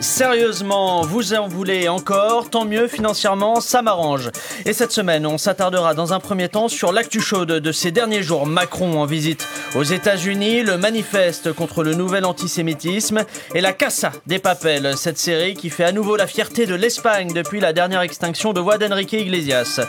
Sérieusement, 0.00 1.02
vous 1.02 1.34
en 1.34 1.46
voulez 1.46 1.86
encore, 1.90 2.48
tant 2.48 2.64
mieux 2.64 2.88
financièrement, 2.88 3.60
ça 3.60 3.82
m'arrange. 3.82 4.30
Et 4.64 4.72
cette 4.72 4.92
semaine, 4.92 5.26
on 5.26 5.36
s'attardera 5.36 5.92
dans 5.92 6.14
un 6.14 6.20
premier 6.20 6.48
temps 6.48 6.68
sur 6.68 6.90
l'actu 6.90 7.20
chaude 7.20 7.52
de 7.52 7.72
ces 7.72 7.90
derniers 7.90 8.22
jours. 8.22 8.46
Macron 8.46 8.98
en 8.98 9.04
visite 9.04 9.46
aux 9.74 9.82
États-Unis, 9.82 10.62
le 10.62 10.78
manifeste 10.78 11.52
contre 11.52 11.84
le 11.84 11.94
nouvel 11.94 12.24
antisémitisme 12.24 13.24
et 13.54 13.60
la 13.60 13.74
Casa 13.74 14.10
des 14.26 14.38
Papels, 14.38 14.96
cette 14.96 15.18
série 15.18 15.52
qui 15.52 15.68
fait 15.68 15.84
à 15.84 15.92
nouveau 15.92 16.16
la 16.16 16.26
fierté 16.26 16.64
de 16.64 16.74
l'Espagne 16.74 17.34
depuis 17.34 17.60
la 17.60 17.74
dernière 17.74 18.00
extinction 18.00 18.54
de 18.54 18.60
voix 18.60 18.78
d'Enrique 18.78 19.12
Iglesias. 19.12 19.80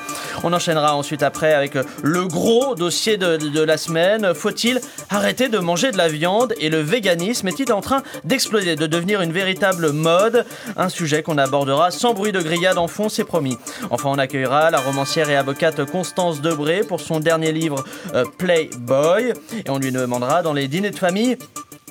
On 0.44 0.52
enchaînera 0.52 0.94
ensuite 0.94 1.24
après 1.24 1.54
avec 1.54 1.76
le 2.04 2.28
gros 2.28 2.76
dossier 2.76 3.16
de, 3.16 3.38
de 3.38 3.62
la 3.62 3.78
semaine. 3.78 4.34
Faut-il 4.34 4.82
arrêter 5.10 5.48
de 5.48 5.60
manger 5.60 5.92
de 5.92 5.98
la 5.98 6.10
viande 6.10 6.54
et 6.60 6.70
le 6.70 6.82
véganisme 6.82 7.48
est-il 7.48 7.72
en 7.72 7.82
train 7.82 8.04
d'exploser, 8.26 8.76
de 8.76 8.88
devenir 8.88 9.22
une 9.22 9.32
véritable 9.32 9.94
mode, 10.02 10.46
un 10.76 10.90
sujet 10.90 11.24
qu'on 11.24 11.38
abordera 11.38 11.92
sans 11.92 12.14
bruit 12.14 12.32
de 12.32 12.42
grillade 12.42 12.78
en 12.78 12.88
fond, 12.88 13.08
c'est 13.08 13.24
promis. 13.24 13.58
Enfin, 13.90 14.10
on 14.10 14.18
accueillera 14.18 14.72
la 14.72 14.80
romancière 14.80 15.30
et 15.30 15.38
avocate 15.38 15.86
Constance 15.86 16.42
Debré 16.42 16.82
pour 16.82 17.00
son 17.00 17.20
dernier 17.20 17.52
livre 17.52 17.84
euh, 18.14 18.26
Playboy, 18.38 19.34
et 19.66 19.70
on 19.70 19.78
lui 19.78 19.92
demandera 19.92 20.42
dans 20.42 20.54
les 20.54 20.68
dîners 20.68 20.92
de 20.92 21.00
famille 21.00 21.38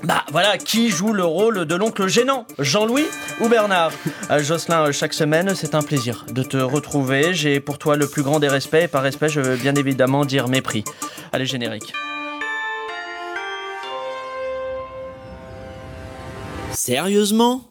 bah 0.02 0.24
voilà, 0.32 0.56
qui 0.56 0.88
joue 0.88 1.12
le 1.12 1.24
rôle 1.24 1.66
de 1.66 1.74
l'oncle 1.74 2.06
gênant 2.06 2.46
Jean-Louis 2.58 3.04
ou 3.40 3.48
Bernard? 3.48 3.92
Euh, 4.30 4.42
Jocelyn, 4.42 4.86
euh, 4.86 4.92
chaque 4.92 5.12
semaine, 5.12 5.54
c'est 5.54 5.74
un 5.74 5.82
plaisir 5.82 6.24
de 6.32 6.42
te 6.42 6.56
retrouver. 6.56 7.34
J'ai 7.34 7.60
pour 7.60 7.76
toi 7.76 7.96
le 7.96 8.06
plus 8.06 8.22
grand 8.22 8.40
des 8.40 8.48
respects, 8.48 8.84
et 8.84 8.88
par 8.88 9.02
respect, 9.02 9.28
je 9.28 9.40
veux 9.40 9.56
bien 9.56 9.74
évidemment 9.74 10.24
dire 10.24 10.48
mépris. 10.48 10.84
Allez, 11.32 11.44
générique. 11.44 11.92
Sérieusement? 16.72 17.69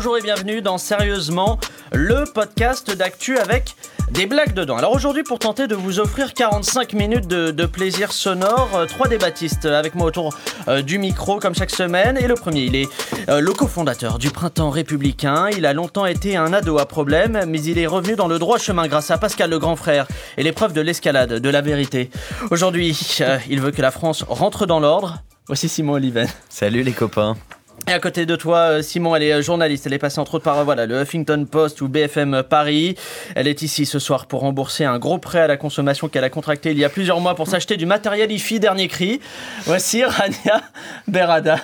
Bonjour 0.00 0.16
et 0.16 0.22
bienvenue 0.22 0.62
dans 0.62 0.78
Sérieusement, 0.78 1.58
le 1.92 2.24
podcast 2.32 2.90
d'actu 2.90 3.36
avec 3.36 3.74
des 4.10 4.24
blagues 4.24 4.54
dedans. 4.54 4.78
Alors 4.78 4.94
aujourd'hui, 4.94 5.24
pour 5.24 5.38
tenter 5.38 5.66
de 5.66 5.74
vous 5.74 6.00
offrir 6.00 6.32
45 6.32 6.94
minutes 6.94 7.26
de, 7.28 7.66
plaisir 7.66 8.10
sonore, 8.10 8.70
euh, 8.74 8.86
trois 8.86 9.08
débattistes 9.08 9.66
avec 9.66 9.94
moi 9.94 10.06
autour 10.06 10.34
euh, 10.68 10.80
du 10.80 10.96
micro 10.96 11.38
comme 11.38 11.54
chaque 11.54 11.70
semaine. 11.70 12.16
Et 12.16 12.28
le 12.28 12.34
premier, 12.34 12.62
il 12.62 12.76
est 12.76 12.88
euh, 13.28 13.40
le 13.40 13.52
cofondateur 13.52 14.16
du 14.16 14.30
Printemps 14.30 14.70
républicain. 14.70 15.50
Il 15.50 15.66
a 15.66 15.74
longtemps 15.74 16.06
été 16.06 16.34
un 16.34 16.54
ado 16.54 16.78
à 16.78 16.86
problème, 16.86 17.44
mais 17.46 17.60
il 17.60 17.78
est 17.78 17.86
revenu 17.86 18.16
dans 18.16 18.26
le 18.26 18.38
droit 18.38 18.56
chemin 18.56 18.88
grâce 18.88 19.10
à 19.10 19.18
Pascal 19.18 19.50
le 19.50 19.58
grand 19.58 19.76
frère 19.76 20.08
et 20.38 20.42
l'épreuve 20.42 20.72
de 20.72 20.80
l'escalade, 20.80 21.34
de 21.34 21.50
la 21.50 21.60
vérité. 21.60 22.08
Aujourd'hui, 22.50 22.98
euh, 23.20 23.36
il 23.50 23.60
veut 23.60 23.70
que 23.70 23.82
la 23.82 23.90
France 23.90 24.24
rentre 24.26 24.64
dans 24.64 24.80
l'ordre. 24.80 25.18
Voici 25.46 25.68
Simon 25.68 25.92
Oliven. 25.92 26.26
Salut 26.48 26.84
les 26.84 26.92
copains. 26.92 27.36
Et 27.88 27.92
à 27.92 27.98
côté 27.98 28.26
de 28.26 28.36
toi, 28.36 28.58
euh, 28.58 28.82
Simon, 28.82 29.16
elle 29.16 29.22
est 29.22 29.32
euh, 29.32 29.42
journaliste. 29.42 29.86
Elle 29.86 29.94
est 29.94 29.98
passée 29.98 30.20
entre 30.20 30.34
autres 30.34 30.44
par 30.44 30.58
euh, 30.58 30.64
voilà, 30.64 30.86
le 30.86 31.00
Huffington 31.00 31.46
Post 31.50 31.80
ou 31.80 31.88
BFM 31.88 32.42
Paris. 32.48 32.94
Elle 33.34 33.48
est 33.48 33.62
ici 33.62 33.86
ce 33.86 33.98
soir 33.98 34.26
pour 34.26 34.40
rembourser 34.40 34.84
un 34.84 34.98
gros 34.98 35.18
prêt 35.18 35.40
à 35.40 35.46
la 35.46 35.56
consommation 35.56 36.08
qu'elle 36.08 36.24
a 36.24 36.30
contracté 36.30 36.72
il 36.72 36.78
y 36.78 36.84
a 36.84 36.88
plusieurs 36.88 37.20
mois 37.20 37.34
pour 37.34 37.48
s'acheter 37.48 37.76
du 37.76 37.86
matériel 37.86 38.30
IFI 38.30 38.60
dernier 38.60 38.88
cri. 38.88 39.20
Voici 39.64 40.04
Rania 40.04 40.62
Berada. 41.08 41.56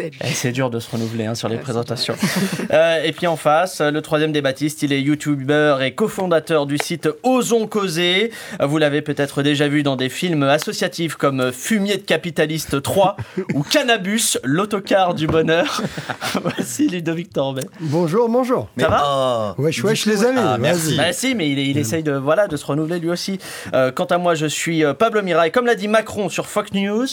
Eh, 0.00 0.10
c'est 0.32 0.52
dur 0.52 0.70
de 0.70 0.78
se 0.78 0.90
renouveler 0.90 1.26
hein, 1.26 1.34
sur 1.34 1.48
les 1.48 1.58
présentations. 1.58 2.16
Euh, 2.70 3.02
et 3.02 3.12
puis 3.12 3.26
en 3.26 3.36
face, 3.36 3.80
le 3.80 4.02
troisième 4.02 4.30
des 4.30 4.42
Baptistes, 4.42 4.82
il 4.82 4.92
est 4.92 5.00
youtubeur 5.00 5.80
et 5.80 5.94
cofondateur 5.94 6.66
du 6.66 6.76
site 6.76 7.08
Osons 7.22 7.66
Causer. 7.66 8.30
Vous 8.60 8.78
l'avez 8.78 9.00
peut-être 9.00 9.42
déjà 9.42 9.68
vu 9.68 9.82
dans 9.82 9.96
des 9.96 10.08
films 10.08 10.42
associatifs 10.42 11.14
comme 11.14 11.50
Fumier 11.50 11.96
de 11.96 12.02
capitaliste 12.02 12.82
3 12.82 13.16
ou 13.54 13.62
Cannabis, 13.62 14.38
l'autocar 14.44 15.14
du 15.14 15.26
bonheur. 15.28 15.82
Voici 16.42 16.88
Ludovic 16.88 17.32
Torbet. 17.32 17.62
Bonjour, 17.80 18.28
bonjour. 18.28 18.68
Ça 18.78 18.88
va 18.88 19.54
Wesh, 19.58 19.84
wesh 19.84 20.06
les 20.06 20.24
amis. 20.24 20.38
Ah, 20.40 20.56
vas-y. 20.56 20.60
merci. 20.60 20.96
Bah 20.96 21.12
si, 21.12 21.34
mais 21.34 21.50
il, 21.50 21.58
il 21.58 21.78
essaye 21.78 22.02
de, 22.02 22.12
voilà, 22.12 22.48
de 22.48 22.56
se 22.56 22.66
renouveler 22.66 22.98
lui 22.98 23.10
aussi. 23.10 23.38
Euh, 23.74 23.92
quant 23.92 24.04
à 24.06 24.18
moi, 24.18 24.34
je 24.34 24.46
suis 24.46 24.84
euh, 24.84 24.94
Pablo 24.94 25.22
Mira 25.22 25.46
et 25.46 25.50
comme 25.50 25.66
l'a 25.66 25.74
dit 25.74 25.88
Macron 25.88 26.28
sur 26.28 26.46
Fox 26.46 26.72
News, 26.72 27.06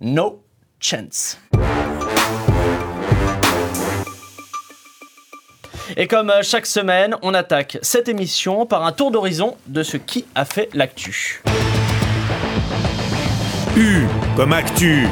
no 0.00 0.42
chance. 0.80 1.38
Et 5.96 6.06
comme 6.06 6.30
euh, 6.30 6.42
chaque 6.42 6.66
semaine, 6.66 7.16
on 7.22 7.32
attaque 7.34 7.78
cette 7.82 8.08
émission 8.08 8.66
par 8.66 8.84
un 8.84 8.92
tour 8.92 9.10
d'horizon 9.10 9.56
de 9.66 9.82
ce 9.82 9.96
qui 9.96 10.24
a 10.34 10.44
fait 10.44 10.68
l'actu. 10.74 11.42
U 13.76 14.06
comme 14.36 14.52
actu. 14.52 15.06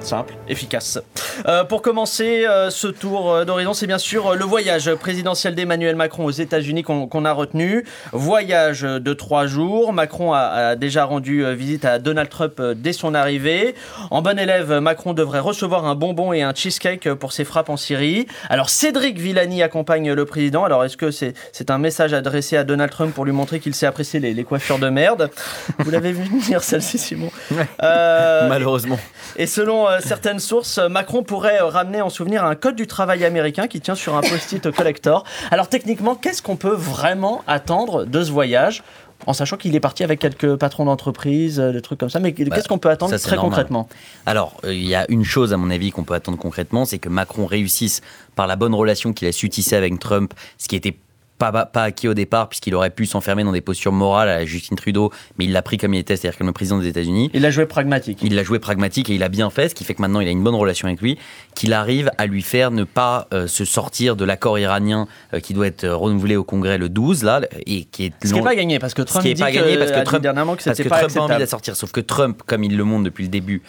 Simple, 0.00 0.34
efficace. 0.48 0.98
Euh, 1.46 1.62
pour 1.64 1.82
commencer 1.82 2.46
euh, 2.46 2.70
ce 2.70 2.86
tour 2.86 3.32
euh, 3.32 3.44
d'horizon, 3.44 3.74
c'est 3.74 3.86
bien 3.86 3.98
sûr 3.98 4.34
le 4.34 4.44
voyage 4.44 4.94
présidentiel 4.94 5.54
d'Emmanuel 5.54 5.94
Macron 5.94 6.24
aux 6.24 6.30
États-Unis 6.30 6.82
qu'on 6.82 7.24
a 7.24 7.32
retenu. 7.32 7.84
Voyage 8.12 8.80
de 8.82 9.12
trois 9.12 9.46
jours. 9.46 9.92
Macron 9.92 10.32
a, 10.32 10.38
a 10.38 10.76
déjà 10.76 11.04
rendu 11.04 11.44
visite 11.54 11.84
à 11.84 11.98
Donald 11.98 12.30
Trump 12.30 12.60
dès 12.76 12.94
son 12.94 13.14
arrivée. 13.14 13.74
En 14.10 14.22
bon 14.22 14.38
élève, 14.38 14.72
Macron 14.78 15.12
devrait 15.12 15.40
recevoir 15.40 15.84
un 15.84 15.94
bonbon 15.94 16.32
et 16.32 16.42
un 16.42 16.54
cheesecake 16.54 17.12
pour 17.14 17.32
ses 17.32 17.44
frappes 17.44 17.68
en 17.68 17.76
Syrie. 17.76 18.26
Alors 18.48 18.70
Cédric 18.70 19.18
Villani 19.18 19.62
accompagne 19.62 20.12
le 20.12 20.24
président. 20.24 20.64
Alors 20.64 20.84
est-ce 20.84 20.96
que 20.96 21.10
c'est 21.10 21.34
un 21.70 21.78
message 21.78 22.14
adressé 22.14 22.56
à 22.56 22.64
Donald 22.64 22.90
Trump 22.90 23.14
pour 23.14 23.26
lui 23.26 23.32
montrer 23.32 23.60
qu'il 23.60 23.74
sait 23.74 23.86
apprécier 23.86 24.18
les, 24.18 24.32
les 24.32 24.44
coiffures 24.44 24.78
de 24.78 24.88
merde? 24.88 25.30
Vous 25.78 25.90
l'avez 25.90 26.12
vu 26.12 26.24
venir 26.24 26.62
celle-ci, 26.62 26.98
Simon? 26.98 27.30
Euh, 27.82 28.48
Malheureusement. 28.48 28.98
et 29.36 29.46
selon 29.46 29.89
certaines 30.00 30.38
sources, 30.38 30.78
euh, 30.78 30.88
Macron 30.88 31.22
pourrait 31.22 31.60
euh, 31.60 31.66
ramener 31.66 32.00
en 32.02 32.08
souvenir 32.08 32.44
un 32.44 32.54
code 32.54 32.76
du 32.76 32.86
travail 32.86 33.24
américain 33.24 33.66
qui 33.66 33.80
tient 33.80 33.96
sur 33.96 34.16
un 34.16 34.20
post-it 34.20 34.70
collector. 34.70 35.24
Alors 35.50 35.68
techniquement, 35.68 36.14
qu'est-ce 36.14 36.42
qu'on 36.42 36.56
peut 36.56 36.74
vraiment 36.74 37.42
attendre 37.46 38.04
de 38.04 38.22
ce 38.22 38.30
voyage 38.30 38.82
en 39.26 39.32
sachant 39.32 39.56
qu'il 39.56 39.74
est 39.74 39.80
parti 39.80 40.04
avec 40.04 40.18
quelques 40.18 40.56
patrons 40.56 40.84
d'entreprise, 40.84 41.60
euh, 41.60 41.72
des 41.72 41.82
trucs 41.82 41.98
comme 41.98 42.10
ça, 42.10 42.20
mais 42.20 42.32
qu'est-ce 42.32 42.68
qu'on 42.68 42.78
peut 42.78 42.90
attendre 42.90 43.12
ça, 43.12 43.18
très 43.18 43.36
normal. 43.36 43.50
concrètement? 43.50 43.88
Alors, 44.26 44.54
euh, 44.64 44.74
il 44.74 44.86
y 44.86 44.94
a 44.94 45.06
une 45.10 45.24
chose, 45.24 45.52
à 45.52 45.56
mon 45.56 45.70
avis, 45.70 45.90
qu'on 45.90 46.04
peut 46.04 46.14
attendre 46.14 46.38
concrètement, 46.38 46.84
c'est 46.84 46.98
que 46.98 47.08
Macron 47.08 47.46
réussisse 47.46 48.00
par 48.36 48.46
la 48.46 48.56
bonne 48.56 48.74
relation 48.74 49.12
qu'il 49.12 49.28
a 49.28 49.32
su 49.32 49.48
tisser 49.48 49.76
avec 49.76 49.98
Trump, 49.98 50.32
ce 50.58 50.68
qui 50.68 50.76
était 50.76 50.96
pas, 51.40 51.64
pas 51.64 51.84
acquis 51.84 52.06
au 52.06 52.14
départ, 52.14 52.48
puisqu'il 52.50 52.74
aurait 52.74 52.90
pu 52.90 53.06
s'enfermer 53.06 53.42
dans 53.44 53.52
des 53.52 53.62
postures 53.62 53.92
morales 53.92 54.28
à 54.28 54.36
la 54.38 54.44
Justin 54.44 54.76
Trudeau, 54.76 55.10
mais 55.38 55.46
il 55.46 55.52
l'a 55.52 55.62
pris 55.62 55.78
comme 55.78 55.94
il 55.94 55.98
était, 55.98 56.14
c'est-à-dire 56.16 56.36
comme 56.36 56.46
le 56.46 56.52
président 56.52 56.78
des 56.78 56.86
États-Unis. 56.86 57.30
Il 57.32 57.44
a 57.46 57.50
joué 57.50 57.64
pragmatique. 57.66 58.18
Il 58.22 58.34
l'a 58.34 58.42
joué 58.44 58.58
pragmatique 58.58 59.08
et 59.08 59.14
il 59.14 59.22
a 59.22 59.28
bien 59.30 59.48
fait, 59.48 59.70
ce 59.70 59.74
qui 59.74 59.84
fait 59.84 59.94
que 59.94 60.02
maintenant 60.02 60.20
il 60.20 60.28
a 60.28 60.30
une 60.30 60.42
bonne 60.44 60.54
relation 60.54 60.86
avec 60.86 61.00
lui, 61.00 61.18
qu'il 61.54 61.72
arrive 61.72 62.10
à 62.18 62.26
lui 62.26 62.42
faire 62.42 62.70
ne 62.70 62.84
pas 62.84 63.26
euh, 63.32 63.46
se 63.46 63.64
sortir 63.64 64.16
de 64.16 64.24
l'accord 64.26 64.58
iranien 64.58 65.08
euh, 65.32 65.40
qui 65.40 65.54
doit 65.54 65.66
être 65.66 65.84
euh, 65.84 65.96
renouvelé 65.96 66.36
au 66.36 66.44
Congrès 66.44 66.76
le 66.76 66.90
12, 66.90 67.24
là, 67.24 67.40
et 67.66 67.84
qui 67.84 68.04
est 68.04 68.12
Ce 68.22 68.28
qui 68.28 68.34
n'est 68.34 68.42
pas 68.42 68.54
gagné, 68.54 68.78
parce 68.78 68.92
que 68.92 69.02
Trump 69.02 69.24
qui 69.24 69.30
est 69.30 69.34
dit 69.34 69.42
pas 69.42 69.50
gagné 69.50 69.78
parce 69.78 69.92
que 69.92 70.04
Trump- 70.04 70.22
dernièrement 70.22 70.56
que 70.56 70.62
parce 70.62 70.76
c'était 70.76 70.88
que 70.88 70.94
pas 70.94 70.98
Trump 71.00 71.16
a 71.16 71.20
envie 71.22 71.34
de 71.36 71.40
la 71.40 71.46
sortir. 71.46 71.74
Sauf 71.74 71.90
que 71.90 72.00
Trump, 72.00 72.42
comme 72.44 72.64
il 72.64 72.76
le 72.76 72.84
montre 72.84 73.04
depuis 73.04 73.24
le 73.24 73.30
début 73.30 73.62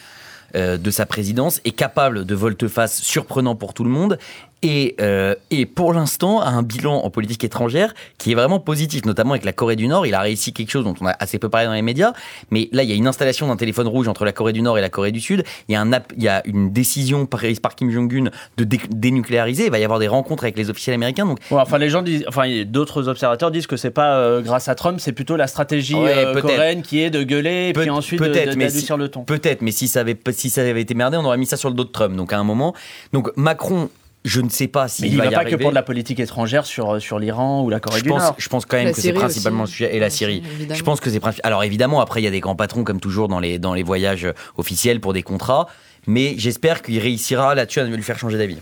de 0.53 0.91
sa 0.91 1.05
présidence, 1.05 1.61
est 1.63 1.71
capable 1.71 2.25
de 2.25 2.35
volte-face 2.35 3.01
surprenant 3.01 3.55
pour 3.55 3.73
tout 3.73 3.85
le 3.85 3.89
monde 3.89 4.17
et, 4.63 4.95
euh, 5.01 5.33
et 5.49 5.65
pour 5.65 5.93
l'instant 5.93 6.39
a 6.41 6.49
un 6.49 6.61
bilan 6.63 6.97
en 7.03 7.09
politique 7.09 7.43
étrangère 7.43 7.93
qui 8.17 8.31
est 8.31 8.35
vraiment 8.35 8.59
positif, 8.59 9.05
notamment 9.05 9.31
avec 9.31 9.43
la 9.45 9.53
Corée 9.53 9.75
du 9.75 9.87
Nord. 9.87 10.05
Il 10.05 10.13
a 10.13 10.21
réussi 10.21 10.53
quelque 10.53 10.69
chose 10.69 10.83
dont 10.83 10.93
on 11.01 11.07
a 11.07 11.15
assez 11.19 11.39
peu 11.39 11.49
parlé 11.49 11.67
dans 11.67 11.73
les 11.73 11.81
médias, 11.81 12.13
mais 12.51 12.69
là 12.71 12.83
il 12.83 12.89
y 12.89 12.93
a 12.93 12.95
une 12.95 13.07
installation 13.07 13.47
d'un 13.47 13.55
téléphone 13.55 13.87
rouge 13.87 14.07
entre 14.07 14.23
la 14.25 14.31
Corée 14.31 14.53
du 14.53 14.61
Nord 14.61 14.77
et 14.77 14.81
la 14.81 14.89
Corée 14.89 15.11
du 15.11 15.19
Sud. 15.19 15.43
Il 15.67 15.73
y 15.73 15.75
a, 15.75 15.81
un, 15.81 15.91
app- 15.93 16.13
il 16.15 16.23
y 16.23 16.27
a 16.27 16.41
une 16.45 16.71
décision 16.71 17.25
prise 17.25 17.59
par 17.59 17.75
Kim 17.75 17.89
Jong-un 17.91 18.29
de 18.57 18.63
dé- 18.63 18.79
dénucléariser. 18.89 19.65
Il 19.65 19.71
va 19.71 19.79
y 19.79 19.83
avoir 19.83 19.99
des 19.99 20.07
rencontres 20.07 20.43
avec 20.43 20.57
les 20.57 20.69
officiels 20.69 20.93
américains. 20.93 21.25
Donc 21.25 21.39
Ouais, 21.49 21.57
enfin, 21.59 21.77
les 21.77 21.89
gens 21.89 22.01
disent, 22.01 22.25
enfin, 22.27 22.43
d'autres 22.65 23.07
observateurs 23.07 23.51
disent 23.51 23.67
que 23.67 23.77
c'est 23.77 23.89
pas 23.91 24.15
euh, 24.17 24.41
grâce 24.41 24.67
à 24.67 24.75
Trump, 24.75 24.99
c'est 24.99 25.11
plutôt 25.13 25.35
la 25.35 25.47
stratégie 25.47 25.95
Ouais, 25.95 26.13
euh, 26.25 26.39
coréenne 26.41 26.81
qui 26.83 27.01
est 27.01 27.09
de 27.09 27.23
gueuler 27.23 27.69
et 27.69 27.73
puis 27.73 27.89
ensuite 27.89 28.21
de- 28.21 28.69
si- 28.69 28.87
le 28.97 29.07
ton. 29.09 29.23
Peut-être, 29.23 29.61
mais 29.61 29.71
si 29.71 29.87
ça, 29.87 30.01
avait, 30.01 30.17
si 30.31 30.49
ça 30.49 30.61
avait 30.61 30.81
été 30.81 30.93
merdé, 30.93 31.17
on 31.17 31.25
aurait 31.25 31.37
mis 31.37 31.45
ça 31.45 31.57
sur 31.57 31.69
le 31.69 31.75
dos 31.75 31.83
de 31.83 31.89
Trump. 31.89 32.15
Donc 32.15 32.31
à 32.33 32.37
un 32.37 32.43
moment. 32.43 32.73
Donc 33.13 33.31
Macron, 33.35 33.89
je 34.23 34.39
ne 34.41 34.49
sais 34.49 34.67
pas 34.67 34.87
s'il 34.87 35.07
il 35.07 35.17
va 35.17 35.23
va 35.25 35.29
y 35.31 35.33
pas 35.33 35.39
arriver. 35.41 35.57
que 35.57 35.61
pour 35.61 35.71
de 35.71 35.75
la 35.75 35.83
politique 35.83 36.19
étrangère 36.19 36.65
sur, 36.65 37.01
sur 37.01 37.17
l'Iran 37.19 37.63
ou 37.63 37.69
la 37.69 37.79
Corée 37.79 37.99
je 37.99 38.03
du 38.03 38.09
pense, 38.09 38.21
Nord. 38.21 38.35
je 38.37 38.49
pense 38.49 38.65
quand 38.65 38.77
même 38.77 38.87
La 38.87 38.93
que 38.93 39.01
c'est 39.01 39.13
principalement 39.13 39.63
aussi. 39.63 39.71
le 39.83 39.87
sujet 39.87 39.95
et 39.95 39.99
la 39.99 40.09
Syrie. 40.09 40.43
évidemment. 40.53 40.77
Je 40.77 40.83
pense 40.83 40.99
que 40.99 41.09
c'est 41.09 41.21
alors 41.43 41.63
évidemment 41.63 42.01
après 42.01 42.21
il 42.21 42.25
y 42.25 42.27
a 42.27 42.31
des 42.31 42.39
grands 42.39 42.55
patrons 42.55 42.83
comme 42.83 42.99
toujours 42.99 43.27
dans 43.27 43.39
les 43.39 43.57
dans 43.57 43.73
les 43.73 43.83
voyages 43.83 44.27
officiels 44.57 44.99
pour 44.99 45.13
des 45.13 45.23
contrats, 45.23 45.67
mais 46.07 46.35
j'espère 46.37 46.81
qu'il 46.83 46.99
réussira 46.99 47.55
là-dessus 47.55 47.79
à 47.79 47.85
lui 47.85 48.03
faire 48.03 48.19
changer 48.19 48.37
d'avis. 48.37 48.59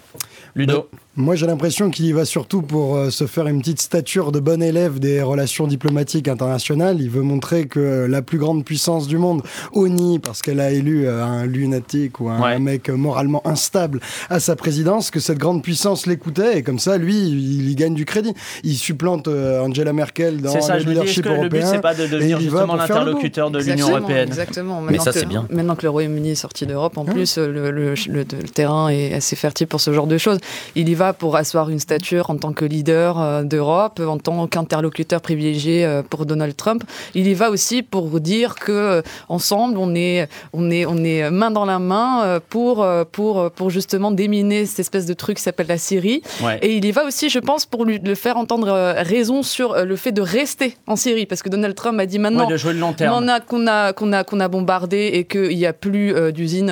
Ludo. 0.55 0.89
Moi, 1.21 1.35
j'ai 1.35 1.47
l'impression 1.47 1.89
qu'il 1.89 2.05
y 2.05 2.13
va 2.13 2.23
surtout 2.23 2.61
pour 2.61 2.95
euh, 2.95 3.09
se 3.09 3.27
faire 3.27 3.45
une 3.47 3.59
petite 3.59 3.81
stature 3.81 4.31
de 4.31 4.39
bon 4.39 4.63
élève 4.63 4.99
des 4.99 5.21
relations 5.21 5.67
diplomatiques 5.67 6.29
internationales. 6.29 7.01
Il 7.01 7.09
veut 7.09 7.23
montrer 7.23 7.67
que 7.67 8.05
la 8.09 8.21
plus 8.21 8.37
grande 8.37 8.63
puissance 8.63 9.05
du 9.05 9.17
monde, 9.17 9.41
ONI, 9.73 10.19
parce 10.19 10.41
qu'elle 10.41 10.61
a 10.61 10.71
élu 10.71 11.05
euh, 11.05 11.21
un 11.25 11.45
lunatique 11.45 12.21
ou 12.21 12.29
un 12.29 12.39
Ouais. 12.41 12.57
mec 12.57 12.87
moralement 12.89 13.45
instable 13.45 13.99
à 14.29 14.39
sa 14.39 14.55
présidence, 14.55 15.11
que 15.11 15.19
cette 15.19 15.39
grande 15.39 15.61
puissance 15.61 16.05
l'écoutait 16.05 16.59
et 16.59 16.63
comme 16.63 16.79
ça, 16.79 16.97
lui, 16.97 17.17
il 17.27 17.69
y 17.69 17.75
gagne 17.75 17.95
du 17.95 18.05
crédit. 18.05 18.33
Il 18.63 18.75
supplante 18.77 19.27
euh, 19.27 19.59
Angela 19.61 19.91
Merkel 19.91 20.39
dans 20.39 20.61
ça, 20.61 20.77
le 20.77 20.83
dis, 20.85 20.89
leadership 20.91 21.25
que 21.25 21.29
le 21.29 21.35
but, 21.49 21.57
européen. 21.57 21.65
c'est 21.65 21.81
pas 21.81 21.95
de 21.95 22.07
devenir 22.07 22.39
justement 22.39 22.75
l'interlocuteur 22.77 23.51
de 23.51 23.59
l'Union 23.59 23.89
européenne 23.89 24.29
Exactement. 24.29 24.79
Mais 24.79 24.93
Maintenant 24.93 25.03
ça, 25.03 25.11
que- 25.11 25.19
c'est 25.19 25.25
bien. 25.25 25.45
Maintenant 25.49 25.75
que 25.75 25.83
le 25.83 25.89
Royaume-Uni 25.89 26.29
est 26.31 26.35
sorti 26.35 26.65
d'Europe, 26.65 26.97
en 26.97 27.01
Hein 27.01 27.11
plus, 27.11 27.37
le, 27.37 27.51
le- 27.51 27.71
le- 27.71 27.93
le 28.07 28.25
terrain 28.25 28.87
est 28.87 29.13
assez 29.13 29.35
fertile 29.35 29.67
pour 29.67 29.81
ce 29.81 29.91
genre 29.91 30.07
de 30.07 30.17
choses. 30.17 30.37
Il 30.77 30.87
y 30.87 30.95
va 30.95 31.08
pour 31.13 31.35
asseoir 31.35 31.69
une 31.69 31.79
stature 31.79 32.29
en 32.29 32.37
tant 32.37 32.53
que 32.53 32.65
leader 32.65 33.19
euh, 33.19 33.43
d'Europe, 33.43 33.99
en 34.05 34.17
tant 34.17 34.47
qu'interlocuteur 34.47 35.21
privilégié 35.21 35.85
euh, 35.85 36.01
pour 36.01 36.25
Donald 36.25 36.55
Trump. 36.55 36.83
Il 37.15 37.27
y 37.27 37.33
va 37.33 37.49
aussi 37.49 37.83
pour 37.83 38.19
dire 38.19 38.55
que 38.55 38.71
euh, 38.71 39.01
ensemble, 39.27 39.77
on 39.77 39.95
est, 39.95 40.27
on 40.53 40.71
est, 40.71 40.85
on 40.85 40.97
est 41.03 41.29
main 41.31 41.51
dans 41.51 41.65
la 41.65 41.79
main 41.79 42.39
pour, 42.49 42.85
pour, 43.11 43.51
pour 43.51 43.69
justement 43.69 44.11
déminer 44.11 44.65
cette 44.65 44.79
espèce 44.79 45.05
de 45.05 45.13
truc 45.13 45.37
qui 45.37 45.43
s'appelle 45.43 45.67
la 45.67 45.77
Syrie. 45.77 46.21
Ouais. 46.43 46.59
Et 46.61 46.75
il 46.75 46.85
y 46.85 46.91
va 46.91 47.05
aussi, 47.05 47.29
je 47.29 47.39
pense, 47.39 47.65
pour 47.65 47.85
lui 47.85 47.99
le 47.99 48.15
faire 48.15 48.37
entendre 48.37 48.93
raison 48.97 49.43
sur 49.43 49.85
le 49.85 49.95
fait 49.95 50.11
de 50.11 50.21
rester 50.21 50.77
en 50.87 50.95
Syrie, 50.95 51.25
parce 51.25 51.41
que 51.43 51.49
Donald 51.49 51.75
Trump 51.75 51.99
a 51.99 52.05
dit 52.05 52.19
maintenant. 52.19 52.45
Ouais, 52.45 52.51
de 52.51 52.57
jouer 52.57 52.73
le 52.73 52.79
long 52.79 52.93
terme. 52.93 53.15
On 53.15 53.27
a 53.27 53.39
qu'on 53.39 53.67
a 53.67 53.93
qu'on 53.93 54.13
a 54.13 54.23
qu'on 54.23 54.39
a 54.39 54.47
bombardé 54.47 55.11
et 55.13 55.23
qu'il 55.25 55.55
n'y 55.57 55.65
a 55.65 55.73
plus 55.73 56.31
d'usine 56.31 56.71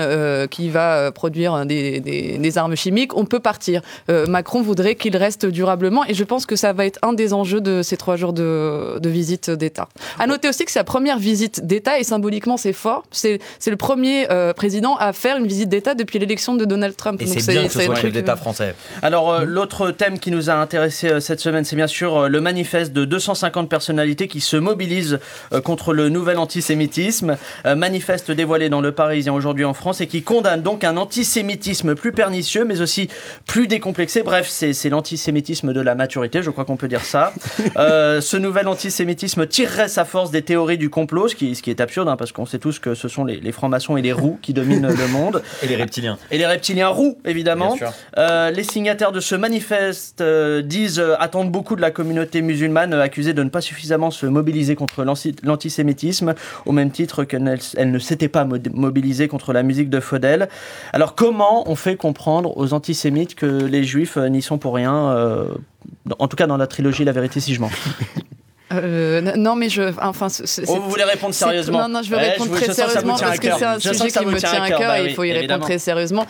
qui 0.50 0.69
va 0.69 1.12
produire 1.12 1.66
des, 1.66 2.00
des, 2.00 2.38
des 2.38 2.57
armes 2.57 2.75
chimiques, 2.75 3.16
on 3.16 3.25
peut 3.25 3.40
partir. 3.40 3.81
Euh, 4.10 4.25
Macron 4.28 4.62
voudrait 4.62 4.96
qu'il 4.96 5.16
reste 5.18 5.46
durablement 5.46 6.06
et 6.06 6.14
je 6.14 6.24
pense 6.24 6.46
que 6.46 6.56
ça 6.56 6.74
va 6.74 6.86
être 6.86 7.00
un 7.02 7.14
des 7.14 7.34
enjeux 7.34 7.62
de 7.62 7.82
ces 7.82 7.98
trois 7.98 8.16
jours 8.16 8.34
de, 8.34 9.00
de 9.00 9.10
visite 9.10 9.50
d'État. 9.50 9.88
À 10.20 10.28
noter 10.28 10.50
aussi 10.50 10.66
que 10.66 10.72
c'est 10.72 10.80
la 10.80 10.84
première 10.84 11.20
visite 11.20 11.66
d'État 11.66 12.00
et 12.00 12.04
symboliquement 12.04 12.58
c'est 12.58 12.74
fort. 12.74 13.04
C'est 13.12 13.40
le 13.66 13.78
premier 13.78 14.32
euh, 14.32 14.54
président 14.54 14.96
à 14.98 15.14
faire 15.14 15.38
une 15.38 15.48
visite 15.48 15.70
d'État 15.70 15.96
depuis 15.96 16.20
l'élection 16.20 16.56
de 16.56 16.66
Donald 16.66 16.96
Trump. 16.96 17.22
Et 17.22 17.26
c'est 17.26 17.52
bien 17.52 17.68
que 17.68 17.74
ce 17.74 17.82
soit 17.82 17.96
chef 17.96 18.12
d'État 18.12 18.34
euh, 18.34 18.38
français. 18.38 18.76
Alors, 19.02 19.34
euh, 19.34 19.46
l'autre 19.46 19.92
thème 19.92 20.20
qui 20.20 20.32
nous 20.32 20.50
a 20.50 20.54
intéressé 20.54 21.10
euh, 21.10 21.20
cette 21.20 21.40
semaine, 21.40 21.66
c'est 21.66 21.76
bien 21.76 21.88
sûr 21.88 22.30
le 22.30 22.42
manifeste 22.42 22.94
de 22.94 23.06
250 23.06 23.70
personnalités 23.70 24.28
qui 24.28 24.42
se 24.42 24.58
mobilisent 24.58 25.20
contre 25.64 25.94
le 25.94 26.10
nouvel 26.10 26.38
antisémitisme. 26.38 27.38
Manifeste 27.66 28.32
dévoilé 28.32 28.70
dans 28.70 28.82
le 28.82 28.92
Parisien 28.92 29.34
aujourd'hui 29.34 29.66
en 29.66 29.74
France 29.74 30.02
et 30.02 30.08
qui 30.08 30.22
condamne 30.22 30.62
donc 30.62 30.84
un 30.84 30.98
antisémitisme 30.98 31.96
plus 31.96 32.12
pernicieux, 32.12 32.66
mais 32.66 32.82
aussi 32.82 33.10
plus 33.46 33.68
décomplexé. 33.68 34.06
Bref, 34.25 34.48
c'est 34.50 34.89
l'antisémitisme 34.89 35.74
de 35.74 35.81
la 35.81 35.95
maturité, 35.95 36.42
je 36.42 36.50
crois 36.50 36.65
qu'on 36.65 36.77
peut 36.77 36.88
dire 36.88 37.04
ça. 37.04 37.33
Euh, 37.77 38.21
ce 38.21 38.38
nouvel 38.38 38.68
antisémitisme 38.68 39.45
tirerait 39.45 39.88
sa 39.88 40.04
force 40.06 40.31
des 40.31 40.42
théories 40.42 40.77
du 40.77 40.89
complot, 40.89 41.27
ce 41.27 41.36
qui, 41.36 41.54
ce 41.54 41.62
qui 41.62 41.69
est 41.69 41.80
absurde, 41.81 42.07
hein, 42.07 42.15
parce 42.15 42.31
qu'on 42.31 42.45
sait 42.45 42.57
tous 42.59 42.80
que 42.80 42.95
ce 42.95 43.07
sont 43.07 43.24
les, 43.25 43.39
les 43.39 43.51
francs-maçons 43.51 43.98
et 43.98 44.01
les 44.01 44.13
roux 44.13 44.39
qui 44.42 44.54
dominent 44.54 44.88
le 44.88 45.07
monde. 45.07 45.44
Et 45.63 45.68
les 45.68 45.75
reptiliens. 45.75 46.18
Et 46.31 46.38
les 46.38 46.45
reptiliens 46.48 46.88
roux, 46.88 47.18
évidemment. 47.25 47.75
Euh, 48.18 48.50
les 48.51 48.63
signataires 48.63 49.12
de 49.12 49.19
ce 49.19 49.36
manifeste 49.36 50.21
euh, 50.21 50.62
disent 50.62 51.04
attendre 51.19 51.51
beaucoup 51.51 51.75
de 51.75 51.81
la 51.81 51.92
communauté 51.92 52.42
musulmane 52.42 52.94
accusée 52.94 53.33
de 53.33 53.44
ne 53.44 53.50
pas 53.50 53.62
suffisamment 53.62 54.09
se 54.12 54.25
mobiliser 54.25 54.75
contre 54.75 55.04
l'anti- 55.04 55.36
l'antisémitisme, 55.44 56.33
au 56.65 56.71
même 56.71 56.92
titre 56.92 57.24
qu'elle 57.25 57.44
ne- 57.44 57.56
elle 57.75 57.92
ne 57.92 58.00
s'était 58.00 58.30
pas 58.30 58.45
mo- 58.45 58.57
mobilisée 58.74 59.27
contre 59.27 59.54
la 59.54 59.62
musique 59.63 59.89
de 59.89 60.00
Faudel. 60.00 60.48
Alors 60.94 61.15
comment 61.15 61.69
on 61.69 61.75
fait 61.75 61.95
comprendre 61.95 62.57
aux 62.57 62.74
antisémites 62.74 63.36
que 63.36 63.45
les 63.45 63.83
juifs 63.83 63.97
euh, 64.18 64.30
n'y 64.30 64.42
sont 64.42 64.58
pour 64.58 64.76
rien 64.76 65.10
euh, 65.12 65.46
en 66.20 66.28
tout 66.28 66.36
cas 66.36 66.48
dans 66.48 66.58
la 66.58 66.68
trilogie 66.68 67.04
La 67.06 67.12
vérité 67.12 67.40
si 67.40 67.54
je 67.54 67.62
mens. 67.62 67.70
euh, 68.74 69.22
non 69.36 69.56
mais 69.56 69.70
je 69.70 69.94
enfin 70.02 70.28
Oh, 70.68 70.76
vous 70.82 70.90
voulez 70.90 71.04
répondre 71.04 71.34
sérieusement 71.34 71.84
Non, 71.84 71.88
non, 71.90 72.02
je 72.04 72.10
veux 72.10 72.18
Ouais, 72.18 72.32
répondre 72.32 72.52
très 72.52 72.68
je 72.68 72.72
sérieusement 72.74 73.18
parce 73.18 73.40
que 73.40 73.48
c'est 73.58 73.66
un 73.66 73.80
Je 73.80 73.94
sujet 73.94 74.12
qui 74.12 74.26
me 74.26 74.38
tient 74.38 74.62
à 74.62 74.70
cœur 74.70 74.80
bah 74.80 75.00
et 75.00 75.04
oui, 75.04 75.10
il 75.10 75.16
faut 75.16 75.24
y 75.24 75.30
évidemment. 75.30 75.54
répondre 75.54 75.66
très 75.66 75.80
sérieusement. 75.80 76.26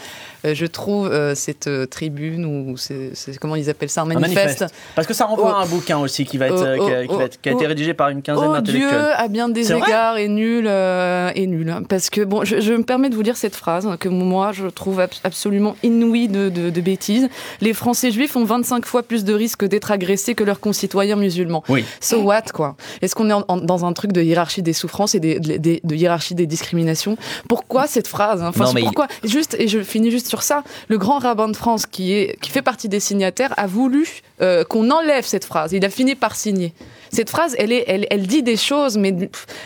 Euh, 0.47 0.55
je 0.55 0.65
trouve 0.65 1.07
euh, 1.07 1.35
cette 1.35 1.67
euh, 1.67 1.85
tribune 1.85 2.45
ou 2.45 2.77
c'est 2.77 3.11
comment 3.39 3.55
ils 3.55 3.69
appellent 3.69 3.89
ça 3.89 4.01
un 4.01 4.09
Un 4.11 4.19
manifeste. 4.19 4.65
Parce 4.95 5.07
que 5.07 5.13
ça 5.13 5.25
renvoie 5.25 5.51
Oh. 5.53 5.59
à 5.59 5.63
un 5.63 5.65
bouquin 5.65 5.97
aussi 5.97 6.25
qui, 6.25 6.37
va 6.37 6.47
être, 6.47 6.55
Oh, 6.57 6.63
euh, 6.63 6.75
qui, 6.77 6.91
a, 6.93 7.01
oh, 7.03 7.07
qui 7.11 7.15
va 7.17 7.23
être- 7.25 7.41
qui 7.41 7.49
a 7.49 7.51
été 7.53 7.67
rédigé 7.67 7.93
par 7.93 8.09
une 8.09 8.21
quinzaine 8.21 8.49
Oh 8.49 8.61
Dieu, 8.61 8.79
d'intellectuels. 8.79 9.13
à 9.17 9.27
bien 9.27 9.49
des 9.49 9.71
égards, 9.71 10.17
est 10.17 10.27
nul, 10.27 10.65
euh, 10.67 11.29
est 11.35 11.45
nul. 11.47 11.73
Parce 11.89 12.09
que, 12.09 12.21
bon, 12.21 12.43
je, 12.45 12.59
je 12.59 12.73
me 12.73 12.83
permets 12.83 13.09
de 13.09 13.15
vous 13.15 13.23
dire 13.23 13.37
cette 13.37 13.55
phrase 13.55 13.87
que 13.99 14.09
moi, 14.09 14.51
je 14.53 14.67
trouve 14.67 14.99
ab- 14.99 15.09
absolument 15.23 15.75
inouïe 15.83 16.27
de, 16.27 16.49
de, 16.49 16.69
de 16.69 16.81
bêtises. 16.81 17.29
Les 17.61 17.73
Français 17.73 18.11
juifs 18.11 18.35
ont 18.35 18.45
25 18.45 18.85
fois 18.85 19.03
plus 19.03 19.23
de 19.25 19.33
risques 19.33 19.65
d'être 19.65 19.91
agressés 19.91 20.35
que 20.35 20.43
leurs 20.43 20.59
concitoyens 20.59 21.15
musulmans. 21.15 21.63
Oui. 21.69 21.83
So 21.99 22.21
what, 22.21 22.43
quoi? 22.53 22.75
Est-ce 23.01 23.15
qu'on 23.15 23.29
est 23.29 23.33
en- 23.33 23.45
en- 23.47 23.57
dans 23.57 23.85
un 23.85 23.93
truc 23.93 24.11
de 24.11 24.21
hiérarchie 24.21 24.61
des 24.61 24.73
souffrances 24.73 25.15
et 25.15 25.19
des, 25.19 25.39
des- 25.39 25.81
de 25.83 25.95
hiérarchie 25.95 26.35
des 26.35 26.45
discriminations? 26.47 27.17
Pourquoi 27.49 27.87
cette 27.87 28.07
phrase 28.07 28.41
hein? 28.41 28.47
Enfin, 28.49 28.65
Non, 28.65 28.73
mais 28.73 28.81
il- 28.81 28.85
pourquoi? 28.85 29.07
Juste, 29.23 29.55
et 29.59 29.67
je 29.67 29.79
finis 29.79 30.11
juste 30.11 30.27
sur 30.27 30.36
ça, 30.43 30.63
le 30.87 30.97
grand 30.97 31.19
rabbin 31.19 31.47
de 31.47 31.55
France, 31.55 31.85
qui, 31.85 32.13
est, 32.13 32.39
qui 32.41 32.51
fait 32.51 32.61
partie 32.61 32.89
des 32.89 32.99
signataires, 32.99 33.53
a 33.57 33.67
voulu 33.67 34.21
euh, 34.41 34.63
qu'on 34.63 34.89
enlève 34.91 35.25
cette 35.25 35.45
phrase. 35.45 35.71
Il 35.73 35.83
a 35.85 35.89
fini 35.89 36.15
par 36.15 36.35
signer. 36.35 36.73
Cette 37.11 37.29
phrase, 37.29 37.55
elle, 37.57 37.71
est, 37.71 37.85
elle, 37.87 38.05
elle 38.09 38.27
dit 38.27 38.43
des 38.43 38.57
choses, 38.57 38.97
mais 38.97 39.15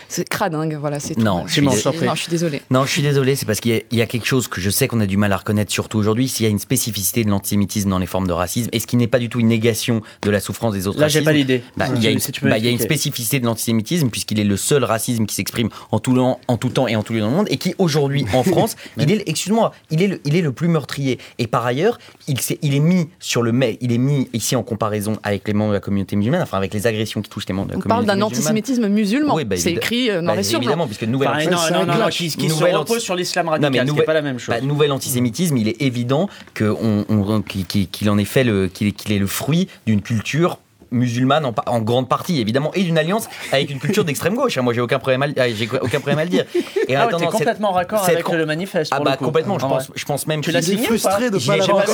c'est 0.08 0.28
cradingue, 0.28 0.76
voilà, 0.80 1.00
c'est 1.00 1.14
tout. 1.14 1.20
Non, 1.22 1.44
je 1.46 1.54
suis 1.54 1.62
non, 1.62 1.72
je 1.72 2.20
suis 2.22 2.30
désolée. 2.30 2.62
Non, 2.70 2.84
je 2.84 2.90
suis 2.92 3.02
désolé, 3.02 3.34
c'est 3.34 3.46
parce 3.46 3.58
qu'il 3.58 3.72
y, 3.72 3.76
a- 3.76 3.80
il 3.90 3.98
y 3.98 4.02
a 4.02 4.06
quelque 4.06 4.26
chose 4.26 4.46
que 4.46 4.60
je 4.60 4.70
sais 4.70 4.86
qu'on 4.86 5.00
a 5.00 5.06
du 5.06 5.16
mal 5.16 5.32
à 5.32 5.36
reconnaître, 5.38 5.72
surtout 5.72 5.98
aujourd'hui, 5.98 6.28
s'il 6.28 6.44
y 6.44 6.46
a 6.46 6.50
une 6.50 6.60
spécificité 6.60 7.24
de 7.24 7.30
l'antisémitisme 7.30 7.90
dans 7.90 7.98
les 7.98 8.06
formes 8.06 8.28
de 8.28 8.32
racisme, 8.32 8.68
et 8.72 8.78
ce 8.78 8.86
qui 8.86 8.96
n'est 8.96 9.08
pas 9.08 9.18
du 9.18 9.28
tout 9.28 9.40
une 9.40 9.48
négation 9.48 10.02
de 10.22 10.30
la 10.30 10.38
souffrance 10.38 10.72
des 10.72 10.86
autres 10.86 11.00
Là, 11.00 11.08
j'ai 11.08 11.22
pas 11.22 11.32
l'idée. 11.32 11.62
Bah, 11.76 11.86
il 11.88 12.20
si 12.20 12.30
bah, 12.42 12.58
il 12.58 12.64
y 12.64 12.68
a 12.68 12.70
une 12.70 12.78
spécificité 12.78 13.40
de 13.40 13.46
l'antisémitisme 13.46 14.08
puisqu'il 14.08 14.38
est 14.38 14.44
le 14.44 14.56
seul 14.56 14.84
racisme 14.84 15.26
qui 15.26 15.34
s'exprime 15.34 15.68
en 15.90 15.98
tout, 15.98 16.14
temps- 16.14 16.38
en 16.46 16.56
tout 16.56 16.68
temps 16.68 16.86
et 16.86 16.94
en 16.94 17.02
tout 17.02 17.12
lieu 17.12 17.20
dans 17.20 17.30
le 17.30 17.34
monde 17.36 17.48
et 17.50 17.56
qui 17.56 17.74
aujourd'hui 17.78 18.24
en 18.34 18.42
France, 18.44 18.76
il 18.98 19.10
est, 19.10 19.28
excuse-moi, 19.28 19.72
il 19.90 20.00
est, 20.00 20.06
le, 20.06 20.20
il 20.24 20.36
est 20.36 20.40
le 20.42 20.52
plus 20.52 20.68
meurtrier. 20.68 21.18
Et 21.38 21.48
par 21.48 21.66
ailleurs, 21.66 21.98
il, 22.28 22.40
s'est- 22.40 22.58
il 22.62 22.74
est 22.74 22.80
mis 22.80 23.08
sur 23.18 23.42
le 23.42 23.50
mais, 23.50 23.78
il 23.80 23.90
est 23.92 23.98
mis 23.98 24.28
ici 24.32 24.54
en 24.54 24.61
comparaison 24.62 25.14
avec 25.22 25.46
les 25.46 25.54
membres 25.54 25.70
de 25.70 25.74
la 25.76 25.80
communauté 25.80 26.16
musulmane, 26.16 26.42
enfin 26.42 26.56
avec 26.58 26.72
les 26.74 26.86
agressions 26.86 27.22
qui 27.22 27.30
touchent 27.30 27.46
les 27.48 27.54
membres 27.54 27.68
de 27.68 27.72
la 27.72 27.78
On 27.78 27.80
parle 27.82 28.04
communauté 28.04 28.06
d'un 28.06 28.14
musulmane. 28.26 28.32
antisémitisme 28.38 28.88
musulman. 28.88 29.34
Oui, 29.34 29.44
bah, 29.44 29.56
c'est 29.56 29.72
écrit 29.72 30.10
euh, 30.10 30.20
noir 30.20 30.36
Bah, 30.36 30.42
blanc. 30.42 30.58
évidemment, 30.58 30.86
puisque 30.86 31.04
nouvelle 31.04 31.28
Enfin, 31.28 31.56
Ça, 31.56 31.70
non, 31.72 31.86
non, 31.86 31.98
non, 31.98 32.08
qui, 32.08 32.28
qui 32.28 32.48
se 32.50 32.54
repose 32.64 32.96
anti- 32.96 33.00
sur 33.00 33.14
l'islam 33.16 33.46
Non, 33.46 33.52
radical, 33.52 33.86
mais 33.86 33.92
n'est 33.92 34.02
pas 34.02 34.14
la 34.14 34.22
même 34.22 34.38
chose. 34.38 34.54
bah, 34.54 34.60
nouvel 34.60 34.92
antisémitisme, 34.92 35.56
il 35.56 35.68
est 35.68 35.80
évident 35.82 36.28
que 36.54 36.64
on, 36.64 37.04
on- 37.08 37.42
qu'il 37.42 37.66
qu'il- 37.66 37.88
qu'il 37.88 38.10
en 38.10 38.18
est 38.18 38.24
fait 38.24 38.44
le, 38.44 38.68
qu'il 38.68 38.92
qu'il 38.92 39.12
est 39.12 39.18
le 39.18 39.26
fruit 39.26 39.68
d'une 39.86 40.02
culture 40.02 40.58
musulmane 40.92 41.44
en, 41.66 41.80
grande 41.80 42.08
partie 42.08 42.40
évidemment 42.40 42.72
et 42.74 42.82
d'une 42.82 42.98
alliance 42.98 43.28
avec 43.50 43.70
une 43.70 43.78
culture 43.78 44.04
d'extrême 44.04 44.34
gauche. 44.34 44.56
Moi 44.58 44.72
j'ai 44.74 44.80
aucun 44.80 44.98
problème 44.98 45.22
à, 45.22 45.26
le- 45.26 45.34
ah, 45.38 45.50
j'ai 45.50 45.68
aucun 45.80 45.98
problème 46.00 46.18
à 46.18 46.24
le 46.24 46.30
dire. 46.30 46.44
Et 46.88 46.94
Ah 46.94 47.06
ouais, 47.06 47.12
cette- 47.18 47.28
complètement 47.30 47.70
en 47.70 47.72
raccord 47.72 48.00
cette 48.04 48.14
avec 48.14 48.24
con- 48.24 48.34
le 48.34 48.46
manifeste. 48.46 48.92
Ah 48.94 49.00
bah 49.00 49.12
le 49.12 49.16
coup. 49.16 49.24
complètement. 49.24 49.58
Je 49.58 49.64
En 49.64 49.68
pense, 49.70 49.90
je 49.94 50.04
pense 50.04 50.26
même 50.26 50.40
Tu 50.40 50.50
l'as 50.52 50.58
est 50.60 50.62
signé 50.62 50.84
frustré 50.86 51.30
de 51.30 51.38
Je 51.38 51.46
pas 51.46 51.52
j'ai 51.54 51.58
l'avoir 51.60 51.84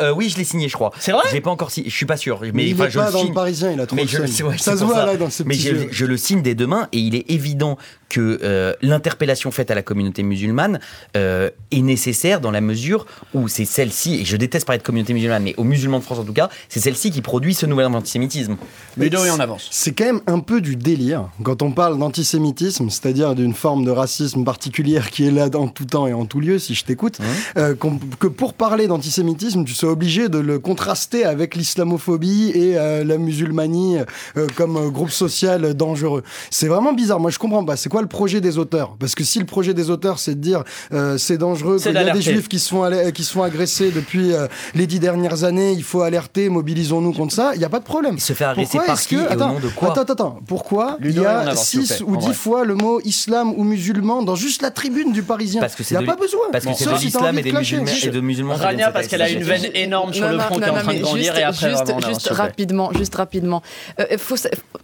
euh, 0.00 0.12
oui, 0.14 0.28
je 0.28 0.36
l'ai 0.36 0.44
signé, 0.44 0.68
je 0.68 0.74
crois. 0.74 0.92
C'est 0.98 1.12
vrai 1.12 1.22
Je 1.28 1.34
l'ai 1.34 1.40
pas 1.40 1.50
encore 1.50 1.70
signé. 1.70 1.88
Je 1.90 1.94
suis 1.96 2.06
pas 2.06 2.16
sûr. 2.16 2.40
Mais, 2.42 2.50
Mais 2.52 2.66
il 2.68 2.76
n'est 2.76 2.90
je 2.90 2.98
pas 2.98 3.06
le 3.06 3.12
dans 3.12 3.18
signe. 3.20 3.28
le 3.28 3.34
Parisien, 3.34 3.70
il 3.72 3.80
a 3.80 3.86
trop 3.86 3.96
Mais 3.96 4.06
je, 4.06 4.18
ouais, 4.44 4.58
Ça 4.58 4.76
se 4.76 4.84
voit 4.84 5.04
là 5.04 5.16
dans 5.16 5.30
ses 5.30 5.44
Mais 5.44 5.54
je 5.54 6.04
le 6.04 6.16
signe 6.16 6.42
dès 6.42 6.54
demain 6.54 6.88
et 6.92 6.98
il 6.98 7.14
est 7.14 7.30
évident 7.30 7.78
que 8.08 8.38
euh, 8.42 8.72
l'interpellation 8.80 9.50
faite 9.50 9.70
à 9.70 9.74
la 9.74 9.82
communauté 9.82 10.22
musulmane 10.22 10.80
euh, 11.16 11.50
est 11.70 11.82
nécessaire 11.82 12.40
dans 12.40 12.50
la 12.50 12.62
mesure 12.62 13.04
où 13.34 13.48
c'est 13.48 13.66
celle-ci, 13.66 14.20
et 14.22 14.24
je 14.24 14.34
déteste 14.38 14.66
parler 14.66 14.78
de 14.78 14.82
communauté 14.82 15.12
musulmane, 15.12 15.42
mais 15.42 15.54
aux 15.58 15.64
musulmans 15.64 15.98
de 15.98 16.04
France 16.04 16.18
en 16.18 16.24
tout 16.24 16.32
cas, 16.32 16.48
c'est 16.70 16.80
celle-ci 16.80 17.10
qui 17.10 17.20
produit 17.20 17.52
ce 17.52 17.66
nouvel 17.66 17.84
antisémitisme. 17.86 18.47
Ludo 18.96 19.24
et 19.24 19.30
on 19.30 19.38
avance. 19.40 19.68
C'est 19.70 19.92
quand 19.92 20.04
même 20.06 20.20
un 20.26 20.40
peu 20.40 20.60
du 20.60 20.74
délire 20.76 21.28
quand 21.42 21.62
on 21.62 21.70
parle 21.72 21.98
d'antisémitisme, 21.98 22.90
c'est-à-dire 22.90 23.34
d'une 23.34 23.54
forme 23.54 23.84
de 23.84 23.90
racisme 23.90 24.44
particulière 24.44 25.10
qui 25.10 25.26
est 25.26 25.30
là 25.30 25.48
en 25.54 25.68
tout 25.68 25.84
temps 25.84 26.06
et 26.06 26.12
en 26.12 26.26
tout 26.26 26.40
lieu, 26.40 26.58
si 26.58 26.74
je 26.74 26.84
t'écoute, 26.84 27.18
euh, 27.56 27.74
qu'on- 27.74 27.98
que 28.18 28.26
pour 28.26 28.54
parler 28.54 28.86
d'antisémitisme, 28.88 29.64
tu 29.64 29.74
sois 29.74 29.90
obligé 29.90 30.28
de 30.28 30.38
le 30.38 30.58
contraster 30.58 31.24
avec 31.24 31.54
l'islamophobie 31.54 32.50
et 32.54 32.76
euh, 32.76 33.04
la 33.04 33.18
musulmanie 33.18 33.98
euh, 34.36 34.46
comme 34.56 34.76
euh, 34.76 34.88
groupe 34.90 35.10
social 35.10 35.74
dangereux. 35.74 36.22
C'est 36.50 36.68
vraiment 36.68 36.92
bizarre. 36.92 37.20
Moi, 37.20 37.30
je 37.30 37.38
comprends 37.38 37.64
pas. 37.64 37.76
C'est 37.76 37.88
quoi 37.88 38.02
le 38.02 38.08
projet 38.08 38.40
des 38.40 38.58
auteurs? 38.58 38.96
Parce 38.98 39.14
que 39.14 39.24
si 39.24 39.38
le 39.38 39.46
projet 39.46 39.74
des 39.74 39.90
auteurs, 39.90 40.18
c'est 40.18 40.34
de 40.34 40.40
dire 40.40 40.64
euh, 40.92 41.18
c'est 41.18 41.38
dangereux, 41.38 41.78
qu'il 41.90 41.92
y 41.94 41.96
a 41.98 42.04
des 42.14 42.18
juifs 42.34 42.48
qui 42.48 42.58
se 42.58 42.68
font, 42.68 42.90
qui 43.14 43.24
se 43.24 43.32
font 43.32 43.42
agresser 43.42 43.90
depuis 43.90 44.32
euh, 44.32 44.46
les 44.74 44.86
dix 44.86 44.98
dernières 44.98 45.44
années, 45.44 45.72
il 45.72 45.82
faut 45.84 46.02
alerter, 46.02 46.48
mobilisons-nous 46.48 47.12
contre 47.12 47.34
ça, 47.34 47.52
il 47.54 47.58
n'y 47.58 47.64
a 47.64 47.68
pas 47.68 47.78
de 47.80 47.84
problème. 47.84 48.18
Faire 48.38 48.50
agresser 48.50 48.70
Pourquoi 48.70 48.86
par 48.86 48.94
est-ce 48.94 49.08
qui 49.08 49.16
que 49.16 49.20
et 49.20 49.26
au 49.26 49.32
attends, 49.32 49.52
nom 49.54 49.58
de 49.58 49.68
quoi 49.68 49.90
attends, 49.90 50.00
attends, 50.02 50.12
attends. 50.12 50.38
Pourquoi 50.46 50.96
il 51.02 51.20
y 51.20 51.26
a 51.26 51.40
avance, 51.40 51.64
s'il 51.64 51.80
vous 51.80 51.86
6 51.86 51.96
plaît, 51.96 52.06
ou 52.06 52.14
en 52.14 52.18
10 52.18 52.24
vrai. 52.26 52.34
fois 52.34 52.64
le 52.64 52.74
mot 52.76 53.00
islam 53.04 53.52
ou 53.56 53.64
musulman 53.64 54.22
dans 54.22 54.36
juste 54.36 54.62
la 54.62 54.70
tribune 54.70 55.12
du 55.12 55.22
Parisien? 55.24 55.60
Parce 55.60 55.74
que 55.74 55.82
c'est 55.82 55.96
Il 55.96 55.98
n'y 55.98 56.06
de 56.06 56.10
a 56.10 56.14
pas 56.14 56.20
besoin. 56.20 56.42
Parce 56.52 56.64
que 56.64 56.72
c'est 56.74 56.84
de 56.84 56.94
l'islam 56.94 57.38
et 57.38 57.42
de 57.42 57.50
des 57.50 57.52
musulmans 57.52 57.90
et 58.02 58.08
de 58.10 58.20
musulmans. 58.20 58.54
qui 58.54 58.60
Rania, 58.60 58.90
parce 58.92 59.08
qu'elle 59.08 59.22
a 59.22 59.28
une 59.28 59.42
veine 59.42 59.66
énorme 59.74 60.12
sur 60.14 60.24
Non, 60.26 60.32
le 60.34 60.38
front 60.38 60.54
qui 60.54 60.62
est 60.62 60.70
en 60.70 60.74
train 60.74 60.94
de 60.94 61.00
grandir 61.00 61.24
juste, 61.24 61.38
et 61.38 61.42
après, 61.42 62.08
juste, 62.08 62.28
rapidement, 62.28 62.92
juste 62.92 63.14
rapidement. 63.16 63.62
Euh, 63.98 64.04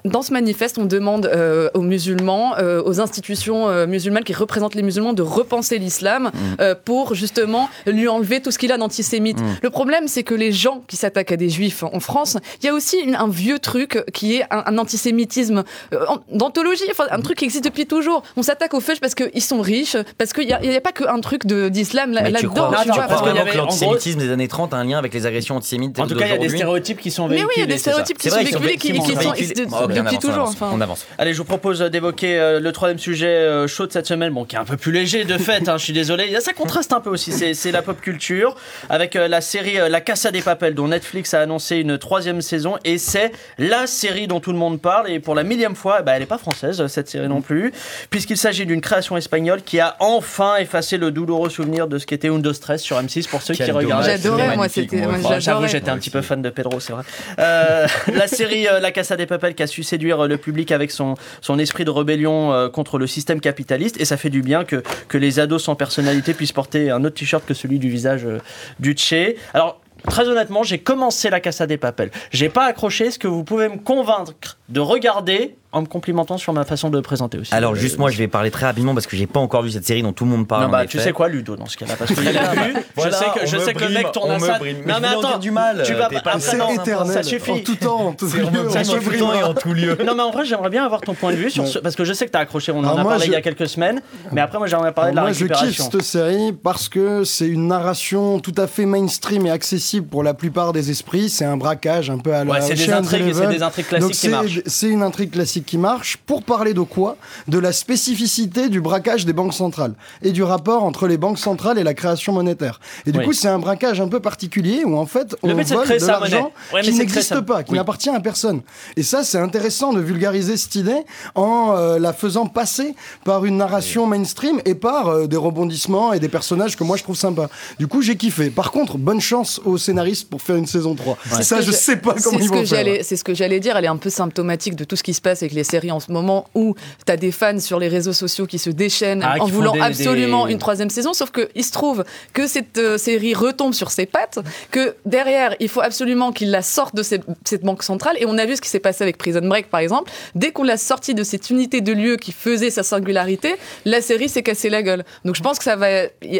dans 0.05 0.23
ce 0.23 0.33
manifeste, 0.33 0.79
on 0.79 0.85
demande 0.85 1.27
euh, 1.27 1.71
aux 1.75 1.83
musulmans, 1.83 2.57
euh, 2.59 2.83
aux 2.85 3.01
institutions 3.01 3.87
musulmanes 3.87 4.25
qui 4.25 4.33
représentent 4.35 4.75
les 4.75 4.83
musulmans, 4.83 5.13
de 5.13 5.23
repenser 5.23 5.79
l'islam 5.79 6.31
euh, 6.61 6.75
pour 6.75 7.15
justement 7.15 7.69
lui 7.87 8.09
enlever 8.09 8.41
tout 8.41 8.51
ce 8.51 8.59
qu'il 8.59 8.73
a 8.73 8.79
d'antisémite. 8.79 9.39
Le 9.63 9.71
problème, 9.71 10.09
c'est 10.09 10.23
que 10.23 10.35
les 10.35 10.53
gens 10.53 10.83
qui 10.89 10.97
s'attaquent 10.97 11.33
à 11.33 11.37
des 11.37 11.49
juifs 11.49 11.83
en 11.83 12.01
France, 12.01 12.37
il 12.63 12.67
y 12.67 12.69
a 12.69 12.75
aussi 12.75 12.97
un 13.17 13.29
vieux 13.29 13.44
truc 13.61 14.03
qui 14.13 14.37
est 14.37 14.45
un, 14.51 14.65
un 14.67 14.79
antisémitisme 14.79 15.65
euh, 15.93 16.05
d'anthologie, 16.33 16.85
enfin 16.91 17.07
un 17.11 17.21
truc 17.21 17.39
qui 17.39 17.45
existe 17.45 17.65
depuis 17.65 17.87
toujours. 17.87 18.23
On 18.37 18.43
s'attaque 18.43 18.75
aux 18.75 18.81
feuilles 18.81 18.99
parce 19.01 19.15
qu'ils 19.15 19.43
sont 19.43 19.61
riches, 19.61 19.97
parce 20.19 20.33
qu'il 20.33 20.47
n'y 20.47 20.53
a, 20.53 20.59
a 20.77 20.81
pas 20.81 20.93
qu'un 20.93 21.21
truc 21.21 21.47
de- 21.47 21.69
d'islam 21.69 22.13
là- 22.13 22.23
Mais 22.23 22.29
tu 22.29 22.35
là-dedans. 22.47 22.53
crois, 22.55 22.83
tu 22.85 22.91
crois 22.91 23.03
parce 23.05 23.23
avait, 23.29 23.51
que 23.51 23.57
l'antisémitisme 23.57 24.19
des 24.21 24.31
années 24.31 24.49
30 24.49 24.75
a 24.75 24.77
un 24.79 24.85
lien 24.85 24.99
avec 24.99 25.13
les 25.15 25.27
agressions 25.27 25.57
antisémites 25.57 25.99
En 25.99 26.07
tout 26.07 26.15
cas, 26.17 26.27
il 26.27 26.31
y 26.31 26.35
a 26.35 26.39
des 26.39 26.49
stéréotypes 26.49 27.01
qui 27.01 27.11
sont 27.11 27.29
Mais 27.29 27.37
véhiculés. 27.37 27.49
oui, 27.49 27.53
il 27.57 27.61
y 27.61 27.65
a 27.65 27.67
des 27.75 27.79
stéréotypes 27.79 28.19
qui 28.19 28.31
sont 28.31 28.37
véhiculés, 28.37 28.77
qui, 28.77 28.97
sont 28.97 29.87
depuis 29.89 30.19
toujours. 30.19 30.53
On 30.61 30.81
avance. 30.81 31.07
Allez, 31.19 31.33
je 31.33 31.39
vous 31.39 31.45
propose 31.45 31.81
d'évoquer 31.81 32.39
euh, 32.39 32.61
le 32.61 32.73
troisième 32.73 32.99
sujet 32.99 33.27
euh, 33.27 33.67
chaud 33.67 33.87
de 33.87 33.93
cette 33.93 34.07
semaine, 34.07 34.33
bon, 34.33 34.45
qui 34.45 34.57
est 34.57 34.59
un 34.59 34.65
peu 34.65 34.77
plus 34.77 34.93
léger 34.93 35.25
de 35.25 35.39
fait, 35.39 35.69
hein, 35.69 35.77
je 35.79 35.85
suis 35.85 35.93
désolé. 35.93 36.35
Ça 36.41 36.53
contraste 36.53 36.93
un 36.93 37.01
peu 37.01 37.11
aussi, 37.11 37.33
c'est 37.33 37.73
la 37.73 37.83
pop 37.83 38.01
culture, 38.01 38.55
avec 38.89 39.17
euh, 39.17 39.29
la 39.29 39.41
série 39.41 39.77
La 39.89 40.01
Casa 40.01 40.31
des 40.31 40.43
Papel, 40.43 40.75
dont 40.75 40.89
Netflix 40.89 41.35
a 41.35 41.41
annoncé 41.41 41.77
une 41.77 41.99
troisième 41.99 42.41
saison, 42.43 42.77
et 42.85 42.99
c'est 42.99 43.24
la 43.59 43.87
série 43.87 44.27
dont 44.27 44.41
tout 44.41 44.53
le 44.53 44.59
monde 44.59 44.81
parle, 44.81 45.11
et 45.11 45.21
pour 45.21 45.35
la 45.35 45.43
millième 45.43 45.77
fois, 45.77 46.03
bah, 46.03 46.13
elle 46.13 46.21
n'est 46.21 46.27
pas 46.27 46.39
française, 46.39 46.87
cette 46.87 47.09
série 47.09 47.29
non 47.29 47.41
plus, 47.41 47.73
puisqu'il 48.11 48.37
s'agit 48.37 48.67
d'une 48.67 48.81
création 48.81 49.17
espagnole 49.17 49.63
qui 49.63 49.81
a 49.81 49.97
enfin 50.01 50.57
effacé 50.57 50.97
le 50.97 51.11
douloureux 51.11 51.51
souvenir 51.51 51.87
de 51.87 51.99
ce 51.99 52.07
qu'était 52.07 52.29
Undo 52.29 52.53
Stress 52.53 52.83
sur 52.83 52.97
M6 53.01 53.29
pour 53.29 53.43
ceux 53.43 53.55
Quel 53.55 53.67
qui 53.67 53.73
regardaient. 53.73 54.19
J'adorais, 54.19 54.57
moi, 54.57 54.69
c'était. 54.69 55.03
J'avoue, 55.39 55.67
j'étais 55.67 55.91
un 55.91 55.99
petit 55.99 56.11
peu 56.11 56.23
fan 56.23 56.43
de 56.43 56.51
Pedro, 56.51 56.81
c'est 56.81 56.93
vrai. 56.93 57.03
Euh, 57.39 57.87
la 58.13 58.27
série 58.27 58.67
euh, 58.69 58.81
La 58.81 58.93
Casa 58.93 59.17
des 59.17 59.27
Papel 59.27 59.55
qui 59.55 59.63
a 59.63 59.67
su 59.67 59.83
séduire 59.83 60.25
euh, 60.25 60.29
le 60.29 60.37
public 60.37 60.73
avec 60.73 60.91
son, 60.91 61.15
son 61.41 61.59
esprit 61.59 61.85
de 61.85 61.91
rébellion 61.91 62.53
euh, 62.53 62.69
contre 62.69 62.99
le 62.99 63.07
système 63.07 63.41
capitaliste. 63.41 64.01
Et 64.01 64.05
ça 64.05 64.17
fait 64.17 64.31
du 64.31 64.43
bien 64.43 64.65
que, 64.65 64.83
que 65.09 65.19
les 65.19 65.41
ados 65.41 65.65
sans 65.65 65.75
personnalité 65.75 66.35
puissent 66.35 66.53
porter 66.53 66.91
un 66.91 67.05
autre 67.05 67.17
t-shirt 67.17 67.45
que 67.45 67.55
celui 67.55 67.79
du 67.79 67.89
visage 67.89 68.25
euh, 68.25 68.39
du 68.79 68.93
Tché. 68.93 69.37
Alors. 69.53 69.81
Très 70.09 70.29
honnêtement, 70.29 70.63
j'ai 70.63 70.79
commencé 70.79 71.31
la 71.31 71.41
Casa 71.41 71.67
des 71.67 71.79
Papel. 71.79 72.11
J'ai 72.31 72.49
pas 72.49 72.67
accroché. 72.67 73.07
Est-ce 73.07 73.19
que 73.19 73.29
vous 73.29 73.45
pouvez 73.45 73.69
me 73.69 73.79
convaincre 73.79 74.59
de 74.69 74.81
regarder 74.81 75.57
en 75.75 75.83
me 75.83 75.87
complimentant 75.87 76.39
sur 76.39 76.53
ma 76.53 76.65
façon 76.65 76.89
de 76.89 77.01
présenter 77.01 77.37
aussi 77.39 77.53
Alors 77.55 77.73
Euh, 77.73 77.77
juste 77.77 77.99
moi 77.99 78.11
je 78.11 78.17
vais 78.17 78.29
parler 78.29 78.51
très 78.51 78.67
rapidement 78.67 78.95
parce 78.95 79.07
que 79.07 79.17
j'ai 79.17 79.27
pas 79.27 79.41
encore 79.41 79.63
vu 79.63 79.71
cette 79.71 79.85
série 79.85 80.03
dont 80.03 80.13
tout 80.13 80.25
le 80.25 80.31
monde 80.31 80.47
parle. 80.49 80.63
non, 80.63 80.69
en 80.69 80.73
bah, 80.73 80.87
tu 80.87 80.97
effet. 80.97 81.07
sais 81.09 81.13
quoi, 81.13 81.29
Ludo, 81.29 81.57
dans 81.57 81.67
ce 81.67 81.77
cas-là 81.77 81.95
Parce 81.99 82.15
que 82.15 82.17
je 82.23 82.29
l'ai 82.29 82.31
vu. 82.33 82.75
Voilà, 82.97 83.11
je 83.11 83.17
sais 83.17 83.25
que, 83.41 83.47
je 83.47 83.57
sais 83.59 83.75
que 83.75 83.85
le 83.85 83.91
mec 83.91 84.13
tourne 84.13 84.31
on 84.31 84.35
à 84.35 84.39
me 84.39 84.47
ça. 84.47 84.59
brime. 84.59 84.79
Non, 84.87 84.95
Mais 85.03 85.09
attends, 85.09 85.21
dire 85.29 85.39
du 85.41 85.51
mal, 85.51 85.83
tu 85.85 85.95
vas 85.95 86.09
pas. 86.09 86.39
C'est 86.39 86.57
non, 86.57 86.71
éternel. 86.71 87.13
ça 87.13 87.21
En 87.21 87.23
suffit. 87.25 87.63
tout 87.65 87.75
temps, 87.77 88.01
en 88.07 88.13
tout 88.13 88.27
lieu, 88.35 88.45
en 88.45 88.49
on 88.49 88.51
tout 88.51 88.73
temps 88.73 88.95
et 88.97 89.01
brime. 89.01 89.45
en 89.45 89.55
tout 89.55 89.73
lieu. 89.75 89.99
Non 90.05 90.15
mais 90.15 90.23
en 90.23 90.31
vrai 90.31 90.45
j'aimerais 90.45 90.71
bien 90.71 90.85
avoir 90.85 91.01
ton 91.01 91.15
point 91.15 91.33
de 91.33 91.37
vue 91.37 91.51
sur 91.51 91.67
ce 91.67 91.79
parce 91.81 91.97
que 91.97 92.05
je 92.05 92.13
sais 92.13 92.27
que 92.27 92.31
t'as 92.31 92.41
accroché 92.41 92.71
on 92.73 92.79
en 92.79 92.85
Alors 92.85 93.01
a 93.01 93.05
parlé 93.05 93.25
je- 93.25 93.31
il 93.31 93.33
y 93.33 93.37
a 93.37 93.41
quelques 93.43 93.69
semaines 93.69 94.01
mais 94.33 94.41
après 94.41 94.59
moi 94.59 94.67
j'aimerais 94.67 94.93
parler 94.93 95.11
de 95.11 95.17
la 95.17 95.23
Moi, 95.23 95.33
je 95.33 95.45
kiffe 95.47 95.51
récupération. 95.59 95.91
cette 95.91 96.03
série 96.03 96.53
parce 96.53 96.89
que 96.89 97.25
c'est 97.25 97.47
une 97.49 97.67
narration 97.69 98.39
tout 98.41 98.55
à 98.57 98.67
fait 98.67 98.87
mainstream 98.87 99.47
et 99.47 99.51
accessible 99.51 100.07
pour 100.07 100.23
la 100.23 100.35
plupart 100.35 100.73
des 100.73 100.91
esprits. 100.91 101.29
C'est 101.29 101.45
un 101.45 101.57
braquage 101.57 102.11
un 102.11 102.19
peu 102.19 102.35
à 102.35 102.45
la 102.45 102.51
Ouais, 102.53 102.61
c'est 102.61 102.75
des 102.75 102.93
intrigues, 102.93 103.23
c'est 103.33 103.41
Eleven. 103.41 103.51
des 103.51 103.63
intrigues 103.63 103.87
classiques 103.87 104.11
qui 104.13 104.29
marchent. 104.29 104.61
C'est 104.67 104.89
une 104.89 105.03
intrigue 105.03 105.31
classique 105.31 105.64
qui 105.65 105.79
marche. 105.79 106.19
Pour 106.27 106.43
parler 106.43 106.75
de 106.75 106.81
quoi? 106.81 107.17
De 107.49 107.59
la 107.59 107.73
spécificité 107.73 108.69
du 108.69 108.81
braquage 108.81 109.25
des 109.25 109.33
banques 109.33 109.55
centrales 109.55 109.95
et 110.23 110.31
du 110.33 110.43
rapport 110.43 110.85
entre 110.85 111.07
les 111.07 111.17
banques 111.17 111.39
centrales 111.39 111.79
et 111.79 111.83
la 111.83 111.95
création 111.95 112.33
monétaire. 112.33 112.81
Et 113.07 113.13
du 113.13 113.19
Oui. 113.19 113.25
coup, 113.25 113.33
c'est 113.33 113.49
un 113.49 113.59
braquage 113.59 114.01
un 114.01 114.09
peu 114.09 114.21
particulier 114.21 114.85
où 114.85 114.97
en 114.97 115.07
fait 115.07 115.37
on 115.43 115.49
vole 115.55 115.65
créer 115.65 115.99
de 115.99 116.07
l'argent. 116.07 116.53
Ouais, 116.73 116.83
qui 116.83 116.93
n'existe 116.93 117.41
pas, 117.41 117.63
qui 117.63 117.73
Oui. 117.73 117.79
n'appartient 117.79 118.11
à 118.11 118.21
personne. 118.21 118.61
Et 118.97 119.03
ça, 119.03 119.25
c'est 119.25 119.39
intéressant 119.39 119.93
de 119.93 120.01
vulgariser 120.01 120.57
cette 120.57 120.75
idée 120.75 121.03
en 121.35 121.75
euh, 121.77 121.99
la 121.99 122.13
faisant 122.13 122.47
passer 122.47 122.95
par 123.25 123.45
une 123.45 123.57
narration 123.57 124.07
mainstream 124.07 124.61
et 124.65 124.75
par 124.75 125.09
euh, 125.09 125.27
des 125.27 125.37
rebondissements 125.37 126.13
et 126.13 126.21
des 126.21 126.29
personnages 126.29 126.77
que 126.77 126.85
moi 126.85 126.97
je 126.97 127.03
trouve 127.03 127.17
sympas. 127.17 127.49
Du 127.79 127.87
coup, 127.87 128.03
j'ai 128.03 128.17
kiffé. 128.17 128.51
Par 128.51 128.71
contre, 128.71 128.99
bonne 128.99 129.21
chance 129.21 129.61
aux 129.65 129.79
scénaristes 129.79 130.29
pour 130.29 130.43
faire 130.43 130.57
une 130.57 130.67
saison 130.67 130.95
3. 130.95 131.17
C'est 131.31 131.43
Ça, 131.45 131.61
je 131.61 131.71
sais 131.73 131.97
pas 131.97 132.15
comment 132.23 132.39
ils 132.39 132.49
vont 132.49 132.65
faire. 132.67 132.85
C'est 133.03 133.17
ce 133.17 133.25
que 133.25 133.35
j'allais 133.35 133.61
dire. 133.61 133.77
Elle 133.77 133.85
est 133.85 133.89
un 133.89 133.97
peu 133.97 134.11
symptomatique 134.11 134.77
de 134.77 134.85
tout 134.85 134.97
ce 134.97 135.03
qui 135.03 135.15
se 135.15 135.21
passe 135.21 135.43
avec 135.43 135.54
les 135.55 135.65
séries 135.65 135.91
en 135.93 136.01
ce 136.01 136.11
moment 136.13 136.47
où 136.55 136.75
tu 137.07 137.13
as 137.13 137.17
des 137.17 137.33
fans 137.33 137.59
sur 137.59 137.79
les 137.79 137.89
réseaux 137.89 138.13
sociaux 138.13 138.47
qui 138.47 138.59
se 138.59 138.71
déchaînent 138.71 139.23
Ah, 139.25 139.37
en 139.41 139.47
voulant 139.47 139.73
des- 139.73 139.81
absolument 139.81 140.47
des- 140.47 140.53
une 140.53 140.59
troisième 140.59 140.91
saison. 140.91 141.13
Sauf 141.13 141.31
qu'il 141.31 141.65
se 141.65 141.73
trouve 141.73 142.05
que 142.33 142.47
cette 142.47 142.79
euh, 142.79 142.99
série 142.99 143.35
retombe 143.35 143.75
sur 143.75 143.91
ses 143.91 144.07
pattes, 144.07 144.39
que 144.71 144.95
derrière, 145.07 145.55
il 145.61 145.69
faut 145.69 145.81
absolument 145.81 146.33
qu'il 146.33 146.51
la 146.51 146.63
sorte 146.63 146.95
de 146.95 147.03
cette 147.03 147.65
banque 147.65 147.83
centrale. 147.83 148.17
Et 148.21 148.27
on 148.27 148.37
a 148.39 148.47
vu 148.47 148.57
ce 148.57 148.61
qui 148.61 148.69
s'est 148.69 148.81
passé 148.81 149.03
avec 149.03 149.17
Prison 149.19 149.41
Break, 149.47 149.69
par 149.71 149.81
exemple. 149.81 150.11
Dès 150.35 150.51
qu'on 150.53 150.65
l'a 150.65 150.77
sortie 150.77 151.15
de 151.15 151.23
cette 151.25 151.51
unité 151.51 151.81
de 151.81 151.93
lieu 151.93 152.17
qui 152.17 152.33
faisait 152.33 152.71
sa 152.71 152.83
singularité, 152.83 153.55
la 153.85 154.01
série 154.01 154.29
s'est 154.29 154.43
cassée 154.43 154.71
la 154.71 154.83
gueule. 154.83 155.05
Donc 155.25 155.35
je 155.37 155.43
pense 155.43 155.59
que 155.59 155.65
ça 155.65 155.77
va. 155.77 155.87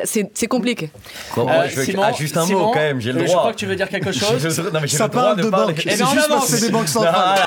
C'est 0.05 0.47
compliqué. 0.49 0.91
Bon, 1.37 1.49
Euh, 1.49 1.67
je 1.69 1.77
veux- 1.77 1.85
Simon, 1.85 2.03
ah, 2.07 2.13
juste 2.13 2.37
un 2.37 2.47
Simon, 2.47 2.61
mot 2.67 2.71
quand 2.73 2.79
même, 2.81 3.01
j'ai 3.01 3.13
le 3.13 3.21
euh, 3.21 3.25
droit. 3.25 3.35
Je 3.35 3.39
crois 3.39 3.53
que 3.53 3.59
tu 3.59 3.67
veux 3.67 3.77
dire 3.77 3.89
quelque 3.89 4.13
chose. 4.13 4.39
Je- 4.39 4.63
non, 4.63 4.81
mais 4.81 4.89
Ça 4.89 5.05
le 5.05 5.11
droit 5.11 5.23
parle 5.23 5.37
de 5.39 5.43
de 5.43 5.49
banque. 5.51 5.83
Eh 5.87 5.91
C'est 5.91 5.99
ben, 5.99 6.07
juste 6.07 6.15
parce 6.15 6.31
avance. 6.31 6.51
que 6.51 6.57
c'est 6.57 6.67
des 6.67 6.73
banques 6.73 6.89
centrales. 6.99 7.41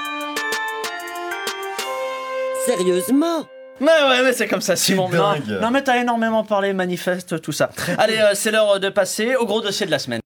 Sérieusement 2.67 3.47
Mais 3.79 3.86
ouais, 3.88 4.24
mais 4.24 4.33
c'est 4.33 4.47
comme 4.47 4.59
ça, 4.59 4.75
Simon. 4.75 5.07
Non, 5.09 5.36
non, 5.62 5.71
mais 5.71 5.81
t'as 5.81 6.01
énormément 6.01 6.43
parlé, 6.43 6.74
manifeste, 6.74 7.41
tout 7.41 7.53
ça. 7.53 7.69
Allez, 7.97 8.17
euh, 8.17 8.31
c'est 8.33 8.51
l'heure 8.51 8.81
de 8.81 8.89
passer 8.89 9.38
au 9.38 9.45
gros 9.45 9.62
dossier 9.62 9.86
de 9.86 9.91
la 9.91 10.00
semaine. 10.00 10.19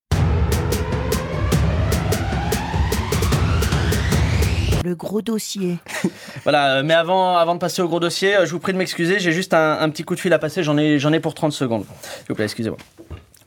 Le 4.83 4.95
gros 4.95 5.21
dossier. 5.21 5.77
Voilà, 6.43 6.77
euh, 6.77 6.83
mais 6.83 6.95
avant, 6.95 7.37
avant 7.37 7.53
de 7.53 7.59
passer 7.59 7.83
au 7.83 7.87
gros 7.87 7.99
dossier, 7.99 8.35
euh, 8.35 8.47
je 8.47 8.51
vous 8.51 8.59
prie 8.59 8.73
de 8.73 8.77
m'excuser, 8.79 9.19
j'ai 9.19 9.31
juste 9.31 9.53
un, 9.53 9.77
un 9.79 9.89
petit 9.91 10.01
coup 10.01 10.15
de 10.15 10.19
fil 10.19 10.33
à 10.33 10.39
passer, 10.39 10.63
j'en 10.63 10.75
ai, 10.75 10.97
j'en 10.97 11.13
ai 11.13 11.19
pour 11.19 11.35
30 11.35 11.51
secondes. 11.51 11.85
S'il 12.01 12.25
vous 12.29 12.33
plaît, 12.33 12.45
excusez-moi. 12.45 12.79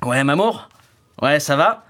Ouais, 0.04 0.22
Mamour? 0.22 0.68
Ouais, 1.20 1.40
ça 1.40 1.56
va? 1.56 1.82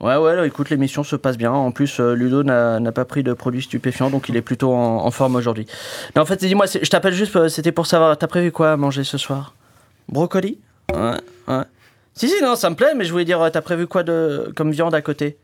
Ouais, 0.00 0.16
ouais, 0.16 0.46
écoute, 0.46 0.70
l'émission 0.70 1.04
se 1.04 1.14
passe 1.14 1.36
bien. 1.36 1.52
En 1.52 1.72
plus, 1.72 2.00
euh, 2.00 2.14
Ludo 2.14 2.42
n'a 2.42 2.92
pas 2.92 3.04
pris 3.04 3.22
de 3.22 3.34
produits 3.34 3.60
stupéfiants, 3.62 4.08
donc 4.08 4.30
il 4.30 4.36
est 4.36 4.42
plutôt 4.42 4.72
en, 4.72 5.10
forme 5.10 5.36
aujourd'hui. 5.36 5.66
Mais 6.14 6.22
en 6.22 6.24
fait, 6.24 6.36
dis-moi, 6.36 6.64
je 6.66 6.88
t'appelle 6.88 7.12
juste, 7.12 7.36
euh, 7.36 7.48
c'était 7.48 7.72
pour 7.72 7.86
savoir, 7.86 8.16
t'as 8.16 8.26
prévu 8.26 8.50
quoi 8.50 8.72
à 8.72 8.76
manger 8.78 9.04
ce 9.04 9.18
soir? 9.18 9.54
Brocoli? 10.08 10.58
Ouais, 10.94 11.16
ouais. 11.48 11.62
Si, 12.14 12.28
si, 12.30 12.42
non, 12.42 12.56
ça 12.56 12.70
me 12.70 12.76
plaît, 12.76 12.94
mais 12.96 13.04
je 13.04 13.12
voulais 13.12 13.26
dire, 13.26 13.42
euh, 13.42 13.50
t'as 13.50 13.60
prévu 13.60 13.86
quoi 13.86 14.02
de, 14.02 14.50
comme 14.56 14.70
viande 14.70 14.94
à 14.94 15.02
côté? 15.02 15.36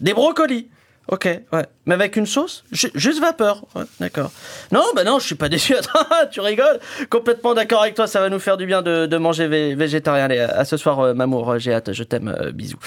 Des 0.00 0.12
brocolis 0.12 0.68
Ok, 1.08 1.24
ouais. 1.52 1.66
Mais 1.86 1.94
avec 1.94 2.16
une 2.16 2.26
sauce? 2.26 2.64
Ju- 2.72 2.90
Juste 2.94 3.20
vapeur. 3.20 3.64
Ouais, 3.76 3.84
d'accord. 4.00 4.32
Non, 4.72 4.82
bah 4.94 5.04
non, 5.04 5.20
je 5.20 5.24
suis 5.26 5.36
pas 5.36 5.48
déçu. 5.48 5.74
Tu 6.32 6.40
rigoles? 6.40 6.80
Complètement 7.08 7.54
d'accord 7.54 7.82
avec 7.82 7.94
toi, 7.94 8.08
ça 8.08 8.20
va 8.20 8.28
nous 8.28 8.40
faire 8.40 8.56
du 8.56 8.66
bien 8.66 8.82
de, 8.82 9.16
manger 9.16 9.46
vé- 9.46 9.76
végétarien. 9.76 10.24
Allez, 10.24 10.40
à 10.40 10.64
ce 10.64 10.76
soir, 10.76 10.98
euh, 11.00 11.14
Mamour, 11.14 11.58
j'ai 11.60 11.72
hâte, 11.72 11.92
je 11.92 12.02
t'aime, 12.02 12.36
bisous. 12.52 12.78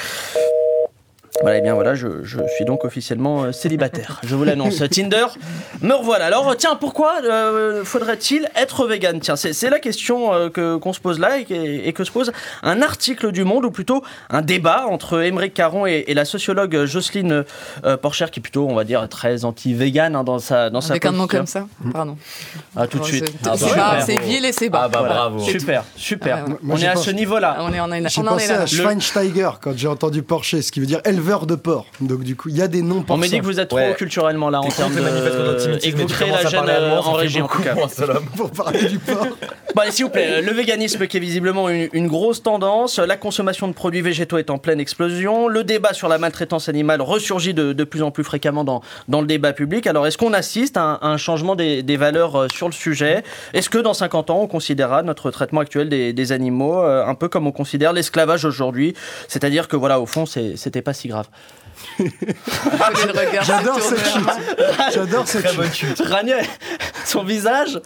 Voilà, 1.41 1.57
et 1.59 1.61
bien 1.61 1.73
voilà, 1.73 1.95
je, 1.95 2.07
je 2.23 2.37
suis 2.55 2.65
donc 2.65 2.83
officiellement 2.85 3.43
euh, 3.43 3.51
célibataire. 3.51 4.19
Je 4.23 4.35
vous 4.35 4.43
l'annonce. 4.43 4.83
Tinder, 4.91 5.25
me 5.81 5.93
revoilà. 5.93 6.25
Alors, 6.25 6.55
tiens, 6.57 6.75
pourquoi 6.75 7.15
euh, 7.23 7.83
faudrait-il 7.85 8.49
être 8.55 8.85
vegan? 8.87 9.19
Tiens, 9.19 9.35
c'est 9.35 9.69
la 9.69 9.79
question 9.79 10.33
euh, 10.33 10.49
que 10.49 10.75
qu'on 10.77 10.91
se 10.91 10.99
pose 10.99 11.19
là 11.19 11.37
et, 11.37 11.45
que- 11.45 11.53
et 11.53 11.93
que 11.93 12.03
se 12.03 12.11
pose 12.11 12.31
un 12.63 12.81
article 12.81 13.31
du 13.31 13.43
Monde, 13.43 13.65
ou 13.65 13.71
plutôt 13.71 14.03
un 14.29 14.41
débat 14.41 14.85
entre 14.89 15.21
Émeric 15.23 15.53
Caron 15.53 15.85
et, 15.85 16.03
et 16.07 16.13
la 16.13 16.25
sociologue 16.25 16.85
Jocelyne 16.85 17.45
euh, 17.85 17.95
Porcher, 17.97 18.25
qui 18.31 18.39
est 18.39 18.43
plutôt, 18.43 18.67
on 18.67 18.75
va 18.75 18.83
dire, 18.83 19.07
très 19.07 19.45
anti-vegan 19.45 20.15
hein, 20.15 20.23
dans 20.23 20.39
sa 20.39 20.69
dans 20.69 20.81
sa 20.81 20.91
Avec 20.93 21.05
un 21.05 21.11
nom 21.13 21.27
comme 21.27 21.45
ça 21.47 21.67
Pardon. 21.93 22.17
Ah, 22.75 22.87
tout 22.87 22.99
de 22.99 23.03
suite. 23.05 23.31
c'est- 23.43 23.49
Ah, 23.49 23.53
c'est 23.57 23.75
bah. 23.75 23.97
C'est 24.05 24.17
vil 24.17 24.43
et 24.45 24.51
c'est 24.51 24.69
bas. 24.69 24.81
Ah 24.83 24.87
bah 24.89 24.99
Voilà. 24.99 25.13
bravo. 25.15 25.39
Super, 25.39 25.83
super. 25.95 26.39
Ah 26.39 26.43
ouais, 26.45 26.51
ouais. 26.53 26.59
Moi, 26.63 26.75
on 26.75 26.77
j'ai 26.79 26.85
est 26.87 26.89
à 26.89 26.95
ce 26.97 27.11
niveau-là. 27.11 27.57
On 27.61 27.71
est, 27.73 27.79
on 27.79 27.91
est, 27.91 28.09
J'ai 28.09 28.19
on 28.21 28.23
en 28.27 28.37
est 28.37 28.41
pensé 28.41 28.47
là. 28.53 28.61
à 28.61 28.65
Schweinsteiger 28.65 29.49
quand 29.61 29.77
j'ai 29.77 29.87
entendu 29.87 30.21
Porcher, 30.23 30.61
ce 30.61 30.71
qui 30.71 30.79
veut 30.79 30.85
dire 30.85 31.01
éleveur 31.19 31.45
de 31.45 31.55
porc. 31.55 31.85
Donc 32.01 32.23
du 32.23 32.35
coup, 32.35 32.49
il 32.49 32.57
y 32.57 32.61
a 32.61 32.67
des 32.67 32.81
noms 32.81 33.03
pour 33.03 33.15
On 33.15 33.19
me 33.19 33.27
dit 33.27 33.39
que 33.39 33.45
vous 33.45 33.59
êtes 33.59 33.67
trop 33.69 33.77
Ouais. 33.77 33.93
culturellement 33.97 34.49
là 34.49 34.61
en 34.61 34.67
termes 34.67 34.95
de... 34.95 35.01
l'antisémitisme, 35.01 35.87
Et 35.87 35.91
que 35.93 35.97
vous 36.01 36.07
créez 36.07 36.31
la 36.31 36.45
gêne 36.45 36.63
euh, 36.67 36.97
en 36.97 37.47
tout 37.47 37.61
cas. 37.61 37.75
pour 38.37 38.51
parler 38.51 38.85
du 38.85 38.99
porc. 38.99 39.27
Bon, 39.75 39.81
allez, 39.81 39.91
s'il 39.91 40.05
vous 40.05 40.11
plaît, 40.11 40.41
le 40.41 40.51
véganisme 40.51 41.05
qui 41.07 41.17
est 41.17 41.19
visiblement 41.19 41.69
une, 41.69 41.89
une 41.93 42.07
grosse 42.07 42.41
tendance, 42.41 42.99
la 42.99 43.17
consommation 43.17 43.67
de 43.67 43.73
produits 43.73 44.01
végétaux 44.01 44.37
est 44.37 44.49
en 44.49 44.57
pleine 44.57 44.79
explosion, 44.79 45.47
le 45.47 45.63
débat 45.63 45.93
sur 45.93 46.07
la 46.07 46.17
maltraitance 46.17 46.69
animale 46.69 47.01
ressurgit 47.01 47.53
de, 47.53 47.73
de 47.73 47.83
plus 47.83 48.01
en 48.01 48.11
plus 48.11 48.23
fréquemment 48.23 48.63
dans, 48.63 48.81
dans 49.07 49.21
le 49.21 49.27
débat 49.27 49.53
public. 49.53 49.87
Alors, 49.87 50.07
est-ce 50.07 50.17
qu'on 50.17 50.33
assiste 50.33 50.77
à 50.77 50.81
un, 50.83 50.93
à 51.01 51.07
un 51.07 51.17
changement 51.17 51.55
des, 51.55 51.83
des 51.83 51.97
valeurs 51.97 52.35
euh, 52.35 52.47
sur 52.53 52.67
le 52.67 52.73
sujet? 52.73 53.23
Est-ce 53.53 53.69
que 53.69 53.77
dans 53.77 53.93
50 53.93 54.29
ans, 54.29 54.39
on 54.41 54.47
considérera 54.47 55.03
notre 55.03 55.31
traitement 55.31 55.61
actuel 55.61 55.89
des, 55.89 56.13
des 56.13 56.31
animaux 56.31 56.79
euh, 56.81 57.05
un 57.05 57.15
peu 57.15 57.27
comme 57.29 57.45
on 57.47 57.51
considère 57.51 57.93
l'esclavage 57.93 58.45
aujourd'hui? 58.45 58.93
C'est-à-dire 59.27 59.67
que, 59.67 59.75
voilà, 59.75 59.99
au 59.99 60.05
fond, 60.05 60.25
c'était 60.25 60.81
pas 60.81 60.93
si 60.93 61.07
grave. 61.09 61.27
J'adore 63.45 63.79
cette 63.81 64.05
chute. 64.05 64.29
J'adore 64.93 65.27
cette 65.27 65.73
chute. 65.73 66.01
Rania, 66.05 66.37
son 67.05 67.23
visage 67.23 67.79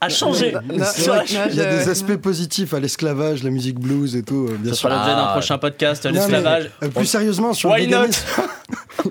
a 0.00 0.08
changé. 0.08 0.52
Non, 0.52 0.84
vrai 0.84 1.24
qu'il 1.26 1.36
y 1.36 1.38
a 1.38 1.48
je- 1.48 1.54
des 1.78 1.88
aspects 1.88 2.16
positifs 2.16 2.72
à 2.74 2.80
l'esclavage, 2.80 3.42
la 3.42 3.50
musique 3.50 3.78
blues 3.78 4.16
et 4.16 4.22
tout, 4.22 4.46
euh, 4.48 4.56
bien 4.58 4.72
sûr. 4.72 4.88
sera 4.88 4.96
l'objet 4.96 5.14
d'un 5.14 5.24
Ah. 5.28 5.32
prochain 5.32 5.58
podcast, 5.58 6.06
l'esclavage. 6.06 6.70
euh, 6.82 6.88
plus 6.88 7.06
sérieusement, 7.06 7.52
sur 7.52 7.70
Why 7.70 7.86
le 7.86 7.96
not 7.96 8.06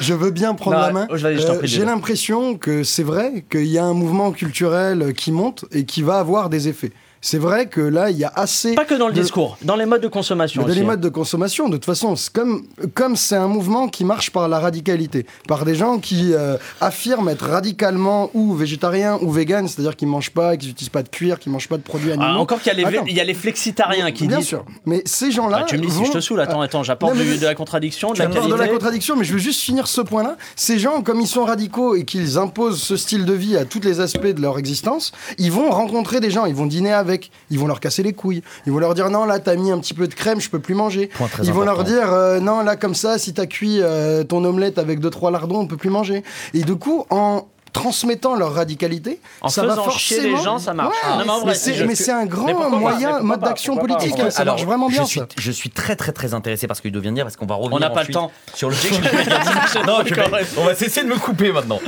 je 0.00 0.14
veux 0.14 0.30
bien 0.30 0.54
prendre 0.54 0.76
Non, 0.78 0.82
la 0.86 0.92
main. 0.92 1.06
oh, 1.10 1.14
Euh, 1.14 1.60
J'ai 1.62 1.84
l'impression 1.84 2.56
que 2.56 2.82
c'est 2.84 3.02
vrai 3.02 3.44
qu'il 3.50 3.66
y 3.66 3.78
a 3.78 3.84
un 3.84 3.94
mouvement 3.94 4.30
culturel 4.32 5.14
qui 5.14 5.32
monte 5.32 5.64
et 5.72 5.84
qui 5.84 6.02
va 6.02 6.18
avoir 6.18 6.48
des 6.50 6.68
effets. 6.68 6.92
C'est 7.28 7.38
vrai 7.38 7.66
que 7.66 7.80
là, 7.80 8.08
il 8.10 8.16
y 8.18 8.22
a 8.22 8.30
assez. 8.36 8.76
Pas 8.76 8.84
que 8.84 8.94
dans 8.94 9.08
le 9.08 9.12
de- 9.12 9.20
discours, 9.20 9.58
dans 9.62 9.74
les 9.74 9.84
modes 9.84 10.00
de 10.00 10.06
consommation. 10.06 10.60
Mais 10.62 10.66
dans 10.66 10.70
aussi. 10.70 10.78
les 10.78 10.86
modes 10.86 11.00
de 11.00 11.08
consommation, 11.08 11.68
de 11.68 11.76
toute 11.76 11.84
façon, 11.84 12.14
comme 12.32 12.62
comme 12.94 13.16
c'est 13.16 13.34
un 13.34 13.48
mouvement 13.48 13.88
qui 13.88 14.04
marche 14.04 14.30
par 14.30 14.48
la 14.48 14.60
radicalité, 14.60 15.26
par 15.48 15.64
des 15.64 15.74
gens 15.74 15.98
qui 15.98 16.32
euh, 16.34 16.56
affirment 16.80 17.28
être 17.30 17.44
radicalement 17.48 18.30
ou 18.32 18.54
végétariens 18.54 19.18
ou 19.22 19.32
véganes, 19.32 19.66
c'est-à-dire 19.66 19.96
qu'ils 19.96 20.06
mangent 20.06 20.30
pas, 20.30 20.56
qu'ils 20.56 20.68
n'utilisent 20.68 20.88
pas 20.90 21.02
de 21.02 21.08
cuir, 21.08 21.40
qu'ils 21.40 21.50
mangent 21.50 21.66
pas 21.68 21.78
de 21.78 21.82
produits 21.82 22.12
animaux. 22.12 22.28
Ah, 22.28 22.38
encore 22.38 22.60
qu'il 22.60 22.72
y 22.72 23.12
y 23.16 23.20
a 23.20 23.24
les 23.24 23.34
flexitariens 23.34 24.12
qui 24.12 24.28
Bien 24.28 24.38
disent. 24.38 24.46
sûr. 24.46 24.64
Mais 24.84 25.02
ces 25.04 25.32
gens-là. 25.32 25.62
Ah, 25.62 25.64
tu 25.66 25.78
me 25.78 25.82
dis 25.82 25.90
si 25.90 25.98
vont- 25.98 26.04
je 26.04 26.12
te 26.12 26.20
saoule, 26.20 26.40
attends, 26.40 26.60
attends, 26.60 26.84
j'apporte 26.84 27.16
mais- 27.16 27.38
de 27.38 27.44
la 27.44 27.56
contradiction, 27.56 28.12
de 28.12 28.20
la 28.20 28.26
qualité. 28.26 28.48
de 28.50 28.54
la 28.54 28.68
contradiction, 28.68 29.16
mais 29.16 29.24
je 29.24 29.32
veux 29.32 29.40
juste 29.40 29.62
finir 29.62 29.88
ce 29.88 30.00
point-là. 30.00 30.36
Ces 30.54 30.78
gens, 30.78 31.02
comme 31.02 31.20
ils 31.20 31.26
sont 31.26 31.44
radicaux 31.44 31.96
et 31.96 32.04
qu'ils 32.04 32.38
imposent 32.38 32.80
ce 32.80 32.96
style 32.96 33.24
de 33.24 33.32
vie 33.32 33.56
à 33.56 33.64
tous 33.64 33.80
les 33.80 33.98
aspects 33.98 34.26
de 34.26 34.40
leur 34.40 34.58
existence, 34.60 35.10
ils 35.38 35.50
vont 35.50 35.70
rencontrer 35.70 36.20
des 36.20 36.30
gens, 36.30 36.44
ils 36.46 36.54
vont 36.54 36.66
dîner 36.66 36.92
avec, 36.92 37.15
ils 37.50 37.58
vont 37.58 37.66
leur 37.66 37.80
casser 37.80 38.02
les 38.02 38.12
couilles, 38.12 38.42
ils 38.66 38.72
vont 38.72 38.78
leur 38.78 38.94
dire 38.94 39.10
non, 39.10 39.24
là, 39.24 39.38
t'as 39.38 39.56
mis 39.56 39.70
un 39.70 39.78
petit 39.78 39.94
peu 39.94 40.06
de 40.08 40.14
crème, 40.14 40.40
je 40.40 40.50
peux 40.50 40.60
plus 40.60 40.74
manger. 40.74 41.08
Point 41.08 41.28
très 41.28 41.44
Ils 41.44 41.52
vont 41.52 41.64
leur 41.64 41.84
dire 41.84 42.12
euh, 42.12 42.40
non, 42.40 42.62
là, 42.62 42.76
comme 42.76 42.94
ça, 42.94 43.18
si 43.18 43.34
t'as 43.34 43.46
cuit 43.46 43.80
euh, 43.80 44.24
ton 44.24 44.44
omelette 44.44 44.78
avec 44.78 45.00
deux 45.00 45.10
trois 45.10 45.30
lardons, 45.30 45.60
on 45.60 45.66
peut 45.66 45.76
plus 45.76 45.90
manger. 45.90 46.22
Et 46.54 46.62
du 46.62 46.76
coup, 46.76 47.04
en 47.10 47.46
transmettant 47.76 48.34
leur 48.36 48.54
radicalité, 48.54 49.20
En 49.42 49.48
ça 49.48 49.62
va 49.64 49.74
forcément... 49.74 49.98
chier 49.98 50.20
les 50.22 50.36
gens, 50.42 50.58
ça 50.58 50.72
marche. 50.72 50.96
Ouais, 51.18 51.24
Non, 51.26 51.44
mais 51.44 51.54
c'est 51.54 51.74
je- 51.74 52.10
un 52.10 52.24
grand 52.26 52.70
moyen, 52.70 53.20
mode 53.20 53.40
d'action 53.40 53.76
politique. 53.76 54.10
Pourquoi 54.10 54.30
Ça 54.30 54.42
Alors, 54.42 54.54
marche 54.54 54.66
vraiment 54.66 54.88
bien, 54.88 55.02
je 55.02 55.08
suis, 55.08 55.20
ça. 55.20 55.26
je 55.36 55.52
suis 55.52 55.70
très 55.70 55.94
très 55.96 56.12
très 56.12 56.32
intéressé 56.34 56.66
par 56.66 56.76
ce 56.76 56.82
que 56.82 56.88
Ludo 56.88 57.00
vient 57.00 57.10
de 57.10 57.16
dire 57.16 57.24
parce 57.24 57.36
qu'on 57.36 57.46
va 57.46 57.54
revenir 57.56 57.76
On 57.76 57.78
n'a 57.80 57.90
pas 57.90 58.02
le 58.04 58.12
temps. 58.12 58.30
sur 58.54 58.70
le 58.70 58.74
sujet. 58.76 59.00
non, 59.86 59.98
je 60.06 60.14
vais- 60.14 60.22
on 60.58 60.64
va 60.64 60.74
cesser 60.74 61.02
de 61.02 61.08
me 61.08 61.16
couper 61.16 61.52
maintenant. 61.52 61.80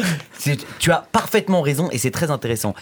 Tu 0.79 0.93
as 0.93 1.05
parfaitement 1.13 1.61
raison 1.63 1.89
et 1.91 1.99
c'est 1.99 2.11
très 2.11 2.31
intéressant. 2.31 2.75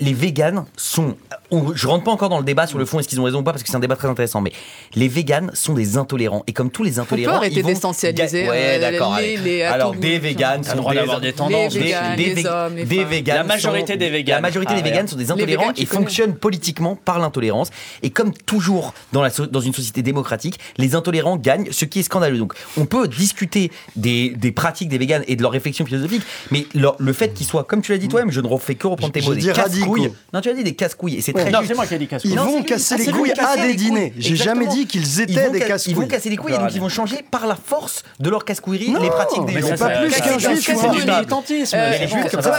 Les 0.00 0.12
véganes 0.14 0.64
sont. 0.76 1.14
on- 1.50 1.74
je 1.74 1.86
rentre 1.86 2.04
pas 2.04 2.10
encore 2.10 2.28
dans 2.30 2.38
le 2.38 2.44
débat 2.44 2.66
sur 2.66 2.78
le 2.78 2.84
fond 2.86 2.98
est-ce 3.00 3.08
qu'ils 3.08 3.20
ont 3.20 3.24
raison 3.24 3.40
ou 3.40 3.42
pas 3.42 3.52
parce 3.52 3.62
que 3.62 3.68
c'est 3.68 3.76
un 3.76 3.80
débat 3.80 3.96
très 3.96 4.08
intéressant. 4.08 4.40
Mais 4.40 4.52
les 4.94 5.08
véganes 5.08 5.50
sont 5.54 5.74
des 5.74 5.96
intolérants 5.98 6.42
et 6.46 6.52
comme 6.52 6.70
tous 6.70 6.82
les 6.84 6.98
intolérants, 6.98 7.36
arrêter 7.36 7.56
ils 7.56 7.62
vont 7.62 7.68
d'essentialiser, 7.68 8.48
Ouais, 8.48 8.76
euh, 8.78 8.80
d'accord. 8.80 9.16
les- 9.18 9.34
allez. 9.34 9.36
les 9.36 9.62
Alors 9.62 9.94
des 9.94 10.18
véganes 10.18 10.64
sont 10.64 10.88
des 10.90 11.20
des 11.20 11.32
tendances. 11.32 11.74
Les 11.74 11.80
véganes, 11.80 12.16
des 12.46 13.22
La 13.26 13.44
majorité 13.44 13.92
sont- 13.92 13.98
des 13.98 14.10
véganes. 14.10 14.36
La 14.36 14.40
majorité 14.40 14.74
Ah, 14.76 14.80
des 14.80 15.08
sont 15.08 15.16
des 15.16 15.30
intolérants 15.30 15.72
et 15.76 15.86
fonctionnent 15.86 16.34
politiquement 16.34 16.96
par 16.96 17.18
l'intolérance. 17.18 17.70
Et 18.02 18.10
comme 18.10 18.32
toujours 18.32 18.94
dans, 19.12 19.22
la 19.22 19.30
so- 19.30 19.46
dans 19.46 19.60
une 19.60 19.72
société 19.74 20.02
démocratique, 20.02 20.58
les 20.78 20.94
intolérants 20.94 21.36
gagnent, 21.36 21.68
ce 21.70 21.84
qui 21.84 22.00
est 22.00 22.02
scandaleux. 22.02 22.38
Donc 22.38 22.54
on 22.76 22.86
peut 22.86 23.08
discuter 23.08 23.70
des, 23.96 24.30
des 24.30 24.52
pratiques 24.52 24.88
des 24.88 24.98
véganes 24.98 25.24
et 25.26 25.36
de 25.36 25.42
leurs 25.42 25.52
réflexions 25.52 25.84
philosophiques, 25.86 26.22
mais 26.50 26.66
leur- 26.74 26.96
le 26.98 27.12
fait 27.12 27.32
qu'ils 27.34 27.46
soient, 27.46 27.64
comme 27.64 27.82
tu 27.82 27.92
l'as 27.92 27.98
dit 27.98 28.08
toi-même, 28.08 28.30
je 28.30 28.40
ne 28.40 28.46
refais 28.46 28.74
que 28.74 28.86
reprendre 28.86 29.12
tes 29.12 29.20
mots, 29.22 29.34
des 29.34 29.52
casse-couilles. 29.52 30.12
Non, 30.32 30.40
tu 30.40 30.48
as 30.50 30.54
dit 30.54 30.64
des 30.64 30.74
casse-couilles 30.74 31.16
et 31.16 31.20
c'est 31.20 31.34
Ouais. 31.34 31.42
très 31.42 31.50
Non, 31.50 31.60
c'est 31.66 31.74
moi 31.74 31.86
qui 31.86 31.94
ai 31.94 31.98
dit 31.98 32.06
casse 32.06 32.22
Ils 32.24 32.34
Non, 32.34 32.44
vont 32.44 32.62
casser 32.62 32.94
Ah, 32.98 33.02
les 33.02 33.12
couilles 33.12 33.32
à 33.32 33.56
des 33.56 33.74
dîners. 33.74 34.12
J'ai 34.18 34.36
jamais 34.36 34.66
dit 34.66 34.86
qu'ils 34.86 35.02
Ils 35.06 35.20
étaient 35.20 35.50
des 35.50 35.58
ca- 35.58 35.66
Ils 35.66 35.68
casse-couilles. 35.68 35.94
vont 35.94 36.06
casser 36.06 36.30
les 36.30 36.36
couilles 36.36 36.54
et 36.54 36.58
donc 36.58 36.74
ils 36.74 36.80
vont 36.80 36.88
changer 36.88 37.18
par 37.30 37.46
la 37.46 37.56
force 37.56 38.02
de 38.20 38.30
leur 38.30 38.44
casse-couillerie 38.44 38.94
les 39.00 39.08
pratiques 39.08 39.44
des 39.46 39.60
gens. 39.60 39.68
c'est 39.68 39.76
pas 39.78 39.88
plus 40.00 40.10
qu'un 40.10 40.38
juif, 40.38 40.68
militantisme. 41.06 41.76
Euh, 41.76 41.90
Mais 41.90 41.98
les 42.00 42.08
juifs, 42.08 42.25
quoi- 42.28 42.42
comme 42.42 42.52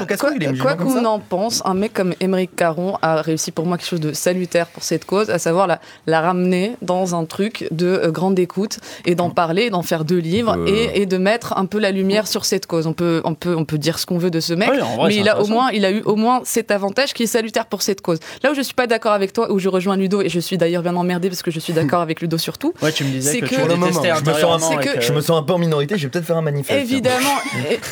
ça, 0.64 0.76
qu'on 0.86 1.06
en 1.06 1.20
pense, 1.20 1.62
un 1.66 1.74
mec 1.74 1.94
comme 1.94 2.14
Émeric 2.20 2.56
Caron 2.56 2.98
a 3.02 3.22
réussi 3.22 3.52
pour 3.52 3.66
moi 3.66 3.78
quelque 3.78 3.88
chose 3.88 4.00
de 4.00 4.14
salutaire 4.14 4.68
pour 4.68 4.84
cette 4.84 5.06
cause, 5.06 5.30
à 5.30 5.40
savoir 5.40 5.68
la, 5.68 5.80
la 6.06 6.22
ramener 6.22 6.76
dans 6.82 7.16
un 7.16 7.26
truc 7.26 7.68
de 7.72 7.88
euh, 7.88 8.12
grande 8.12 8.38
écoute 8.40 8.80
et 9.06 9.16
d'en 9.16 9.30
parler, 9.30 9.70
d'en 9.70 9.82
faire 9.84 10.06
deux 10.06 10.18
livres 10.20 10.56
Euh. 10.58 10.66
et, 10.68 11.02
et 11.02 11.06
de 11.06 11.18
mettre 11.18 11.58
un 11.58 11.66
peu 11.66 11.80
la 11.80 11.92
lumière 11.92 12.28
sur 12.28 12.46
cette 12.46 12.66
cause. 12.68 12.88
On 12.88 12.94
peut, 12.94 13.22
on 13.26 13.34
peut, 13.34 13.56
on 13.56 13.66
peut 13.66 13.78
dire 13.78 14.00
ce 14.00 14.06
qu'on 14.06 14.18
veut 14.18 14.32
de 14.32 14.40
ce 14.40 14.54
mec, 14.54 14.70
Oui, 14.72 14.82
en 14.82 14.96
vrai, 14.96 15.08
mais 15.10 15.16
il 15.16 15.28
a 15.30 15.40
au 15.42 15.48
moins, 15.48 15.70
il 15.72 15.84
a 15.86 15.92
eu 15.92 16.02
au 16.04 16.16
moins 16.16 16.42
cet 16.44 16.72
avantage 16.72 17.14
qui 17.14 17.24
est 17.24 17.28
salutaire 17.28 17.66
pour 17.66 17.82
cette 17.82 18.02
cause. 18.02 18.20
Là 18.44 18.52
où 18.52 18.54
je 18.56 18.62
suis 18.62 18.74
pas 18.74 18.88
d'accord 18.88 19.12
avec 19.14 19.34
toi, 19.34 19.52
où 19.52 19.60
je 19.60 19.70
rejoins 19.70 19.98
Ludo 19.98 20.22
et 20.22 20.30
je 20.30 20.40
suis 20.40 20.58
d'ailleurs 20.58 20.84
bien 20.84 20.96
emmerdé 20.96 21.30
parce 21.30 21.42
que 21.42 21.52
je 21.52 21.60
suis 21.60 21.74
d'accord 21.80 22.02
avec 22.02 22.22
Ludo 22.22 22.38
sur 22.38 22.58
tout. 22.58 22.74
Ouais, 22.82 22.92
tu 22.92 23.04
me 23.04 23.10
disais 23.12 23.32
C'est 23.32 23.40
que, 23.42 23.46
que- 23.48 23.56
tu 23.56 23.62
le 23.62 23.68
moment, 23.76 23.86
je 23.86 23.90
me 24.26 24.34
sens 24.60 24.76
que- 24.76 25.02
Je 25.02 25.14
me 25.14 25.22
sens 25.22 25.40
un 25.40 25.44
peu 25.44 25.54
en 25.54 25.58
minorité, 25.58 25.98
je 25.98 26.04
vais 26.04 26.10
peut-être 26.10 26.26
faire 26.26 26.38
un 26.38 26.42
manifeste. 26.42 26.80
Évidemment, 26.80 27.38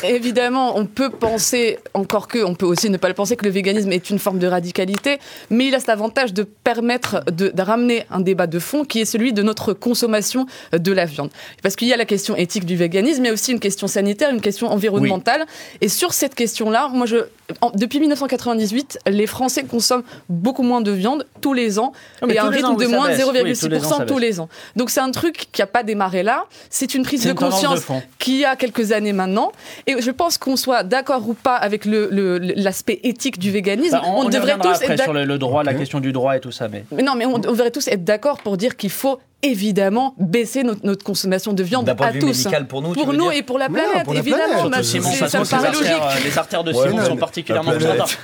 évidemment, 0.04 0.76
on 0.78 0.86
peut 0.86 1.10
penser, 1.10 1.65
encore 1.94 2.28
que, 2.28 2.42
on 2.44 2.54
peut 2.54 2.66
aussi 2.66 2.90
ne 2.90 2.96
pas 2.96 3.08
le 3.08 3.14
penser, 3.14 3.36
que 3.36 3.44
le 3.44 3.50
véganisme 3.50 3.92
est 3.92 4.10
une 4.10 4.18
forme 4.18 4.38
de 4.38 4.46
radicalité, 4.46 5.18
mais 5.50 5.66
il 5.66 5.74
a 5.74 5.80
cet 5.80 5.88
avantage 5.88 6.32
de 6.32 6.42
permettre 6.42 7.22
de, 7.30 7.48
de 7.48 7.62
ramener 7.62 8.04
un 8.10 8.20
débat 8.20 8.46
de 8.46 8.58
fond 8.58 8.84
qui 8.84 9.00
est 9.00 9.04
celui 9.04 9.32
de 9.32 9.42
notre 9.42 9.72
consommation 9.72 10.46
de 10.72 10.92
la 10.92 11.04
viande. 11.04 11.30
Parce 11.62 11.76
qu'il 11.76 11.88
y 11.88 11.92
a 11.92 11.96
la 11.96 12.04
question 12.04 12.36
éthique 12.36 12.64
du 12.66 12.76
véganisme, 12.76 13.22
mais 13.22 13.30
aussi 13.30 13.52
une 13.52 13.60
question 13.60 13.86
sanitaire, 13.86 14.30
une 14.30 14.40
question 14.40 14.68
environnementale. 14.68 15.46
Et 15.80 15.88
sur 15.88 16.12
cette 16.12 16.34
question-là, 16.34 16.88
moi, 16.92 17.06
je, 17.06 17.16
en- 17.60 17.70
depuis 17.74 18.00
1998, 18.00 18.98
les 19.06 19.26
Français 19.26 19.64
consomment 19.64 20.02
beaucoup 20.28 20.62
moins 20.62 20.80
de 20.80 20.90
viande 20.90 21.26
tous 21.40 21.52
les 21.54 21.78
ans 21.78 21.92
Oh, 22.22 22.26
mais 22.26 22.34
et 22.34 22.38
à 22.38 22.44
un 22.44 22.48
rythme 22.50 22.66
ans, 22.66 22.74
de 22.74 22.86
moins 22.86 23.08
baisse. 23.08 23.22
Oui, 23.24 23.58
tous 23.60 23.68
les 23.68 23.84
ans, 23.84 23.88
0,6% 23.90 23.98
ça 23.98 24.04
tous 24.06 24.18
les 24.18 24.40
ans. 24.40 24.48
Donc 24.74 24.90
c'est 24.90 25.00
un 25.00 25.10
truc 25.10 25.48
qui 25.52 25.60
n'a 25.62 25.66
pas 25.66 25.82
démarré 25.82 26.22
là, 26.22 26.46
c'est 26.70 26.94
une 26.94 27.02
prise 27.04 27.24
de 27.24 27.30
une 27.30 27.34
conscience 27.34 27.80
qui 28.18 28.44
a 28.44 28.56
quelques 28.56 28.92
années 28.92 29.12
maintenant. 29.12 29.52
Et 29.86 30.00
je 30.00 30.10
pense 30.10 30.38
qu'on 30.38 30.56
soit 30.56 30.82
d'accord 30.82 31.28
ou 31.28 31.34
pas 31.34 31.55
avec 31.56 31.84
le- 31.84 32.08
le- 32.10 32.38
l'aspect 32.38 33.00
éthique 33.02 33.38
du 33.38 33.50
véganisme, 33.50 33.92
Bah, 33.92 34.02
on, 34.06 34.24
on 34.24 34.28
y 34.28 34.32
devrait 34.32 34.56
tous 34.58 34.68
après 34.68 34.94
être 34.94 35.02
sur 35.02 35.12
le, 35.12 35.24
le 35.24 35.38
droit, 35.38 35.62
la 35.64 35.74
question 35.74 36.00
du 36.00 36.12
droit 36.12 36.36
et 36.36 36.40
tout 36.40 36.52
ça, 36.52 36.68
mais 36.68 36.84
Mais 36.92 37.02
non, 37.02 37.14
mais 37.16 37.26
on, 37.26 37.34
on 37.34 37.38
devrait 37.38 37.70
tous 37.70 37.88
être 37.88 38.04
d'accord 38.04 38.38
pour 38.38 38.56
dire 38.56 38.76
qu'il 38.76 38.90
faut 38.90 39.18
évidemment 39.42 40.14
baisser 40.18 40.62
notre, 40.64 40.84
notre 40.84 41.04
consommation 41.04 41.52
de 41.52 41.62
viande 41.62 41.88
à 41.88 41.94
de 41.94 42.04
vue 42.14 42.18
tous. 42.20 42.26
médical 42.38 42.66
pour 42.66 42.80
nous, 42.82 42.92
Pour 42.94 43.12
nous 43.12 43.30
dire 43.30 43.32
et 43.32 43.42
pour 43.42 43.58
la 43.58 43.68
Non, 43.68 43.74
planète, 43.74 44.04
pour 44.04 44.14
la 44.14 44.20
évidemment. 44.20 44.44
planète, 44.68 44.84
surtout 44.84 45.04
Simon, 45.04 45.10
c'est- 45.12 45.18
ça 45.18 45.28
ça 45.28 45.38
me 45.40 45.44
se 45.44 45.50
trouve, 45.50 45.62
paraît 45.62 45.72
les 45.74 45.78
logique. 45.80 45.92
artères, 46.02 46.16
euh, 46.20 46.24
les 46.28 46.38
artères 46.38 46.64
de 46.64 46.72
Ouais, 46.72 46.88
Simon 46.88 46.96
non, 47.02 47.04
sont 47.06 47.16
particulièrement. 47.16 47.72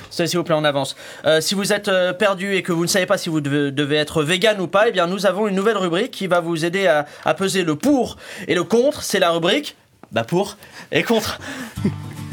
Ça, 0.09 0.27
S'il 0.27 0.37
vous 0.37 0.43
plaît, 0.43 0.55
on 0.57 0.63
avance. 0.63 0.95
Euh, 1.25 1.39
si 1.39 1.55
vous 1.55 1.71
êtes 1.71 1.87
euh, 1.87 2.13
perdu 2.13 2.55
et 2.55 2.63
que 2.63 2.71
vous 2.71 2.81
ne 2.83 2.87
savez 2.89 3.05
pas 3.05 3.17
si 3.17 3.29
vous 3.29 3.41
devez, 3.41 3.71
devez 3.71 3.97
être 3.97 4.23
vegan 4.23 4.59
ou 4.59 4.67
pas, 4.67 4.89
eh 4.89 4.91
bien, 4.91 5.05
nous 5.07 5.25
avons 5.25 5.47
une 5.47 5.55
nouvelle 5.55 5.77
rubrique 5.77 6.11
qui 6.11 6.27
va 6.27 6.39
vous 6.41 6.65
aider 6.65 6.87
à, 6.87 7.05
à 7.25 7.33
peser 7.35 7.63
le 7.63 7.75
pour 7.75 8.17
et 8.47 8.55
le 8.55 8.63
contre. 8.63 9.03
C'est 9.03 9.19
la 9.19 9.29
rubrique 9.29 9.75
bah 10.11 10.23
pour 10.23 10.57
et 10.91 11.03
contre. 11.03 11.39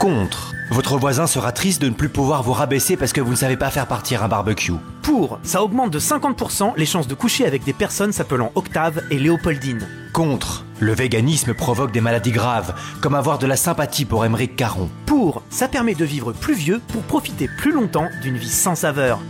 Contre. 0.00 0.54
Votre 0.70 0.96
voisin 0.96 1.26
sera 1.26 1.52
triste 1.52 1.82
de 1.82 1.90
ne 1.90 1.94
plus 1.94 2.08
pouvoir 2.08 2.42
vous 2.42 2.54
rabaisser 2.54 2.96
parce 2.96 3.12
que 3.12 3.20
vous 3.20 3.32
ne 3.32 3.36
savez 3.36 3.58
pas 3.58 3.68
faire 3.68 3.86
partir 3.86 4.24
un 4.24 4.28
barbecue. 4.28 4.72
Pour, 5.02 5.38
ça 5.42 5.62
augmente 5.62 5.90
de 5.90 6.00
50% 6.00 6.72
les 6.78 6.86
chances 6.86 7.06
de 7.06 7.14
coucher 7.14 7.44
avec 7.44 7.64
des 7.64 7.74
personnes 7.74 8.10
s'appelant 8.10 8.50
Octave 8.54 9.02
et 9.10 9.18
Léopoldine. 9.18 9.86
Contre. 10.14 10.64
Le 10.78 10.94
véganisme 10.94 11.52
provoque 11.52 11.92
des 11.92 12.00
maladies 12.00 12.30
graves, 12.30 12.74
comme 13.02 13.14
avoir 13.14 13.38
de 13.38 13.46
la 13.46 13.56
sympathie 13.56 14.06
pour 14.06 14.24
Émeric 14.24 14.56
Caron. 14.56 14.88
Pour, 15.04 15.42
ça 15.50 15.68
permet 15.68 15.94
de 15.94 16.06
vivre 16.06 16.32
plus 16.32 16.54
vieux 16.54 16.80
pour 16.88 17.02
profiter 17.02 17.46
plus 17.58 17.72
longtemps 17.72 18.08
d'une 18.22 18.38
vie 18.38 18.48
sans 18.48 18.74
saveur. 18.74 19.20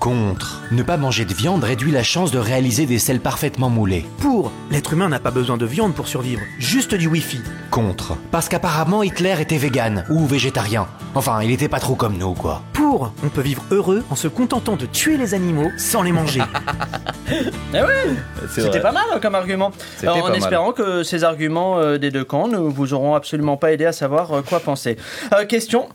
Contre. 0.00 0.62
Ne 0.72 0.82
pas 0.82 0.96
manger 0.96 1.26
de 1.26 1.34
viande 1.34 1.62
réduit 1.62 1.92
la 1.92 2.02
chance 2.02 2.32
de 2.32 2.38
réaliser 2.38 2.86
des 2.86 2.98
selles 2.98 3.20
parfaitement 3.20 3.68
moulées. 3.68 4.06
Pour, 4.16 4.50
l'être 4.70 4.94
humain 4.94 5.10
n'a 5.10 5.20
pas 5.20 5.30
besoin 5.30 5.58
de 5.58 5.66
viande 5.66 5.94
pour 5.94 6.08
survivre, 6.08 6.40
juste 6.58 6.94
du 6.94 7.06
wifi. 7.06 7.42
Contre. 7.70 8.16
Parce 8.30 8.48
qu'apparemment 8.48 9.02
Hitler 9.02 9.36
était 9.40 9.58
vegan 9.58 10.06
ou 10.08 10.24
végétarien. 10.24 10.86
Enfin, 11.14 11.42
il 11.42 11.50
était 11.50 11.68
pas 11.68 11.80
trop 11.80 11.96
comme 11.96 12.16
nous, 12.16 12.32
quoi. 12.32 12.62
Pour, 12.72 13.12
on 13.22 13.28
peut 13.28 13.42
vivre 13.42 13.62
heureux 13.70 14.02
en 14.08 14.16
se 14.16 14.26
contentant 14.26 14.76
de 14.76 14.86
tuer 14.86 15.18
les 15.18 15.34
animaux 15.34 15.68
sans 15.76 16.00
les 16.00 16.12
manger. 16.12 16.40
C'était 18.48 18.80
pas 18.80 18.92
mal 18.92 19.04
hein, 19.12 19.18
comme 19.20 19.34
argument. 19.34 19.70
Alors, 20.00 20.24
en 20.24 20.28
mal. 20.28 20.38
espérant 20.38 20.72
que 20.72 21.02
ces 21.02 21.24
arguments 21.24 21.78
euh, 21.78 21.98
des 21.98 22.10
deux 22.10 22.24
camps 22.24 22.48
ne 22.48 22.56
vous 22.56 22.94
auront 22.94 23.14
absolument 23.14 23.58
pas 23.58 23.72
aidé 23.72 23.84
à 23.84 23.92
savoir 23.92 24.32
euh, 24.32 24.40
quoi 24.40 24.60
penser. 24.60 24.96
Euh, 25.34 25.44
question. 25.44 25.90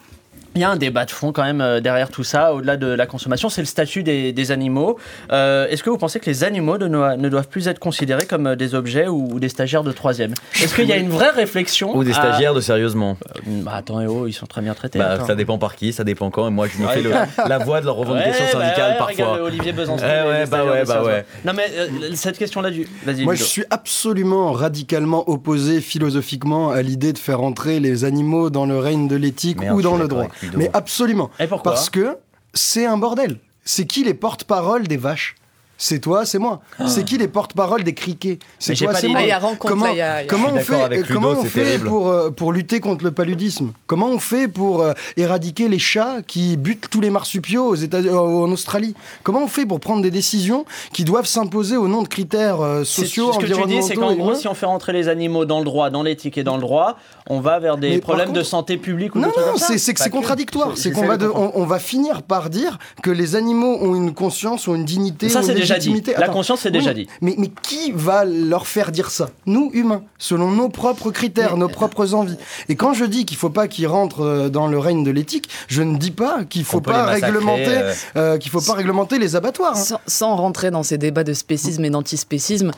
Il 0.57 0.61
y 0.61 0.63
a 0.63 0.69
un 0.69 0.77
débat 0.77 1.03
de 1.03 1.11
fond 1.11 1.33
quand 1.33 1.43
même 1.43 1.59
euh, 1.59 1.81
derrière 1.81 2.07
tout 2.09 2.23
ça, 2.23 2.53
au-delà 2.53 2.77
de 2.77 2.87
la 2.87 3.05
consommation, 3.05 3.49
c'est 3.49 3.59
le 3.59 3.65
statut 3.67 4.03
des, 4.03 4.31
des 4.31 4.51
animaux. 4.53 4.97
Euh, 5.33 5.67
Est-ce 5.67 5.83
que 5.83 5.89
vous 5.89 5.97
pensez 5.97 6.21
que 6.21 6.27
les 6.27 6.45
animaux 6.45 6.77
ne, 6.77 6.87
no- 6.87 7.17
ne 7.17 7.27
doivent 7.27 7.49
plus 7.49 7.67
être 7.67 7.77
considérés 7.79 8.25
comme 8.25 8.47
euh, 8.47 8.55
des 8.55 8.73
objets 8.73 9.09
ou, 9.09 9.27
ou 9.33 9.39
des 9.41 9.49
stagiaires 9.49 9.83
de 9.83 9.91
troisième? 9.91 10.33
Est-ce 10.63 10.73
qu'il 10.73 10.85
y 10.85 10.93
a 10.93 10.95
une 10.95 11.09
vraie 11.09 11.31
réflexion 11.31 11.93
Ou 11.97 12.05
des 12.05 12.11
à- 12.11 12.13
stagiaires 12.13 12.53
de 12.53 12.61
sérieusement. 12.61 13.17
Bah, 13.45 13.73
Attends, 13.75 13.99
et 13.99 14.07
oh, 14.07 14.27
ils 14.27 14.33
sont 14.33 14.45
très 14.45 14.61
bien 14.61 14.73
traités. 14.73 14.97
Bah, 14.97 15.17
ça 15.27 15.35
dépend 15.35 15.57
par 15.57 15.75
qui, 15.75 15.91
ça 15.91 16.05
dépend 16.05 16.31
quand. 16.31 16.47
Et 16.47 16.51
moi, 16.51 16.67
je 16.73 16.81
me 16.81 16.87
fais 16.87 17.01
le- 17.01 17.11
la 17.49 17.57
voix 17.57 17.81
de 17.81 17.85
leur 17.87 17.95
revendication 17.95 18.45
Ouais, 18.45 18.51
bah 18.53 18.59
syndicale 18.61 18.91
ouais, 18.93 18.97
parfois. 18.97 19.25
regarde 19.25 19.41
Olivier 19.41 19.73
Besançon. 19.73 20.05
Ouais, 20.05 20.23
les- 20.23 20.29
ouais, 20.29 20.45
bah 20.45 20.63
ouais, 20.63 20.85
bah 20.85 21.03
ouais. 21.03 21.25
Non 21.43 21.51
mais 21.53 21.65
euh, 21.77 21.87
cette 22.13 22.37
question-là 22.37 22.71
du... 22.71 22.87
Vas-y. 23.05 23.23
Moi, 23.25 23.33
Ludo. 23.33 23.43
je 23.43 23.49
suis 23.49 23.65
absolument 23.71 24.53
radicalement 24.53 25.29
opposé 25.29 25.81
philosophiquement 25.81 26.69
à 26.71 26.81
l'idée 26.81 27.11
de 27.11 27.17
faire 27.17 27.41
entrer 27.41 27.81
les 27.81 28.05
animaux 28.05 28.49
dans 28.49 28.65
le 28.65 28.79
règne 28.79 29.09
de 29.09 29.17
l'éthique 29.17 29.59
ou 29.69 29.81
dans 29.81 29.97
le 29.97 30.07
droit. 30.07 30.27
Ludo. 30.45 30.57
Mais 30.57 30.69
absolument. 30.73 31.29
Et 31.39 31.47
pourquoi 31.47 31.73
Parce 31.73 31.89
que 31.89 32.17
c'est 32.53 32.85
un 32.85 32.97
bordel. 32.97 33.39
C'est 33.63 33.85
qui 33.85 34.03
les 34.03 34.13
porte-parole 34.13 34.87
des 34.87 34.97
vaches? 34.97 35.35
C'est 35.77 35.99
toi, 35.99 36.25
c'est 36.25 36.39
moi. 36.39 36.61
C'est 36.87 37.03
qui 37.03 37.17
les 37.17 37.27
porte-parole 37.27 37.83
des 37.83 37.93
criquets 37.93 38.39
C'est 38.59 38.75
toi, 38.75 38.93
c'est 38.95 39.07
moi. 39.09 39.19
Ah, 39.31 39.39
comment 39.59 39.85
là, 39.85 39.89
a- 39.91 39.93
il 39.93 39.97
y 39.97 40.01
a- 40.01 40.23
comment 40.25 40.49
on 40.53 40.59
fait, 40.59 40.89
Ludo, 40.89 41.13
comment 41.13 41.29
on 41.31 41.43
fait 41.43 41.79
pour, 41.79 42.09
euh, 42.09 42.29
pour 42.29 42.53
lutter 42.53 42.79
contre 42.79 43.03
le 43.03 43.11
paludisme 43.11 43.71
Comment 43.85 44.07
on 44.09 44.19
fait 44.19 44.47
pour 44.47 44.81
euh, 44.81 44.93
éradiquer 45.17 45.67
les 45.67 45.79
chats 45.79 46.17
qui 46.25 46.55
butent 46.55 46.87
tous 46.89 47.01
les 47.01 47.09
marsupiaux 47.09 47.65
aux 47.67 47.75
États, 47.75 47.97
euh, 47.97 48.15
en 48.17 48.51
Australie 48.51 48.95
Comment 49.23 49.43
on 49.43 49.47
fait 49.47 49.65
pour 49.65 49.79
prendre 49.81 50.01
des 50.01 50.11
décisions 50.11 50.65
qui 50.93 51.03
doivent 51.03 51.25
s'imposer 51.25 51.75
au 51.75 51.87
nom 51.89 52.03
de 52.03 52.07
critères 52.07 52.61
euh, 52.61 52.83
sociaux, 52.85 53.33
Ce 53.33 53.39
que 53.39 53.45
tu 53.45 53.67
dis, 53.67 53.83
c'est 53.83 53.95
qu'en 53.95 54.13
gros, 54.15 54.33
si 54.35 54.47
on 54.47 54.53
fait 54.53 54.65
rentrer 54.65 54.93
les 54.93 55.09
animaux 55.09 55.43
dans 55.45 55.59
le 55.59 55.65
droit, 55.65 55.89
dans 55.89 56.03
l'éthique 56.03 56.37
et 56.37 56.43
dans 56.43 56.55
le 56.55 56.61
droit, 56.61 56.97
on 57.29 57.41
va 57.41 57.59
vers 57.59 57.77
des 57.77 57.89
Mais 57.89 57.99
problèmes 57.99 58.31
de 58.31 58.43
santé 58.43 58.77
publique 58.77 59.15
ou 59.15 59.19
Non, 59.19 59.27
non, 59.27 59.57
c'est 59.57 59.73
que 59.75 59.79
c'est 59.79 59.93
que. 59.93 60.09
contradictoire. 60.09 60.71
C'est 60.75 60.91
qu'on 60.91 61.05
va, 61.05 61.17
on 61.55 61.65
va 61.65 61.79
finir 61.79 62.21
par 62.21 62.49
dire 62.49 62.77
que 63.03 63.11
les 63.11 63.35
animaux 63.35 63.77
ont 63.81 63.95
une 63.95 64.13
conscience, 64.13 64.67
ont 64.67 64.75
une 64.75 64.85
dignité, 64.85 65.27
Déjà 65.73 65.79
dit. 65.79 66.03
La 66.17 66.27
conscience, 66.29 66.61
c'est 66.61 66.69
Oui, 66.69 66.79
déjà 66.79 66.93
dit. 66.93 67.07
Mais, 67.21 67.35
mais 67.37 67.49
qui 67.61 67.91
va 67.93 68.23
leur 68.25 68.67
faire 68.67 68.91
dire 68.91 69.09
ça? 69.11 69.29
Nous, 69.45 69.71
humains, 69.73 70.03
selon 70.17 70.51
nos 70.51 70.69
propres 70.69 71.11
critères, 71.11 71.57
nos 71.57 71.67
propres 71.69 72.13
envies. 72.13 72.37
Et 72.69 72.75
quand 72.75 72.93
je 72.93 73.05
dis 73.05 73.25
qu'il 73.25 73.37
faut 73.37 73.49
pas 73.49 73.67
qu'ils 73.67 73.87
rentrent 73.87 74.21
euh, 74.25 74.49
dans 74.49 74.67
le 74.67 74.77
règne 74.79 75.03
de 75.03 75.11
l'éthique, 75.11 75.49
je 75.67 75.81
ne 75.81 75.97
dis 75.97 76.11
pas 76.11 76.43
qu'il 76.49 76.63
faut 76.63 76.77
On 76.77 76.81
peut 76.81 76.91
pas 76.91 77.05
réglementer, 77.05 77.65
euh. 77.67 77.93
euh, 78.15 78.37
qu'il 78.37 78.51
faut 78.51 78.61
pas 78.61 78.73
réglementer 78.73 79.19
les 79.19 79.35
abattoirs. 79.35 79.73
hein. 79.75 79.83
Sans, 79.83 79.99
sans 80.07 80.35
rentrer 80.35 80.71
dans 80.71 80.83
ces 80.83 80.97
débats 80.97 81.23
de 81.23 81.33
spécisme 81.33 81.83
et 81.85 81.89
d'antispécisme, 81.89 82.71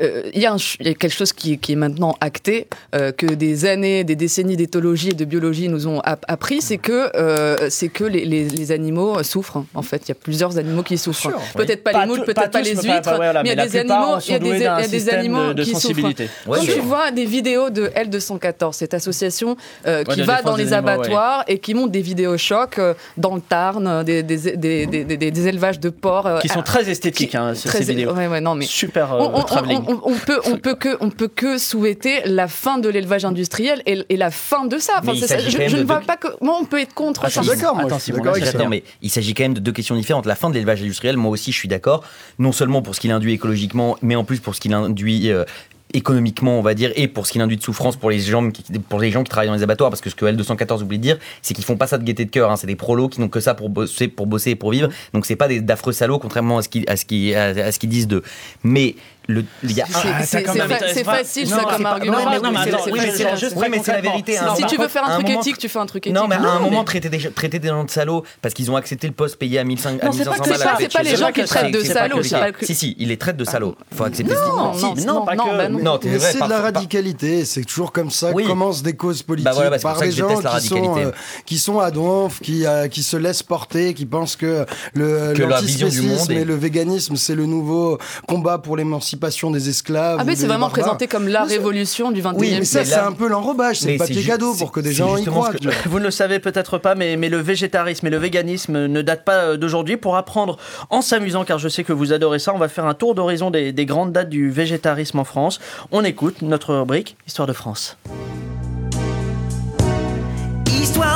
euh, 0.00 0.22
il 0.34 0.40
y, 0.40 0.46
a 0.46 0.56
y 0.80 0.94
quelque 0.94 1.08
chose 1.08 1.32
qui, 1.32 1.58
qui 1.58 1.72
est 1.72 1.76
maintenant 1.76 2.16
acté, 2.20 2.68
euh, 2.94 3.12
que 3.12 3.26
des 3.26 3.64
années, 3.64 4.04
des 4.04 4.16
décennies 4.16 4.56
d'éthologie 4.56 5.10
et 5.10 5.14
de 5.14 5.24
biologie 5.24 5.68
nous 5.68 5.86
ont 5.86 6.00
app- 6.00 6.24
appris, 6.28 6.60
c'est 6.62 6.78
que, 6.78 7.10
euh, 7.16 7.68
c'est 7.70 7.88
que 7.88 8.04
les, 8.04 8.24
les- 8.24 8.48
les 8.48 8.72
animaux 8.72 9.22
souffrent. 9.22 9.64
En 9.74 9.82
fait, 9.82 10.02
il 10.06 10.08
y 10.08 10.12
a 10.12 10.14
plusieurs 10.16 10.58
animaux 10.58 10.82
qui 10.82 10.98
souffrent. 10.98 11.20
sûr. 11.20 11.40
Peut-être 11.56 11.82
pas, 11.84 11.92
Pas 11.92 12.00
les 12.02 12.06
moules, 12.06 12.24
peut-être 12.34 12.50
pas 12.52 12.58
pas, 12.58 12.64
tous, 12.64 12.68
les 12.70 12.74
mais 12.74 12.94
huîtres, 12.94 13.02
pas- 13.10 13.16
voilà, 13.16 13.42
mais 13.42 13.48
il 13.50 13.52
y 13.52 13.56
mais 13.56 13.62
a 13.62 13.66
des 13.66 13.78
animaux, 13.78 14.18
il 14.26 14.30
y 14.30 14.34
a 14.34 14.38
des, 14.38 14.44
doués 14.48 14.56
il 14.56 14.62
y 14.62 14.66
a 14.66 14.76
d'un 14.76 14.82
des 14.88 14.98
système 14.98 15.18
animaux 15.18 15.48
de- 15.48 15.52
de 15.54 15.62
qui 15.64 15.74
souffrent. 15.74 16.12
Quand 16.46 16.60
tu 16.60 16.80
vois 16.80 17.10
des 17.10 17.24
vidéos 17.24 17.70
de 17.70 17.86
L214, 17.94 18.72
cette 18.74 18.94
association 18.94 19.56
euh, 19.86 20.04
Ouais, 20.04 20.14
qui 20.14 20.22
va 20.22 20.42
dans 20.42 20.56
les 20.56 20.72
animaux, 20.72 20.88
ouais. 20.88 20.94
abattoirs 20.94 21.44
et 21.48 21.58
qui 21.58 21.74
monte 21.74 21.90
des 21.90 22.00
vidéos 22.00 22.36
chocs 22.38 22.78
euh, 22.78 22.94
dans 23.16 23.34
le 23.34 23.40
Tarn, 23.40 23.86
euh, 23.86 24.02
des, 24.02 24.22
des, 24.22 24.56
des, 24.56 24.86
des, 24.86 25.04
des- 25.04 25.30
des 25.30 25.48
élevages 25.48 25.80
de 25.80 25.90
porcs. 25.90 26.26
euh, 26.26 26.38
Qui 26.40 26.48
sont 26.48 26.60
ah, 26.60 26.62
très 26.62 26.88
esthétiques, 26.90 27.30
qui- 27.30 27.36
hein, 27.36 27.54
ces 27.54 27.68
très- 27.68 27.78
ces 27.78 27.84
vidéos. 27.84 28.12
ouais, 28.12 28.26
ouais, 28.26 28.40
non, 28.40 28.54
mais 28.54 28.64
Super 28.66 29.12
on, 29.18 30.14
peut, 30.14 30.40
on 30.46 30.56
peut 30.56 30.74
que, 30.74 30.96
on 31.00 31.10
peut 31.10 31.28
que 31.28 31.58
souhaiter 31.58 32.20
la 32.24 32.48
fin 32.48 32.78
de 32.78 32.88
l'élevage 32.88 33.24
industriel 33.24 33.82
et, 33.86 34.16
la 34.16 34.30
fin 34.30 34.66
de 34.66 34.78
ça. 34.78 35.00
Je 35.02 35.76
ne 35.76 35.82
vois 35.84 36.00
pas 36.00 36.16
comment 36.16 36.58
on 36.60 36.64
peut 36.64 36.80
être 36.80 36.94
contre 36.94 37.26
Je 37.28 37.34
ça. 37.34 37.42
suis 37.42 37.50
d'accord, 37.50 37.76
mais 38.68 38.82
il 39.02 39.10
s'agit 39.10 39.34
quand 39.34 39.42
même 39.44 39.54
de 39.54 39.60
deux 39.60 39.72
questions 39.72 39.94
différentes. 39.96 40.26
La 40.26 40.34
fin 40.34 40.48
de 40.48 40.54
l'élevage 40.54 40.80
industriel, 40.82 41.16
moi 41.16 41.30
aussi, 41.32 41.52
je 41.52 41.56
suis 41.58 41.68
d'accord. 41.68 42.04
Non 42.38 42.52
seulement 42.52 42.82
pour 42.82 42.94
ce 42.94 43.00
qu'il 43.00 43.10
induit 43.10 43.32
écologiquement, 43.32 43.96
mais 44.02 44.16
en 44.16 44.24
plus 44.24 44.40
pour 44.40 44.54
ce 44.54 44.60
qu'il 44.60 44.74
induit 44.74 45.30
euh, 45.30 45.44
économiquement, 45.94 46.58
on 46.58 46.62
va 46.62 46.74
dire, 46.74 46.92
et 46.96 47.08
pour 47.08 47.26
ce 47.26 47.32
qu'il 47.32 47.40
induit 47.40 47.56
de 47.56 47.62
souffrance 47.62 47.96
pour 47.96 48.10
les 48.10 48.18
gens 48.18 48.50
qui, 48.50 48.62
travaillent 48.62 49.48
dans 49.48 49.54
les 49.54 49.62
abattoirs. 49.62 49.90
Parce 49.90 50.00
que 50.00 50.10
ce 50.10 50.14
que 50.14 50.24
L214 50.24 50.82
oublie 50.82 50.98
de 50.98 51.02
dire, 51.02 51.18
c'est 51.42 51.54
qu'ils 51.54 51.64
font 51.64 51.76
pas 51.76 51.86
ça 51.86 51.98
de 51.98 52.04
gaieté 52.04 52.24
de 52.24 52.30
cœur. 52.30 52.50
hein. 52.50 52.56
C'est 52.56 52.66
des 52.66 52.76
prolos 52.76 53.08
qui 53.08 53.20
n'ont 53.20 53.28
que 53.28 53.40
ça 53.40 53.54
pour 53.54 53.68
bosser, 53.68 54.04
et 54.46 54.54
pour 54.56 54.70
vivre. 54.70 54.88
Donc 55.12 55.26
c'est 55.26 55.36
pas 55.36 55.48
d'affreux 55.48 55.92
salauds, 55.92 56.18
contrairement 56.18 56.58
à 56.58 56.62
ce 56.62 57.06
qu'ils 57.06 57.88
disent 57.88 58.08
d'eux. 58.08 58.22
Mais 58.64 58.96
le, 59.28 59.44
il 59.62 59.72
y 59.72 59.80
a 59.80 59.86
C'est- 59.86 60.44
Ah, 60.48 61.04
fa- 61.04 61.16
facile 61.16 61.48
non, 61.48 61.56
ça 61.56 61.62
comme 61.64 61.82
pas- 61.82 61.90
argument. 61.92 62.12
non, 62.18 62.30
mais- 62.30 62.36
non, 62.40 62.50
mais 62.52 62.58
mais 62.64 62.72
c'est- 62.72 62.90
oui, 63.54 63.66
mais 63.70 63.80
la 63.86 64.00
vérité. 64.00 64.38
hein. 64.38 64.54
Si 64.56 64.66
tu 64.66 64.76
veux 64.76 64.88
faire 64.88 65.04
un 65.04 65.14
truc 65.14 65.28
moment- 65.28 65.40
éthique, 65.40 65.58
tu 65.58 65.68
fais 65.68 65.78
un 65.78 65.86
truc 65.86 66.06
éthique. 66.06 66.14
Non, 66.20 66.26
mais 66.28 66.36
à 66.36 66.40
un 66.40 66.58
moment, 66.60 66.84
traiter 66.84 67.08
des, 67.08 67.18
traiter 67.30 67.58
des 67.58 67.68
gens 67.68 67.84
de 67.84 67.90
salauds 67.90 68.24
parce 68.40 68.54
qu'ils 68.54 68.70
ont 68.70 68.76
accepté 68.76 69.06
le 69.06 69.12
poste 69.12 69.36
payé 69.36 69.58
à 69.58 69.64
1500 69.64 69.98
à 70.02 70.06
Non, 70.06 70.12
c'est 70.12 70.24
pas 70.24 70.30
1500 70.32 70.42
que 70.44 70.48
balles. 70.58 70.76
c'est 70.80 70.92
pas- 70.92 71.02
les 71.02 71.16
gens 71.16 71.32
qui 71.32 71.44
traitent 71.44 71.72
de 71.72 71.82
salauds. 71.82 72.22
Si, 72.62 72.74
si, 72.74 72.96
il 72.98 73.08
les 73.08 73.16
traite 73.16 73.36
de 73.36 73.44
salauds. 73.44 73.76
Faut 73.94 74.04
accepter 74.04 74.34
Non, 74.34 74.40
ce 74.40 74.46
non, 74.46 74.56
non, 75.82 76.00
c'est 76.18 76.38
par- 76.38 76.48
de 76.48 76.52
la 76.52 76.60
radicalité, 76.60 77.44
c'est 77.44 77.64
toujours 77.64 77.92
comme 77.92 78.10
ça 78.10 78.32
que 78.32 78.46
commencent 78.46 78.82
des 78.82 78.94
causes 78.96 79.22
politiques 79.22 79.44
Bah 79.44 79.70
pour 79.70 79.80
par 79.82 80.00
des 80.00 80.10
gens 80.12 80.36
qui 80.60 80.66
sont, 80.68 80.98
euh, 80.98 81.10
qui 81.46 81.58
sont 81.58 81.78
à 81.78 81.90
donf, 81.90 82.40
qui, 82.40 82.66
euh, 82.66 82.88
qui 82.88 83.02
se 83.02 83.16
laissent 83.16 83.42
porter, 83.42 83.94
qui 83.94 84.06
pensent 84.06 84.36
que 84.36 84.66
le 84.94 85.32
l'antispécisme 85.34 86.32
et 86.32 86.44
le 86.44 86.54
véganisme 86.54 87.16
c'est 87.16 87.34
le 87.34 87.46
nouveau 87.46 87.98
combat 88.26 88.58
pour 88.58 88.76
l'émancipation 88.76 89.12
des 89.50 89.68
esclaves. 89.68 90.18
Ah, 90.20 90.24
mais 90.24 90.36
c'est 90.36 90.46
vraiment 90.46 90.66
barbares. 90.66 90.82
présenté 90.84 91.06
comme 91.06 91.28
la 91.28 91.44
révolution 91.44 92.10
du 92.10 92.22
21e 92.22 92.34
Oui, 92.36 92.54
mais 92.58 92.64
ça 92.64 92.84
c'est 92.84 92.94
un 92.94 93.12
peu 93.12 93.28
l'enrobage, 93.28 93.80
c'est 93.80 93.92
le 93.92 93.98
papier 93.98 94.22
cadeau 94.22 94.54
pour 94.54 94.72
que 94.72 94.80
des 94.80 94.92
gens 94.92 95.16
y 95.16 95.24
croient. 95.24 95.52
que-. 95.52 95.68
Vous 95.88 95.98
ne 95.98 96.04
le 96.04 96.10
savez 96.10 96.38
peut-être 96.38 96.78
pas, 96.78 96.94
mais, 96.94 97.16
mais 97.16 97.28
le 97.28 97.38
végétarisme 97.38 98.06
et 98.06 98.10
le 98.10 98.18
véganisme 98.18 98.86
ne 98.86 99.02
datent 99.02 99.24
pas 99.24 99.44
euh, 99.44 99.56
d'aujourd'hui. 99.56 99.96
Pour 99.96 100.16
apprendre 100.16 100.58
en 100.90 101.02
s'amusant, 101.02 101.44
car 101.44 101.58
je 101.58 101.68
sais 101.68 101.84
que 101.84 101.92
vous 101.92 102.12
adorez 102.12 102.38
ça, 102.38 102.52
on 102.54 102.58
va 102.58 102.68
faire 102.68 102.86
un 102.86 102.94
tour 102.94 103.14
d'horizon 103.14 103.50
des, 103.50 103.72
des 103.72 103.86
grandes 103.86 104.12
dates 104.12 104.28
du 104.28 104.50
végétarisme 104.50 105.18
en 105.18 105.24
France. 105.24 105.60
On 105.90 106.04
écoute 106.04 106.42
notre 106.42 106.74
rubrique 106.74 107.16
Histoire 107.26 107.46
de 107.46 107.52
France. 107.52 107.96
Histoire 110.80 111.11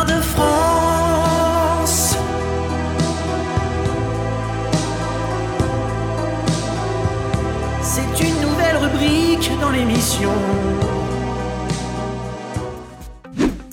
rubrique 9.96 10.22
dans 10.22 10.32
l'émission. 10.32 10.32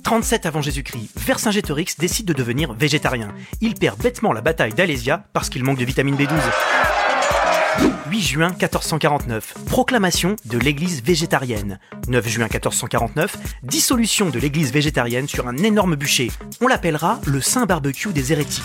37 0.03 0.45
avant 0.45 0.62
Jésus-Christ, 0.62 1.09
Vercingétorix 1.15 1.97
décide 1.97 2.27
de 2.27 2.33
devenir 2.33 2.73
végétarien. 2.73 3.33
Il 3.62 3.73
perd 3.73 3.99
bêtement 3.99 4.33
la 4.33 4.41
bataille 4.41 4.73
d'Alésia 4.73 5.25
parce 5.33 5.49
qu'il 5.49 5.63
manque 5.63 5.79
de 5.79 5.86
vitamine 5.86 6.15
B12. 6.15 6.29
8 8.12 8.21
juin 8.21 8.49
1449, 8.49 9.55
proclamation 9.65 10.36
de 10.45 10.59
l'église 10.59 11.01
végétarienne. 11.01 11.79
9 12.07 12.27
juin 12.27 12.43
1449, 12.43 13.38
dissolution 13.63 14.29
de 14.29 14.38
l'église 14.38 14.71
végétarienne 14.71 15.27
sur 15.27 15.47
un 15.47 15.57
énorme 15.57 15.95
bûcher. 15.95 16.29
On 16.62 16.67
l'appellera 16.67 17.19
le 17.25 17.41
Saint 17.41 17.65
Barbecue 17.65 18.13
des 18.13 18.31
hérétiques. 18.31 18.62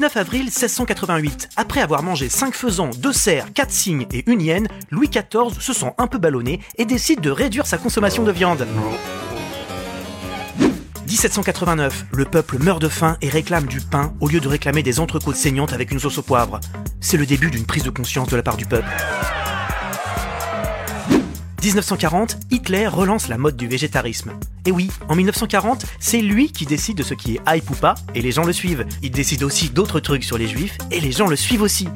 19 0.00 0.16
avril 0.16 0.44
1688, 0.44 1.50
après 1.56 1.82
avoir 1.82 2.02
mangé 2.02 2.30
5 2.30 2.54
faisans, 2.54 2.88
2 2.88 3.12
cerfs, 3.12 3.52
4 3.52 3.70
cygnes 3.70 4.06
et 4.14 4.24
une 4.30 4.40
hyène, 4.40 4.66
Louis 4.90 5.10
XIV 5.10 5.60
se 5.60 5.74
sent 5.74 5.92
un 5.98 6.06
peu 6.06 6.16
ballonné 6.16 6.60
et 6.78 6.86
décide 6.86 7.20
de 7.20 7.30
réduire 7.30 7.66
sa 7.66 7.76
consommation 7.76 8.24
de 8.24 8.32
viande. 8.32 8.66
1789, 11.06 12.06
le 12.14 12.24
peuple 12.24 12.58
meurt 12.60 12.80
de 12.80 12.88
faim 12.88 13.18
et 13.20 13.28
réclame 13.28 13.66
du 13.66 13.82
pain 13.82 14.14
au 14.20 14.28
lieu 14.28 14.40
de 14.40 14.48
réclamer 14.48 14.82
des 14.82 15.00
entrecôtes 15.00 15.36
saignantes 15.36 15.74
avec 15.74 15.90
une 15.90 15.98
sauce 15.98 16.16
au 16.16 16.22
poivre. 16.22 16.60
C'est 17.02 17.18
le 17.18 17.26
début 17.26 17.50
d'une 17.50 17.66
prise 17.66 17.82
de 17.82 17.90
conscience 17.90 18.30
de 18.30 18.36
la 18.36 18.42
part 18.42 18.56
du 18.56 18.64
peuple. 18.64 18.88
1940, 21.62 22.38
Hitler 22.50 22.86
relance 22.86 23.28
la 23.28 23.36
mode 23.36 23.56
du 23.56 23.68
végétarisme. 23.68 24.32
Et 24.64 24.70
oui, 24.70 24.90
en 25.08 25.14
1940, 25.14 25.84
c'est 25.98 26.22
lui 26.22 26.50
qui 26.52 26.64
décide 26.64 26.96
de 26.96 27.02
ce 27.02 27.12
qui 27.12 27.34
est 27.34 27.40
hype 27.46 27.70
ou 27.70 27.74
pas, 27.74 27.94
et 28.14 28.22
les 28.22 28.32
gens 28.32 28.44
le 28.44 28.54
suivent. 28.54 28.86
Il 29.02 29.10
décide 29.10 29.42
aussi 29.42 29.68
d'autres 29.68 30.00
trucs 30.00 30.24
sur 30.24 30.38
les 30.38 30.48
juifs, 30.48 30.78
et 30.90 31.00
les 31.00 31.12
gens 31.12 31.26
le 31.26 31.36
suivent 31.36 31.60
aussi. 31.60 31.88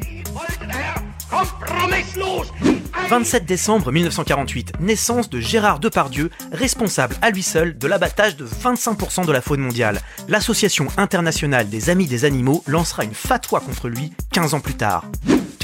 27 3.09 3.47
décembre 3.47 3.91
1948, 3.91 4.81
naissance 4.81 5.31
de 5.31 5.41
Gérard 5.41 5.79
Depardieu, 5.79 6.31
responsable 6.53 7.17
à 7.23 7.31
lui 7.31 7.43
seul 7.43 7.79
de 7.79 7.87
l'abattage 7.87 8.37
de 8.37 8.47
25% 8.47 9.25
de 9.25 9.33
la 9.33 9.41
faune 9.41 9.61
mondiale. 9.61 10.01
L'Association 10.29 10.89
internationale 10.99 11.71
des 11.71 11.89
amis 11.89 12.07
des 12.07 12.27
animaux 12.27 12.63
lancera 12.67 13.05
une 13.05 13.15
fatwa 13.15 13.61
contre 13.61 13.89
lui 13.89 14.13
15 14.33 14.55
ans 14.55 14.61
plus 14.61 14.75
tard. 14.75 15.05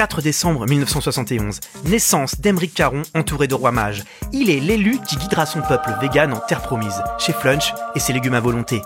4 0.00 0.22
décembre 0.22 0.66
1971, 0.66 1.60
naissance 1.84 2.40
d'Emeric 2.40 2.72
Caron 2.72 3.02
entouré 3.14 3.48
de 3.48 3.54
rois 3.54 3.70
mages. 3.70 4.02
Il 4.32 4.48
est 4.48 4.58
l'élu 4.58 4.98
qui 5.06 5.16
guidera 5.16 5.44
son 5.44 5.60
peuple 5.60 5.90
vegan 6.00 6.32
en 6.32 6.38
terre 6.38 6.62
promise, 6.62 7.02
chez 7.18 7.34
Flunch 7.34 7.74
et 7.94 8.00
ses 8.00 8.14
légumes 8.14 8.32
à 8.32 8.40
volonté. 8.40 8.80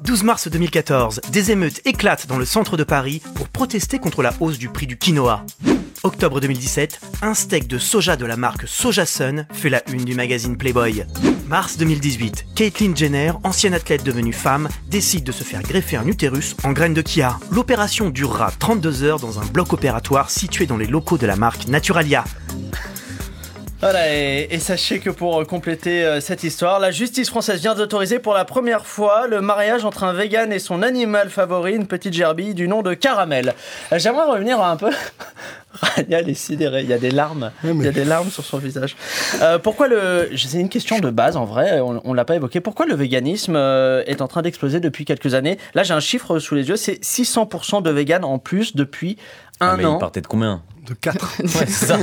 12 0.00 0.22
mars 0.22 0.48
2014, 0.48 1.20
des 1.30 1.50
émeutes 1.50 1.82
éclatent 1.84 2.28
dans 2.28 2.38
le 2.38 2.46
centre 2.46 2.78
de 2.78 2.84
Paris 2.84 3.20
pour 3.34 3.50
protester 3.50 3.98
contre 3.98 4.22
la 4.22 4.32
hausse 4.40 4.56
du 4.56 4.70
prix 4.70 4.86
du 4.86 4.96
quinoa. 4.96 5.44
Octobre 6.02 6.40
2017, 6.40 6.98
un 7.20 7.34
steak 7.34 7.66
de 7.66 7.76
soja 7.76 8.16
de 8.16 8.24
la 8.24 8.38
marque 8.38 8.66
Sojasun 8.66 9.44
fait 9.52 9.68
la 9.68 9.82
une 9.90 10.06
du 10.06 10.14
magazine 10.14 10.56
Playboy. 10.56 11.04
Mars 11.48 11.76
2018, 11.76 12.46
Caitlyn 12.56 12.96
Jenner, 12.96 13.32
ancienne 13.44 13.74
athlète 13.74 14.02
devenue 14.02 14.32
femme, 14.32 14.68
décide 14.88 15.22
de 15.22 15.30
se 15.30 15.44
faire 15.44 15.62
greffer 15.62 15.96
un 15.96 16.06
utérus 16.08 16.56
en 16.64 16.72
graines 16.72 16.94
de 16.94 17.06
chia. 17.06 17.38
L'opération 17.52 18.10
durera 18.10 18.50
32 18.58 19.04
heures 19.04 19.20
dans 19.20 19.38
un 19.38 19.44
bloc 19.44 19.72
opératoire 19.72 20.30
situé 20.30 20.66
dans 20.66 20.76
les 20.76 20.86
locaux 20.86 21.18
de 21.18 21.26
la 21.26 21.36
marque 21.36 21.68
Naturalia. 21.68 22.24
Voilà, 23.80 24.10
et, 24.14 24.48
et 24.50 24.58
sachez 24.58 25.00
que 25.00 25.10
pour 25.10 25.38
euh, 25.38 25.44
compléter 25.44 26.02
euh, 26.02 26.18
cette 26.20 26.42
histoire, 26.44 26.80
la 26.80 26.90
justice 26.90 27.28
française 27.28 27.60
vient 27.60 27.74
d'autoriser 27.74 28.18
pour 28.18 28.32
la 28.32 28.46
première 28.46 28.86
fois 28.86 29.26
le 29.28 29.42
mariage 29.42 29.84
entre 29.84 30.04
un 30.04 30.14
vegan 30.14 30.50
et 30.50 30.58
son 30.58 30.82
animal 30.82 31.28
favori, 31.28 31.74
une 31.74 31.86
petite 31.86 32.14
gerbille 32.14 32.54
du 32.54 32.68
nom 32.68 32.80
de 32.80 32.94
Caramel. 32.94 33.52
Euh, 33.92 33.98
J'aimerais 33.98 34.24
revenir 34.24 34.62
un 34.62 34.76
peu, 34.76 34.90
Rania, 35.74 36.20
elle 36.20 36.30
est 36.30 36.34
sidérée. 36.34 36.84
Il 36.84 36.88
y 36.88 36.94
a 36.94 36.98
des 36.98 37.10
larmes. 37.10 37.52
Mais- 37.62 37.72
Il 37.74 37.82
y 37.84 37.88
a 37.88 37.92
des 37.92 38.06
larmes 38.06 38.30
sur 38.30 38.44
son 38.46 38.56
visage. 38.56 38.96
Euh, 39.42 39.58
pourquoi 39.58 39.88
le. 39.88 40.30
C'est 40.36 40.58
une 40.58 40.70
question 40.70 40.98
de 40.98 41.10
base 41.10 41.36
en 41.36 41.44
vrai, 41.44 41.78
on, 41.80 42.00
on 42.02 42.14
l'a 42.14 42.24
pas 42.24 42.34
évoqué. 42.36 42.60
Pourquoi 42.60 42.86
le 42.86 42.94
véganisme 42.94 43.56
euh, 43.56 44.02
est 44.06 44.22
en 44.22 44.26
train 44.26 44.40
d'exploser 44.40 44.80
depuis 44.80 45.04
quelques 45.04 45.34
années? 45.34 45.58
Là, 45.74 45.82
j'ai 45.82 45.92
un 45.92 46.00
chiffre 46.00 46.38
sous 46.38 46.54
les 46.54 46.66
yeux 46.70 46.76
c'est 46.76 47.02
600% 47.02 47.82
de 47.82 47.90
véganes 47.90 48.24
en 48.24 48.38
plus 48.38 48.74
depuis 48.74 49.18
Ah, 49.60 49.72
un 49.72 49.76
mais 49.76 49.84
an. 49.84 49.96
il 49.96 50.00
partait 50.00 50.22
de 50.22 50.26
combien? 50.26 50.62
De 50.86 50.94
4. 50.94 51.36
Ouais, 51.42 51.48
c'est 51.66 51.86
ça. 51.86 51.98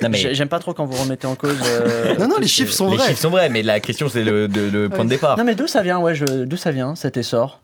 Non, 0.00 0.08
mais 0.08 0.18
J'ai- 0.18 0.34
J'aime 0.34 0.48
pas 0.48 0.58
trop 0.58 0.72
quand 0.74 0.84
vous 0.84 1.00
remettez 1.02 1.26
en 1.26 1.34
cause. 1.34 1.56
euh, 1.64 2.14
Non, 2.18 2.28
non, 2.28 2.36
les 2.38 2.46
chiffres 2.46 2.72
sont 2.72 2.90
les 2.90 2.96
vrais. 2.96 3.08
chiffres 3.08 3.20
sont 3.20 3.30
vrais, 3.30 3.48
mais 3.48 3.62
la 3.62 3.80
question 3.80 4.08
c'est 4.08 4.22
le, 4.22 4.46
de- 4.48 4.60
le 4.68 4.88
point 4.88 5.04
de 5.04 5.10
départ. 5.10 5.36
Non, 5.38 5.44
mais 5.44 5.54
d'où 5.54 5.66
ça 5.66 5.82
vient? 5.82 5.98
Ouais, 5.98 6.14
je- 6.14 6.44
d'où 6.44 6.56
ça 6.56 6.70
vient 6.70 6.94
cet 6.94 7.16
essor? 7.16 7.60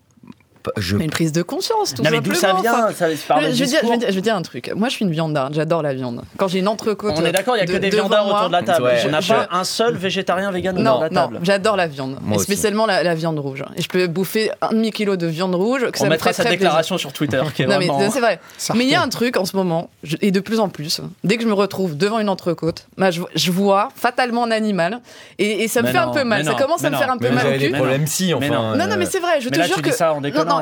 Je 0.77 0.97
Mais 0.97 1.05
une 1.05 1.11
prise 1.11 1.33
de 1.33 1.43
conscience, 1.43 1.95
tout 1.95 2.03
Non, 2.03 2.11
mais 2.11 2.21
d'où 2.21 2.35
ça 2.35 2.49
simplement. 2.49 2.63
vient 2.63 2.73
Ça- 2.93 3.07
par 3.29 3.41
je, 3.41 3.47
le 3.47 3.53
je 3.53 3.59
veux 3.61 3.67
dire, 3.67 3.67
je, 3.67 3.71
discours. 3.73 3.91
veux 3.93 3.97
dire, 3.99 4.09
je 4.11 4.15
veux 4.15 4.21
dire 4.21 4.37
un 4.37 4.43
truc. 4.43 4.71
Moi, 4.75 4.89
je 4.89 4.95
suis 4.95 5.05
une 5.05 5.11
viandarde. 5.11 5.55
J'adore 5.55 5.83
la 5.83 5.95
viande. 5.95 6.23
Quand 6.37 6.49
j'ai 6.49 6.59
une 6.59 6.69
entrecôte. 6.69 7.15
On 7.17 7.25
est 7.25 7.33
d'accord, 7.33 7.57
il 7.57 7.61
y 7.61 7.63
a 7.63 7.67
que 7.67 7.73
de- 7.73 7.79
des 7.79 7.91
viandards 7.91 8.27
moi- 8.27 8.37
autour 8.37 8.49
de 8.49 8.53
la 8.53 8.63
table. 8.63 8.85
Ouais. 8.85 9.03
On 9.07 9.11
n'a 9.11 9.21
Je- 9.21 9.33
pas 9.33 9.49
un 9.51 9.65
seul 9.65 9.95
végétarien 9.97 10.51
vegan 10.51 10.75
autour 10.79 10.85
Non, 10.93 10.99
de 10.99 11.05
la 11.05 11.11
non, 11.11 11.27
table. 11.29 11.39
j'adore 11.43 11.77
la 11.77 11.87
viande. 11.87 12.19
Moi 12.23 12.33
et 12.35 12.37
aussi. 12.37 12.45
spécialement 12.47 12.87
la, 12.87 13.03
la 13.03 13.15
viande 13.15 13.39
rouge. 13.39 13.65
Et 13.77 13.83
je 13.83 13.89
peux 13.89 14.07
bouffer 14.07 14.51
un 14.61 14.71
demi-kilo 14.71 15.17
de 15.17 15.27
viande 15.27 15.55
rouge. 15.55 15.91
Que 15.91 15.99
ça 15.99 16.05
On 16.05 16.07
me 16.07 16.11
mettra 16.11 16.33
cette 16.33 16.47
très 16.47 16.55
déclaration 16.57 16.99
sur 16.99 17.13
Twitter 17.13 17.41
qui 17.55 17.63
est. 17.63 17.67
Non, 17.67 17.79
mais 17.79 17.89
c'est 18.11 18.21
vrai. 18.21 18.41
Ça 18.57 18.75
Mais 18.75 18.85
il 18.85 18.91
y 18.91 18.95
a 18.95 19.03
un 19.03 19.09
truc 19.09 19.37
en 19.37 19.45
ce 19.45 19.57
moment, 19.57 19.91
je- 20.03 20.17
et 20.21 20.31
de 20.31 20.41
plus 20.41 20.61
en 20.61 20.69
plus, 20.69 21.01
dès 21.25 21.37
que 21.37 21.43
je 21.43 21.49
me 21.49 21.55
retrouve 21.55 21.97
devant 21.97 22.19
une 22.19 22.29
entrecôte, 22.29 22.87
bah, 22.97 23.11
je, 23.11 23.23
je 23.35 23.51
vois 23.53 23.89
fatalement 23.97 24.45
un 24.45 24.51
animal. 24.51 25.01
Et, 25.39 25.65
et 25.65 25.69
ça 25.69 25.81
me 25.83 25.87
Mais 25.87 25.93
fait 25.93 25.99
non, 26.05 26.11
un 26.11 26.15
peu 26.15 26.25
mal. 26.25 26.45
Ça 26.45 26.51
non, 26.53 26.57
commence 26.57 26.85
à 26.85 26.91
me 26.91 26.97
faire 26.97 27.09
non. 27.09 27.15
un 27.15 27.19
peu 27.19 27.31
mal 27.31 27.47
au 27.47 27.51
cul. 27.59 27.71
Mais 27.71 27.79
problèmes 27.79 28.07
si, 28.07 28.35
Mais 28.41 28.49
enfin. 28.51 28.77
Non, 28.77 28.87
non, 28.87 28.97
mais 28.99 29.07
c'est 29.07 29.21
vrai, 29.21 29.41
je 29.41 29.49
te 29.49 29.61
jure 29.63 29.81
que. 29.83 29.91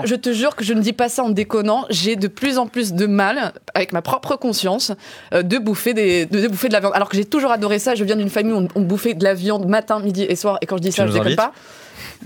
Non, 0.00 0.06
je 0.06 0.14
te 0.14 0.32
jure 0.32 0.56
que 0.56 0.64
je 0.64 0.72
ne 0.72 0.80
dis 0.80 0.92
pas 0.92 1.08
ça 1.08 1.22
en 1.24 1.30
déconnant. 1.30 1.84
J'ai 1.90 2.16
de 2.16 2.28
plus 2.28 2.58
en 2.58 2.66
plus 2.66 2.92
de 2.94 3.06
mal, 3.06 3.52
avec 3.74 3.92
ma 3.92 4.02
propre 4.02 4.36
conscience, 4.36 4.92
euh, 5.34 5.42
de, 5.42 5.58
bouffer 5.58 5.94
des, 5.94 6.26
de, 6.26 6.40
de 6.40 6.48
bouffer 6.48 6.68
de 6.68 6.72
la 6.72 6.80
viande. 6.80 6.92
Alors 6.94 7.08
que 7.08 7.16
j'ai 7.16 7.24
toujours 7.24 7.50
adoré 7.50 7.78
ça. 7.78 7.94
Je 7.94 8.04
viens 8.04 8.16
d'une 8.16 8.30
famille 8.30 8.52
où 8.52 8.56
on, 8.56 8.68
on 8.74 8.80
bouffait 8.82 9.14
de 9.14 9.24
la 9.24 9.34
viande 9.34 9.66
matin, 9.66 9.98
midi 10.00 10.22
et 10.22 10.36
soir. 10.36 10.58
Et 10.62 10.66
quand 10.66 10.76
je 10.76 10.82
dis 10.82 10.92
ça, 10.92 11.06
je 11.06 11.12
déconne 11.12 11.36
pas. 11.36 11.52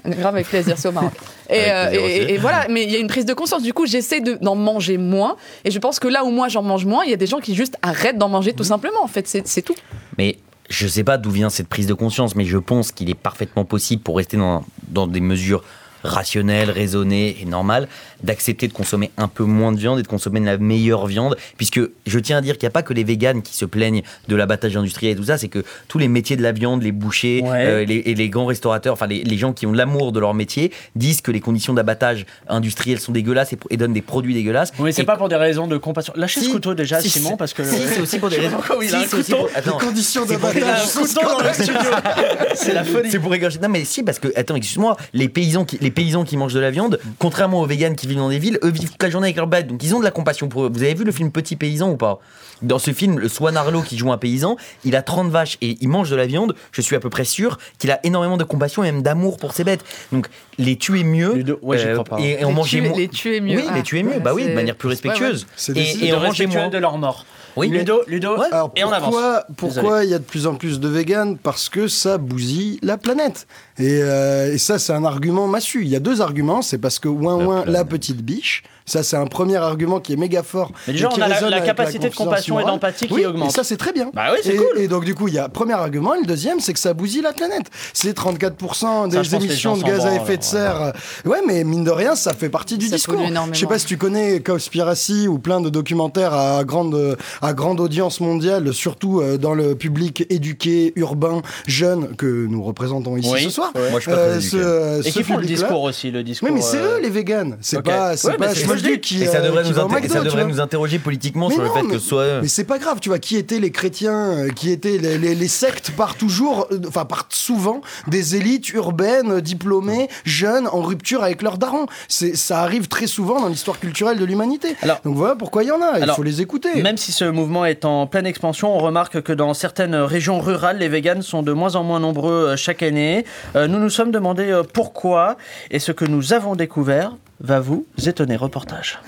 Grave 0.07 0.35
avec 0.35 0.47
plaisir, 0.49 0.77
c'est 0.79 0.89
au 0.89 0.93
Maroc. 0.93 1.13
Et, 1.49 1.59
Avec 1.65 1.99
euh, 1.99 2.29
et- 2.29 2.39
voilà, 2.39 2.67
mais 2.71 2.85
il 2.85 2.91
y 2.91 2.97
a 2.97 2.99
une 2.99 3.09
prise 3.09 3.27
de 3.27 3.35
conscience. 3.35 3.63
Du 3.63 3.73
coup, 3.73 3.87
j'essaie 3.87 4.21
de- 4.21 4.39
d'en 4.41 4.55
manger 4.55 4.99
moins. 4.99 5.37
Et 5.65 5.71
je 5.71 5.79
pense 5.79 5.99
que 5.99 6.07
là 6.09 6.25
où 6.25 6.31
moi 6.31 6.49
j'en 6.49 6.63
mange 6.63 6.85
moins, 6.87 7.03
il 7.05 7.11
y 7.11 7.15
a 7.15 7.17
des 7.17 7.27
gens 7.27 7.41
qui 7.41 7.55
juste 7.55 7.77
arrêtent 7.83 8.17
d'en 8.19 8.29
manger 8.29 8.53
tout 8.53 8.65
simplement. 8.65 9.03
En 9.03 9.09
fait, 9.09 9.27
c'est 9.27 9.47
c'est 9.47 9.63
tout. 9.63 9.75
Mais 10.17 10.39
je 10.69 10.87
sais 10.87 11.03
pas 11.03 11.19
d'où 11.19 11.31
vient 11.31 11.51
cette 11.51 11.69
prise 11.69 11.87
de 11.89 11.95
conscience, 11.95 12.37
mais 12.37 12.45
je 12.45 12.57
pense 12.59 12.93
qu'il 12.93 13.11
est 13.11 13.15
parfaitement 13.15 13.65
possible 13.65 14.03
pour 14.03 14.17
rester 14.17 14.37
dans, 14.37 14.65
dans 14.89 15.09
des 15.09 15.21
mesures 15.21 15.65
rationnelles, 16.05 16.71
raisonnées 16.71 17.37
et 17.41 17.45
normales, 17.45 17.89
d'accepter 18.23 18.69
de 18.69 18.73
consommer 18.73 19.11
un 19.17 19.29
peu 19.29 19.45
moins 19.45 19.73
de 19.73 19.79
viande 19.79 19.99
et 19.99 20.03
de 20.03 20.09
consommer 20.09 20.41
de 20.41 20.47
la 20.47 20.59
meilleure 20.59 21.07
viande. 21.07 21.37
Puisque 21.57 21.81
je 22.07 22.19
tiens 22.19 22.39
à 22.39 22.41
dire 22.41 22.55
qu'il 22.59 22.67
n'y 22.67 22.71
a 22.71 22.73
pas 22.73 22.83
que 22.83 22.93
les 22.93 23.05
véganes 23.05 23.43
qui 23.43 23.55
se 23.57 23.65
plaignent 23.65 24.03
de 24.29 24.37
l'abattage 24.37 24.77
industriel 24.77 25.13
et 25.13 25.17
tout 25.17 25.25
ça, 25.25 25.39
c'est 25.39 25.49
que 25.49 25.65
tous 25.89 25.99
les 25.99 26.09
métiers 26.09 26.37
de 26.37 26.43
la 26.43 26.53
viande, 26.53 26.83
les 26.83 26.93
bouchers 26.93 27.43
Ouais. 27.45 27.65
euh, 27.67 27.85
les, 27.85 27.97
et 28.07 28.15
les 28.15 28.29
grands 28.29 28.47
restaurateurs, 28.47 28.93
enfin 28.93 29.07
les, 29.07 29.23
les 29.25 29.39
gens 29.39 29.53
qui 29.53 29.67
ont 29.67 29.73
l'amour 29.73 30.13
de 30.13 30.21
leur 30.21 30.35
métier, 30.35 30.73
disent 30.97 31.21
que 31.21 31.31
les 31.31 31.41
conditions 31.41 31.75
d'abattage 31.75 32.27
industriel 32.49 32.99
sont 33.01 33.13
dégueulasses 33.13 33.53
et, 33.53 33.59
et 33.71 33.77
donnent 33.77 33.93
des 33.93 34.03
produits 34.03 34.35
dégueulasses. 34.35 34.73
Oui, 34.79 34.93
c'est 34.93 35.05
pas 35.05 35.17
pour 35.17 35.29
des 35.29 35.37
raisons 35.37 35.67
de 35.67 35.77
compassion. 35.77 36.13
Lâchez 36.17 36.41
Si, 36.41 36.47
ce 36.47 36.53
couteau 36.53 36.75
déjà, 36.75 37.01
si, 37.01 37.09
Simon, 37.11 37.31
si, 37.31 37.37
parce 37.37 37.53
que. 37.55 37.65
Si, 37.65 37.77
c'est 37.89 38.01
aussi 38.01 38.19
pour 38.19 38.29
des 38.29 38.39
raisons. 38.39 38.59
a 38.59 38.81
Si, 38.83 38.89
c'est 39.09 39.15
aussi 39.17 39.31
pour- 39.33 39.49
Attends. 39.55 39.79
Les 39.79 39.87
conditions 39.87 40.25
d'abattage. 40.27 40.81
C'est 42.55 42.73
la 42.73 42.85
folie. 42.85 43.11
C'est 43.11 43.19
pour 43.19 43.35
égorger. 43.35 43.59
Non, 43.61 43.69
mais 43.69 43.85
si, 43.85 44.03
parce 44.03 44.19
que, 44.19 44.29
attends, 44.37 44.57
excuse-moi, 44.57 44.97
les 45.13 45.29
paysans, 45.29 45.65
qui, 45.65 45.79
les 45.81 45.90
paysans 45.91 46.25
qui 46.25 46.37
mangent 46.37 46.55
de 46.55 46.61
la 46.61 46.71
viande, 46.71 46.99
contrairement 47.19 47.61
aux 47.61 47.67
véganes 47.67 47.97
qui 47.97 48.07
vivent 48.07 48.19
dans 48.19 48.29
des 48.29 48.39
villes, 48.39 48.59
eux 48.63 48.71
vivent 48.71 48.91
toute 48.91 49.03
la 49.03 49.11
journée 49.11 49.27
avec 49.29 49.37
leurs 49.37 49.47
bêtes. 49.47 49.67
Donc, 49.67 49.83
ils 49.83 49.95
ont 49.95 49.99
de 50.01 50.05
la 50.05 50.11
compassion 50.11 50.49
pour 50.49 50.65
eux. 50.65 50.71
Vous 50.73 50.83
avez 50.83 50.95
vu 50.95 51.05
le 51.05 51.13
film 51.13 51.31
Petit 51.31 51.57
Paysan 51.57 51.91
ou 51.91 51.97
pas? 51.97 52.21
Dans 52.63 52.79
ce 52.79 52.93
film, 52.93 53.19
le 53.19 53.29
Swan 53.29 53.57
Arlo 53.57 53.81
qui 53.81 53.97
joue 53.97 54.13
un 54.13 54.19
paysan, 54.19 54.57
il 54.85 54.95
a 54.95 55.01
30 55.03 55.31
vaches 55.31 55.57
et 55.63 55.79
il 55.81 55.89
mange 55.89 56.11
de 56.11 56.17
la 56.17 56.27
viande. 56.27 56.55
Je 56.73 56.83
suis 56.83 56.95
à 56.95 57.01
peu 57.01 57.09
près 57.09 57.25
sûr 57.25 57.59
qu'il 57.79 57.91
a 57.91 58.01
énormément 58.05 58.37
de 58.37 58.45
compassion 58.45 58.85
et 58.85 58.93
même 58.93 59.03
d'amour 59.03 59.39
pour 59.39 59.55
ses 59.55 59.65
bêtes. 59.65 59.83
Donc, 60.13 60.27
les 60.59 60.77
tuer 60.77 61.03
mieux. 61.05 61.43
Ouais, 61.63 61.79
j'y 61.79 61.87
euh, 61.87 61.93
crois 61.95 62.05
pas. 62.05 62.21
Et, 62.21 62.41
et 62.41 62.45
en 62.45 62.49
les, 62.49 62.55
manger 62.55 62.79
tuer, 62.79 62.89
moins. 62.89 62.99
les 62.99 63.09
tuer 63.09 63.41
mieux. 63.41 63.57
Oui, 63.57 63.65
Ah, 63.69 63.75
les 63.75 63.83
tuer 63.83 64.03
mieux. 64.03 64.21
Bah 64.21 64.35
oui, 64.35 64.47
de 64.47 64.53
manière 64.53 64.77
plus 64.77 64.89
ouais, 64.89 64.93
respectueuse. 64.95 65.47
Et, 65.75 66.07
et 66.09 66.13
en 66.13 66.17
manger 66.17 66.29
respectueux 66.45 66.59
moins. 66.61 66.69
de 66.69 66.79
leur 66.79 66.99
mort. 66.99 67.25
Oui, 67.57 67.69
mais- 67.69 67.79
Ludo, 67.79 68.03
Ludo, 68.07 68.41
Alors 68.41 68.73
et 68.77 68.85
on 68.85 68.93
avance. 68.93 69.11
pourquoi, 69.11 69.45
pourquoi 69.57 70.05
il 70.05 70.11
y 70.11 70.15
a 70.15 70.19
de 70.19 70.25
plus 70.25 70.47
en 70.47 70.55
plus 70.55 70.81
de 70.81 70.89
véganes 70.89 71.37
Parce 71.39 71.69
que 71.69 71.89
ça 71.89 72.19
bousille 72.19 72.79
la 72.83 72.97
planète. 72.97 73.47
Et, 73.79 74.01
euh, 74.03 74.53
et 74.53 74.59
ça, 74.59 74.79
c'est 74.79 74.93
un 74.93 75.05
argument 75.05 75.47
massu. 75.47 75.83
Il 75.83 75.89
y 75.89 75.97
a 75.97 76.01
deux 76.01 76.21
arguments. 76.21 76.63
C'est 76.63 76.79
parce 76.79 76.99
que 76.99 77.09
ouin 77.09 77.45
ouin, 77.45 77.65
la 77.67 77.85
petite 77.85 78.23
biche. 78.23 78.63
Ça, 78.91 79.05
c'est 79.05 79.17
un 79.17 79.27
premier 79.27 79.55
argument 79.57 80.01
qui 80.01 80.13
est 80.15 80.17
méga 80.17 80.43
fort. 80.43 80.73
Mais 80.89 80.95
déjà, 80.95 81.07
et 81.07 81.11
qui 81.11 81.21
on 81.21 81.23
a 81.23 81.49
la, 81.49 81.61
capacité 81.61 82.09
de 82.09 82.15
compassion 82.15 82.59
et 82.59 82.65
d'empathie 82.65 83.07
qui 83.07 83.15
Oui, 83.15 83.25
augmente. 83.25 83.51
Et 83.51 83.53
ça, 83.53 83.63
c'est 83.63 83.77
très 83.77 83.93
bien. 83.93 84.11
Bah 84.13 84.31
oui, 84.33 84.39
c'est 84.43 84.55
et, 84.55 84.57
cool. 84.57 84.67
et 84.79 84.89
donc, 84.89 85.05
du 85.05 85.15
coup, 85.15 85.29
il 85.29 85.35
y 85.35 85.39
a 85.39 85.49
premier 85.49 85.75
argument. 85.75 86.15
Et 86.17 86.21
le 86.23 86.27
deuxième, 86.27 86.59
c'est 86.59 86.73
que 86.73 86.79
ça 86.81 86.93
bousille 86.93 87.23
la 87.23 87.33
planète. 87.33 87.67
C'est 87.93 88.17
34% 88.19 89.09
des 89.09 89.23
Ça, 89.23 89.37
émissions 89.37 89.77
de 89.77 89.85
gaz 89.85 90.07
à 90.07 90.15
effet 90.17 90.39
de 90.39 90.43
serre. 90.43 90.93
Ouais, 91.25 91.39
mais 91.47 91.63
mine 91.63 91.85
de 91.85 91.91
rien, 91.93 92.17
ça 92.17 92.35
fait 92.35 92.49
partie 92.49 92.79
du 92.79 92.89
Ça 92.89 92.97
discours. 92.97 93.21
Je 93.53 93.59
sais 93.61 93.67
pas 93.67 93.79
si 93.79 93.87
tu 93.87 93.97
connais 93.97 94.41
Conspiracy 94.41 95.29
ou 95.29 95.39
plein 95.39 95.61
de 95.61 95.71
documentaires 95.71 96.35
à 96.35 96.65
grande, 96.65 97.17
à 97.43 97.53
grande 97.53 97.79
audience 97.79 98.19
mondiale, 98.21 98.75
surtout 98.75 99.21
euh, 99.21 99.39
dans 99.39 99.55
le 99.55 99.77
public 99.77 100.27
éduqué, 100.31 100.93
urbain, 100.97 101.43
jeune 101.69 102.17
que 102.17 102.47
nous 102.49 102.63
représentons 102.65 103.17
ici 103.17 103.31
Oui. 103.33 103.45
ce 103.45 103.51
soir. 103.51 103.71
Ouais. 103.77 103.91
Moi, 103.91 104.01
je 104.01 104.05
suis 104.05 104.11
pas 104.11 104.17
très 104.17 104.57
Euh, 104.57 105.01
ce, 105.03 105.07
Et 105.07 105.11
ce 105.11 105.19
qui 105.19 105.23
font 105.23 105.37
le 105.37 105.47
discours 105.47 105.83
aussi, 105.83 106.11
le 106.11 106.23
discours. 106.25 106.49
Oui, 106.49 106.55
mais 106.57 106.63
c'est 106.63 106.79
euh, 106.79 106.97
eux 106.99 107.01
les 107.03 107.11
véganes. 107.11 107.57
C'est 107.61 107.77
ok. 107.79 107.85
pas, 107.85 108.17
c'est 108.17 108.29
Ouais, 108.29 108.37
mais 108.41 108.47
pas 108.49 108.55
qui, 109.01 109.23
Et 109.23 109.27
ça 109.27 109.39
euh, 109.39 109.47
devrait, 109.47 109.63
qui 109.65 109.71
nous, 109.71 109.79
inter- 109.79 110.05
et 110.05 110.09
ça 110.09 110.21
devrait 110.23 110.61
interroger 110.61 110.99
politiquement 110.99 111.49
Mais 111.49 111.55
sur 111.55 111.63
le 111.65 111.71
fait 111.71 111.83
mais- 111.83 111.89
que 111.95 111.99
ce 111.99 112.09
soit 112.09 112.25
eux. 112.25 112.39
Mais 112.43 112.49
c'est 112.49 112.65
pas 112.65 112.79
grave, 112.79 112.99
tu 113.01 113.09
vois, 113.09 113.19
qui 113.19 113.37
étaient 113.37 113.59
les 113.61 113.71
chrétiens, 113.71 114.15
euh, 114.31 114.49
qui 114.49 114.71
étaient 114.71 114.99
les, 114.99 115.19
les- 115.19 115.35
les 115.35 115.49
sectes 115.49 115.91
par 115.97 116.17
toujours, 116.17 116.67
euh, 116.73 116.79
enfin 116.89 117.05
par 117.05 117.27
souvent, 117.31 117.81
des 118.09 118.37
élites 118.37 118.71
urbaines, 118.71 119.33
euh, 119.33 119.41
diplômées, 119.41 120.09
jeunes, 120.25 120.67
en 120.69 120.83
rupture 120.83 121.23
avec 121.23 121.43
leurs 121.43 121.59
darons. 121.59 121.87
C'est, 122.09 122.37
ça 122.37 122.61
arrive 122.61 122.89
très 122.89 123.07
souvent 123.07 123.41
dans 123.41 123.49
l'histoire 123.49 123.79
culturelle 123.79 124.19
de 124.19 124.25
l'humanité. 124.25 124.77
Alors- 124.83 125.01
Donc 125.05 125.17
voilà 125.17 125.37
pourquoi 125.37 125.63
il 125.63 125.69
y 125.69 125.73
en 125.73 125.81
a, 125.83 125.99
il 125.99 126.03
Alors, 126.03 126.17
faut 126.17 126.23
les 126.23 126.41
écouter. 126.41 126.83
Même 126.83 126.97
si 126.97 127.13
ce 127.13 127.25
mouvement 127.25 127.65
est 127.65 127.85
en 127.85 128.07
pleine 128.07 128.27
expansion, 128.27 128.75
on 128.75 128.79
remarque 128.79 129.21
que 129.23 129.33
dans 129.33 129.55
certaines 129.55 129.95
régions 129.95 130.41
rurales, 130.41 130.79
les 130.79 130.89
véganes 130.89 131.23
sont 131.23 131.43
de 131.43 131.53
moins 131.53 131.77
en 131.77 131.83
moins 131.85 132.01
nombreux 132.01 132.33
euh, 132.51 132.57
chaque 132.57 132.83
année. 132.83 133.25
Euh, 133.57 133.67
nous 133.67 133.79
nous 133.79 133.91
sommes 133.91 134.11
demandé 134.11 134.51
euh, 134.51 134.63
pourquoi 134.63 135.37
et 135.71 135.79
ce 135.79 135.93
que 135.93 136.05
nous 136.05 136.33
avons 136.33 136.55
découvert 136.57 137.17
va 137.41 137.61
vous 137.61 137.87
étonner. 138.07 138.37
Reportage. 138.37 138.99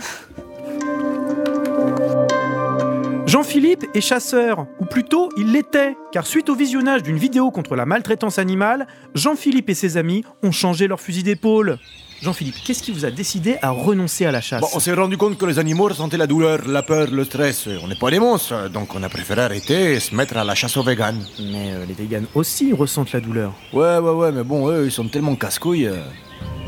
Jean-Philippe 3.26 3.86
est 3.94 4.00
chasseur, 4.00 4.66
ou 4.78 4.84
plutôt 4.84 5.30
il 5.38 5.52
l'était, 5.52 5.96
car 6.12 6.26
suite 6.26 6.50
au 6.50 6.54
visionnage 6.54 7.02
d'une 7.02 7.16
vidéo 7.16 7.50
contre 7.50 7.76
la 7.76 7.86
maltraitance 7.86 8.38
animale, 8.38 8.86
Jean-Philippe 9.14 9.70
et 9.70 9.74
ses 9.74 9.96
amis 9.96 10.22
ont 10.42 10.52
changé 10.52 10.86
leur 10.86 11.00
fusil 11.00 11.22
d'épaule. 11.22 11.78
Jean-Philippe, 12.20 12.56
qu'est-ce 12.64 12.82
qui 12.82 12.92
vous 12.92 13.04
a 13.04 13.10
décidé 13.10 13.56
à 13.62 13.70
renoncer 13.70 14.26
à 14.26 14.32
la 14.32 14.40
chasse? 14.40 14.60
Bon, 14.60 14.68
on 14.74 14.80
s'est 14.80 14.92
rendu 14.92 15.16
compte 15.16 15.38
que 15.38 15.46
les 15.46 15.58
animaux 15.58 15.84
ressentaient 15.88 16.18
la 16.18 16.26
douleur, 16.26 16.68
la 16.68 16.82
peur, 16.82 17.08
le 17.10 17.24
stress. 17.24 17.68
On 17.82 17.88
n'est 17.88 17.96
pas 17.96 18.10
des 18.10 18.18
monstres, 18.20 18.68
donc 18.68 18.94
on 18.94 19.02
a 19.02 19.08
préféré 19.08 19.40
arrêter 19.42 19.94
et 19.94 20.00
se 20.00 20.14
mettre 20.14 20.36
à 20.36 20.44
la 20.44 20.54
chasse 20.54 20.76
aux 20.76 20.82
véganes. 20.84 21.20
Mais 21.40 21.72
euh, 21.72 21.86
les 21.86 21.94
véganes 21.94 22.26
aussi 22.34 22.72
ressentent 22.72 23.12
la 23.12 23.20
douleur. 23.20 23.52
Ouais, 23.72 23.98
ouais, 23.98 24.12
ouais, 24.12 24.30
mais 24.32 24.44
bon, 24.44 24.68
eux, 24.68 24.84
ils 24.86 24.92
sont 24.92 25.08
tellement 25.08 25.34
casse-couilles. 25.36 25.86
euh. 25.86 25.96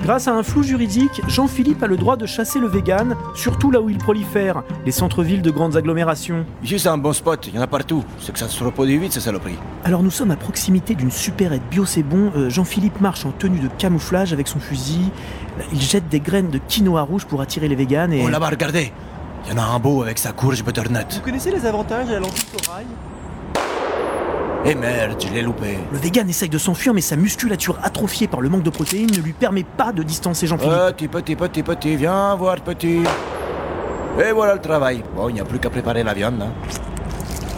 Grâce 0.02 0.28
à 0.28 0.32
un 0.32 0.42
flou 0.42 0.62
juridique, 0.62 1.22
Jean-Philippe 1.28 1.82
a 1.82 1.86
le 1.86 1.96
droit 1.96 2.16
de 2.16 2.26
chasser 2.26 2.58
le 2.58 2.68
vegan, 2.68 3.16
surtout 3.34 3.70
là 3.70 3.80
où 3.80 3.88
il 3.88 3.96
prolifère, 3.96 4.62
les 4.84 4.92
centres-villes 4.92 5.40
de 5.40 5.50
grandes 5.50 5.76
agglomérations. 5.76 6.44
Ici, 6.62 6.78
c'est 6.78 6.90
un 6.90 6.98
bon 6.98 7.14
spot, 7.14 7.46
il 7.46 7.54
y 7.54 7.58
en 7.58 7.62
a 7.62 7.66
partout. 7.66 8.04
C'est 8.20 8.32
que 8.32 8.38
ça 8.38 8.48
se 8.48 8.62
reproduit 8.62 8.98
vite, 8.98 9.12
ces 9.14 9.20
saloperies. 9.20 9.56
Alors 9.82 10.02
nous 10.02 10.10
sommes 10.10 10.30
à 10.30 10.36
proximité 10.36 10.94
d'une 10.94 11.10
supérette 11.10 11.62
bio, 11.70 11.86
c'est 11.86 12.02
bon. 12.02 12.30
Euh, 12.36 12.50
Jean-Philippe 12.50 13.00
marche 13.00 13.24
en 13.24 13.30
tenue 13.30 13.60
de 13.60 13.68
camouflage 13.78 14.34
avec 14.34 14.46
son 14.46 14.60
fusil. 14.60 15.10
Il 15.72 15.80
jette 15.80 16.08
des 16.10 16.20
graines 16.20 16.50
de 16.50 16.58
quinoa 16.58 17.00
rouge 17.02 17.24
pour 17.24 17.40
attirer 17.40 17.68
les 17.68 17.76
véganes 17.76 18.12
et... 18.12 18.22
Oh, 18.24 18.28
là-bas, 18.28 18.50
regardez 18.50 18.92
Il 19.46 19.54
y 19.54 19.58
en 19.58 19.62
a 19.62 19.64
un 19.66 19.78
beau 19.78 20.02
avec 20.02 20.18
sa 20.18 20.32
courge 20.32 20.62
butternut. 20.62 21.22
connaissez 21.24 21.50
les 21.50 21.64
avantages 21.64 22.10
à 22.10 22.20
l'antique 22.20 22.48
rail 24.64 24.72
Eh 24.72 24.74
merde, 24.80 25.22
je 25.26 25.32
l'ai 25.32 25.42
loupé. 25.42 25.78
Le 25.92 25.98
vegan 25.98 26.28
essaye 26.28 26.48
de 26.48 26.58
s'enfuir 26.58 26.94
mais 26.94 27.00
sa 27.00 27.16
musculature 27.16 27.78
atrophiée 27.82 28.26
par 28.28 28.40
le 28.40 28.48
manque 28.48 28.62
de 28.62 28.70
protéines 28.70 29.10
ne 29.10 29.18
lui 29.22 29.32
permet 29.32 29.64
pas 29.64 29.92
de 29.92 30.02
distancer 30.02 30.46
Jean-Philippe. 30.46 30.74
Petit, 30.96 31.08
petit, 31.08 31.36
petit, 31.36 31.62
petit, 31.62 31.96
viens 31.96 32.34
voir, 32.36 32.56
petit. 32.60 33.00
Et 34.26 34.32
voilà 34.32 34.54
le 34.54 34.60
travail. 34.60 35.02
Bon, 35.16 35.28
il 35.28 35.34
n'y 35.34 35.40
a 35.40 35.44
plus 35.44 35.58
qu'à 35.58 35.70
préparer 35.70 36.02
la 36.04 36.14
viande. 36.14 36.40
hein. 36.42 36.52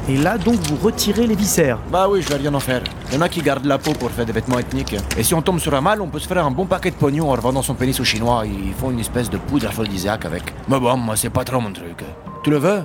Et 0.09 0.17
là 0.17 0.39
donc 0.39 0.55
vous 0.69 0.77
retirez 0.77 1.27
les 1.27 1.35
viscères. 1.35 1.79
Bah 1.91 2.07
oui, 2.09 2.23
je 2.23 2.29
vais 2.29 2.37
rien 2.37 2.55
en 2.55 2.61
faire. 2.61 2.81
Il 3.09 3.15
y 3.17 3.19
en 3.19 3.23
a 3.23 3.29
qui 3.29 3.43
gardent 3.43 3.67
la 3.67 3.77
peau 3.79 3.93
pour 3.93 4.09
faire 4.13 4.25
des 4.25 4.33
vêtements 4.33 4.59
ethniques. 4.59 4.95
Et 5.19 5.25
si 5.25 5.35
on 5.35 5.43
tombe 5.43 5.59
sur 5.59 5.75
un 5.75 5.81
mal, 5.81 6.01
on 6.01 6.07
peut 6.07 6.21
se 6.21 6.29
faire 6.29 6.45
un 6.47 6.51
bon 6.53 6.65
paquet 6.65 6.91
de 6.93 6.95
pognon 6.95 7.29
en 7.31 7.35
revendant 7.35 7.61
son 7.63 7.75
pénis 7.75 7.99
aux 7.99 8.05
Chinois. 8.05 8.45
Ils 8.47 8.73
font 8.73 8.93
une 8.93 9.01
espèce 9.01 9.29
de 9.29 9.37
poudre 9.37 9.67
aphrodisiaque 9.67 10.25
avec. 10.25 10.45
Mais 10.69 10.79
bon, 10.79 10.97
moi, 10.97 11.17
c'est 11.17 11.31
pas 11.31 11.43
trop 11.43 11.61
mon 11.61 11.73
truc. 11.73 12.05
Tu 12.45 12.51
le 12.51 12.59
veux? 12.59 12.85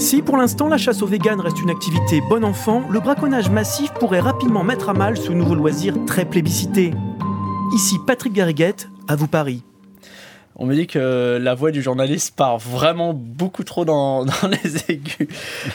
Si 0.00 0.22
pour 0.22 0.38
l'instant 0.38 0.66
la 0.68 0.78
chasse 0.78 1.02
aux 1.02 1.06
véganes 1.06 1.42
reste 1.42 1.60
une 1.60 1.68
activité 1.68 2.22
bon 2.22 2.42
enfant, 2.42 2.82
le 2.88 3.00
braconnage 3.00 3.50
massif 3.50 3.92
pourrait 3.92 4.20
rapidement 4.20 4.64
mettre 4.64 4.88
à 4.88 4.94
mal 4.94 5.18
ce 5.18 5.30
nouveau 5.30 5.54
loisir 5.54 5.94
très 6.06 6.24
plébiscité. 6.24 6.94
Ici 7.74 7.98
Patrick 8.06 8.32
Garriguette, 8.32 8.88
à 9.08 9.14
vous 9.14 9.26
Paris. 9.26 9.62
On 10.56 10.64
me 10.64 10.74
dit 10.74 10.86
que 10.86 11.38
la 11.38 11.54
voix 11.54 11.70
du 11.70 11.82
journaliste 11.82 12.34
part 12.34 12.56
vraiment 12.56 13.12
beaucoup 13.12 13.62
trop 13.62 13.84
dans, 13.84 14.24
les 14.64 14.90
aigus. 14.90 15.28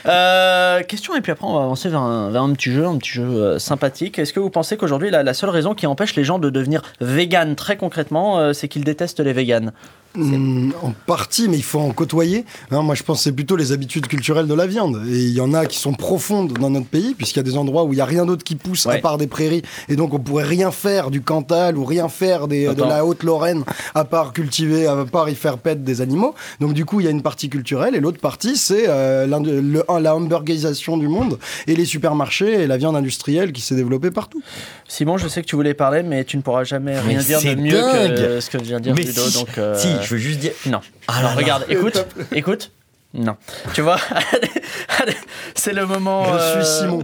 Euh, 0.08 0.82
question, 0.82 1.16
et 1.16 1.22
puis 1.22 1.32
après 1.32 1.46
on 1.46 1.54
va 1.54 1.64
avancer 1.64 1.90
vers 1.90 2.02
un, 2.02 2.54
petit 2.54 2.72
jeu, 2.72 2.84
un 2.84 2.98
petit 2.98 3.12
jeu 3.12 3.24
euh, 3.24 3.60
sympathique. 3.60 4.18
Est-ce 4.18 4.34
que 4.34 4.40
vous 4.40 4.50
pensez 4.50 4.76
qu'aujourd'hui 4.76 5.12
la, 5.12 5.22
la 5.22 5.36
seule 5.36 5.52
raison 5.52 5.76
qui 5.76 5.86
empêche 5.86 6.16
les 6.16 6.24
gens 6.24 6.40
de 6.40 6.50
devenir 6.50 6.82
vegan 7.00 7.56
très 7.56 7.78
concrètement, 7.78 8.40
euh, 8.40 8.54
c'est 8.54 8.70
qu'ils 8.70 8.84
détestent 8.84 9.20
les 9.20 9.34
véganes? 9.34 9.72
Hmm, 10.16 10.72
en 10.82 10.94
partie, 11.06 11.48
mais 11.50 11.58
il 11.58 11.64
faut 11.64 11.80
en 11.80 11.92
côtoyer. 11.92 12.46
Hein, 12.72 12.82
moi, 12.82 12.96
je 12.96 13.04
pense 13.04 13.18
que 13.20 13.24
c'est 13.26 13.32
plutôt 13.32 13.56
les 13.56 13.72
habitudes 13.72 14.08
culturelles 14.08 14.48
de 14.48 14.54
la 14.54 14.68
viande. 14.68 15.02
Et 15.10 15.18
il 15.18 15.34
y 15.34 15.42
en 15.42 15.54
a 15.54 15.66
qui 15.66 15.78
sont 15.80 15.94
profondes 15.94 16.54
dans 16.54 16.70
notre 16.70 16.86
pays, 16.88 17.14
puisqu'il 17.16 17.38
y 17.38 17.40
a 17.42 17.44
des 17.44 17.58
endroits 17.58 17.84
où 17.84 17.94
il 17.94 17.98
n'y 17.98 18.02
a 18.02 18.06
rien 18.06 18.26
d'autre 18.26 18.44
qui 18.44 18.56
pousse 18.56 18.86
à 18.88 18.98
part 19.00 19.18
des 19.18 19.28
prairies. 19.28 19.62
Et 19.90 19.96
donc, 19.96 20.14
on 20.14 20.20
pourrait 20.20 20.44
rien 20.46 20.72
faire 20.72 21.12
du 21.12 21.22
Cantal 21.22 21.78
ou 21.78 21.86
rien 21.86 22.08
faire 22.10 22.48
des, 22.48 22.74
de 22.74 22.82
la 22.84 23.06
Haute-Lorraine 23.06 23.64
à 23.94 24.06
part 24.06 24.34
cultiver, 24.34 24.88
à 24.88 25.06
part 25.06 25.30
y 25.30 25.36
faire 25.36 25.58
pète 25.58 25.84
des 25.84 26.02
animaux. 26.02 26.36
Donc, 26.60 26.74
du 26.74 26.86
coup, 26.86 27.00
il 27.02 27.06
y 27.06 27.08
a 27.08 27.12
une 27.12 27.22
partie 27.22 27.50
culturelle. 27.50 27.96
Et 27.96 28.00
l'autre 28.00 28.20
partie, 28.20 28.56
c'est 28.58 28.86
euh, 28.88 29.26
le- 29.28 29.84
la 30.00 30.16
hamburgerisation 30.16 30.98
du 30.98 31.08
monde 31.08 31.38
et 31.68 31.76
les 31.76 31.86
supermarchés 31.86 32.62
et 32.64 32.68
la 32.68 32.78
viande 32.78 32.96
industrielle 32.96 33.52
qui 33.52 33.62
s'est 33.62 33.76
développée 33.76 34.12
partout. 34.12 34.42
Simon, 34.88 35.18
je 35.18 35.28
sais 35.28 35.42
que 35.42 35.48
tu 35.48 35.56
voulais 35.56 35.74
parler, 35.74 36.04
mais 36.04 36.24
tu 36.24 36.38
ne 36.38 36.42
pourras 36.42 36.64
jamais 36.64 37.00
rien 37.00 37.18
Mais 37.20 37.24
dire 37.24 37.42
de 37.42 37.62
mieux 37.62 37.72
que 38.16 38.40
ce 38.40 38.50
que 38.50 38.58
vient 38.60 38.78
de 38.78 38.84
dire 38.84 38.94
Mais 38.96 39.04
Ludo. 39.04 39.22
si, 39.22 39.38
donc, 39.40 39.58
euh, 39.58 39.76
si, 39.78 39.88
je 40.06 40.12
veux 40.12 40.18
juste 40.18 40.40
dire. 40.40 40.52
Non. 40.66 40.82
Ah 41.08 41.18
Alors, 41.18 41.32
là 41.32 41.36
là. 41.36 41.42
regarde, 41.42 41.66
écoute, 41.70 42.06
écoute. 42.32 42.72
Non. 43.18 43.38
Tu 43.74 43.80
vois, 43.82 43.98
allez, 44.34 44.50
allez, 45.00 45.16
c'est 45.56 45.72
le 45.72 45.86
moment. 45.86 46.26
Je 46.26 46.32
euh, 46.38 46.64
suis 46.64 46.80
Simon. 46.80 47.04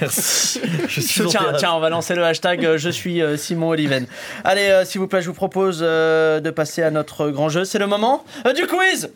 Merci. 0.00 0.60
Je 0.88 1.00
suis 1.00 1.24
tiens, 1.26 1.52
tiens, 1.58 1.72
on 1.72 1.80
va 1.80 1.90
lancer 1.90 2.14
le 2.14 2.24
hashtag 2.24 2.64
euh, 2.64 2.78
Je 2.78 2.88
suis 2.88 3.20
euh, 3.20 3.36
Simon 3.36 3.70
Oliven. 3.70 4.06
Allez, 4.44 4.68
euh, 4.68 4.84
s'il 4.84 5.00
vous 5.00 5.08
plaît, 5.08 5.20
je 5.20 5.26
vous 5.26 5.34
propose 5.34 5.80
euh, 5.82 6.38
de 6.38 6.50
passer 6.50 6.84
à 6.84 6.92
notre 6.92 7.30
grand 7.30 7.48
jeu. 7.48 7.64
C'est 7.64 7.80
le 7.80 7.88
moment 7.88 8.24
euh, 8.46 8.52
du 8.52 8.66
quiz 8.68 9.10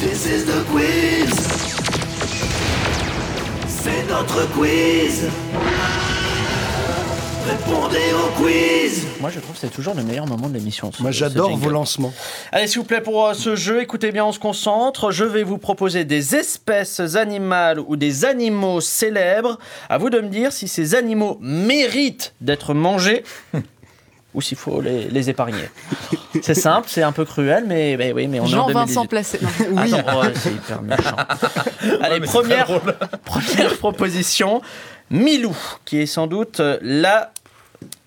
This 0.00 0.26
is 0.26 0.44
the 0.46 0.64
quiz. 0.72 1.30
C'est 3.68 4.08
notre 4.08 4.50
quiz. 4.52 5.28
Répondez 7.50 8.12
au 8.14 8.40
quiz. 8.40 9.06
Moi, 9.20 9.28
je 9.30 9.40
trouve 9.40 9.54
que 9.54 9.60
c'est 9.60 9.72
toujours 9.72 9.94
le 9.94 10.04
meilleur 10.04 10.24
moment 10.24 10.48
de 10.48 10.54
l'émission. 10.54 10.92
Moi, 11.00 11.10
j'adore 11.10 11.56
vos 11.56 11.68
lancements. 11.68 12.12
Allez, 12.52 12.68
s'il 12.68 12.78
vous 12.78 12.84
plaît, 12.84 13.00
pour 13.00 13.26
euh, 13.26 13.34
ce 13.34 13.56
jeu, 13.56 13.82
écoutez 13.82 14.12
bien, 14.12 14.24
on 14.24 14.30
se 14.30 14.38
concentre. 14.38 15.10
Je 15.10 15.24
vais 15.24 15.42
vous 15.42 15.58
proposer 15.58 16.04
des 16.04 16.36
espèces 16.36 17.00
animales 17.00 17.80
ou 17.80 17.96
des 17.96 18.24
animaux 18.24 18.80
célèbres. 18.80 19.58
À 19.88 19.98
vous 19.98 20.10
de 20.10 20.20
me 20.20 20.28
dire 20.28 20.52
si 20.52 20.68
ces 20.68 20.94
animaux 20.94 21.38
méritent 21.40 22.34
d'être 22.40 22.72
mangés 22.72 23.24
ou 24.34 24.40
s'il 24.40 24.56
faut 24.56 24.80
les, 24.80 25.08
les 25.08 25.28
épargner. 25.28 25.68
C'est 26.42 26.54
simple, 26.54 26.86
c'est 26.88 27.02
un 27.02 27.10
peu 27.10 27.24
cruel, 27.24 27.64
mais, 27.66 27.96
mais 27.98 28.12
oui, 28.12 28.28
mais 28.28 28.38
on 28.38 28.44
est 28.44 28.54
en 28.54 28.68
Jean-Vincent 28.68 29.06
2018. 29.06 29.08
Placé. 29.08 29.40
Non. 29.42 29.82
Oui. 29.82 29.92
Attends, 29.92 30.20
ouais, 30.20 30.32
c'est 30.36 30.52
hyper 30.52 30.82
méchant. 30.82 31.16
Allez, 32.00 32.20
première, 32.20 32.80
première 33.24 33.76
proposition. 33.78 34.62
Milou, 35.10 35.56
qui 35.84 35.98
est 35.98 36.06
sans 36.06 36.28
doute 36.28 36.62
la 36.80 37.32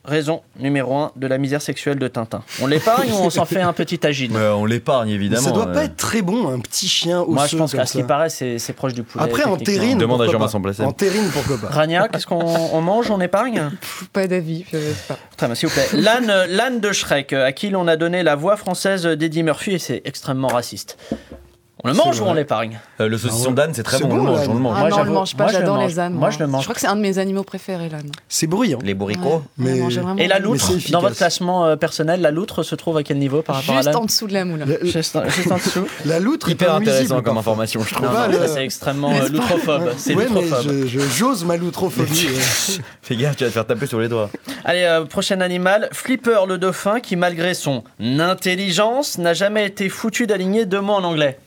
raison 0.05 0.41
numéro 0.59 0.97
un 0.97 1.11
de 1.15 1.27
la 1.27 1.37
misère 1.37 1.61
sexuelle 1.61 1.97
de 1.97 2.07
Tintin. 2.07 2.43
On 2.61 2.67
l'épargne 2.67 3.11
ou 3.11 3.15
on 3.15 3.29
s'en 3.29 3.45
fait 3.45 3.61
un 3.61 3.73
petit 3.73 4.05
agile 4.05 4.31
Ouais, 4.31 4.47
on 4.47 4.65
l'épargne 4.65 5.09
Mais 5.09 5.15
évidemment. 5.15 5.41
ça 5.41 5.51
doit 5.51 5.67
euh. 5.67 5.73
pas 5.73 5.85
être 5.85 5.95
très 5.95 6.21
bon, 6.21 6.49
un 6.49 6.59
petit 6.59 6.87
chien 6.87 7.21
osseux 7.21 7.31
Moi, 7.31 7.47
je 7.47 7.57
pense 7.57 7.73
qu'à 7.73 7.85
ce 7.85 7.97
qui 7.97 8.03
paraît, 8.03 8.29
c'est 8.29 8.59
c'est 8.59 8.73
proche 8.73 8.93
du 8.93 9.03
poulet. 9.03 9.23
Après, 9.23 9.43
en 9.45 9.57
terrine, 9.57 9.97
Demande 9.97 10.21
à 10.21 10.27
Jean-Vincent. 10.27 10.61
En 10.83 10.91
terrine, 10.91 11.29
pourquoi 11.31 11.57
pas 11.57 11.67
Rania, 11.67 12.07
qu'est-ce 12.07 12.27
qu'on 12.27 12.43
on 12.43 12.81
mange 12.81 13.09
On 13.11 13.21
épargne? 13.21 13.71
Pas 14.11 14.27
d'avis. 14.27 14.65
je 14.71 14.77
sais 14.77 14.93
pas. 15.07 15.17
Très 15.37 15.47
bien, 15.47 15.55
s'il 15.55 15.69
vous 15.69 15.75
plaît. 15.75 15.87
L'âne, 15.93 16.31
l'âne 16.49 16.79
de 16.79 16.91
Shrek, 16.91 17.33
euh, 17.33 17.45
à 17.45 17.51
qui 17.51 17.69
l'on 17.69 17.87
a 17.87 17.95
donné 17.95 18.23
la 18.23 18.35
voix 18.35 18.57
française 18.57 19.05
d'Eddie 19.05 19.43
Murphy, 19.43 19.71
et 19.71 19.79
c'est 19.79 20.01
extrêmement 20.05 20.47
raciste. 20.49 20.97
On 21.85 21.89
le 21.89 21.93
mange 21.95 22.19
ou 22.21 22.23
on 22.23 22.33
l'épargne 22.33 22.79
Euh, 23.01 23.09
le 23.09 23.17
saucisson 23.17 23.49
Ah 23.49 23.53
d'âne, 23.53 23.73
c'est 23.73 23.83
très 23.83 23.99
bon, 23.99 24.05
on 24.11 24.15
le 24.15 24.21
bon, 24.21 24.23
mange, 24.37 24.47
on 24.47 24.53
le 24.53 24.59
mange. 24.59 24.73
Ah 24.77 24.79
Moi, 24.79 24.89
non, 24.89 24.95
on 24.95 24.99
le 24.99 25.03
j'avoue- 25.05 25.13
mange 25.15 25.35
pas, 25.35 25.43
moi, 25.43 25.51
je 25.51 25.57
le 25.57 25.61
j'adore 25.63 25.75
mange. 25.77 25.89
les 25.91 25.99
ânes. 25.99 26.13
Moi, 26.13 26.29
je 26.29 26.39
le 26.39 26.47
mange. 26.47 26.61
Je 26.61 26.65
crois 26.65 26.75
que 26.75 26.79
c'est 26.81 26.87
un 26.87 26.95
de 26.95 27.01
mes 27.01 27.17
animaux 27.17 27.43
préférés, 27.43 27.89
l'âne. 27.89 28.09
C'est 28.29 28.47
bruyant. 28.47 28.79
Les 28.83 28.93
bourricots. 28.93 29.43
Mais- 29.57 29.81
Ouais, 29.81 29.89
j'ai 29.91 29.99
vraiment 29.99 30.17
Et 30.21 30.27
la 30.27 30.39
loutre, 30.39 30.71
dans 30.91 31.01
votre 31.01 31.15
classement 31.17 31.65
euh, 31.65 31.75
personnel, 31.75 32.21
la 32.21 32.31
loutre 32.31 32.63
se 32.63 32.75
trouve 32.75 32.95
à 32.97 33.03
quel 33.03 33.17
niveau 33.17 33.41
par 33.41 33.57
rapport 33.57 33.75
Juste 33.75 33.87
à 33.87 33.91
l'âne 33.91 34.01
en 34.01 34.05
dessous 34.05 34.27
de 34.27 34.33
la 34.33 34.45
moule. 34.45 34.63
Le- 34.65 34.79
juste, 34.85 35.17
juste 35.29 35.51
en 35.51 35.55
dessous 35.57 35.85
La 36.05 36.19
loutre 36.19 36.47
est 36.47 36.53
Hyper 36.53 36.75
intéressant 36.75 37.15
comme 37.15 37.23
parfois. 37.35 37.39
information, 37.41 37.81
je 37.83 37.93
trouve. 37.95 38.07
Non, 38.07 38.27
le- 38.27 38.37
ça 38.37 38.47
c'est 38.47 38.63
extrêmement 38.63 39.11
euh, 39.11 39.27
loutrephobe. 39.27 39.89
C'est 39.97 40.15
Ouais, 40.15 40.27
mais 40.33 40.41
je- 40.63 40.87
je- 40.87 40.99
j'ose 40.99 41.43
ma 41.43 41.57
loutrophobie. 41.57 42.27
euh. 42.29 42.81
Fais 43.01 43.15
gaffe, 43.17 43.35
tu 43.35 43.43
vas 43.43 43.49
te 43.49 43.53
faire 43.53 43.65
taper 43.67 43.87
sur 43.87 43.99
les 43.99 44.07
doigts. 44.07 44.29
Allez, 44.63 44.83
euh, 44.83 45.03
prochain 45.03 45.41
animal, 45.41 45.89
Flipper 45.91 46.45
le 46.47 46.57
dauphin, 46.57 47.01
qui 47.01 47.17
malgré 47.17 47.53
son 47.53 47.83
intelligence 47.99 49.17
n'a 49.17 49.33
jamais 49.33 49.65
été 49.67 49.89
foutu 49.89 50.27
d'aligner 50.27 50.65
deux 50.65 50.81
mots 50.81 50.93
en 50.93 51.03
anglais. 51.03 51.37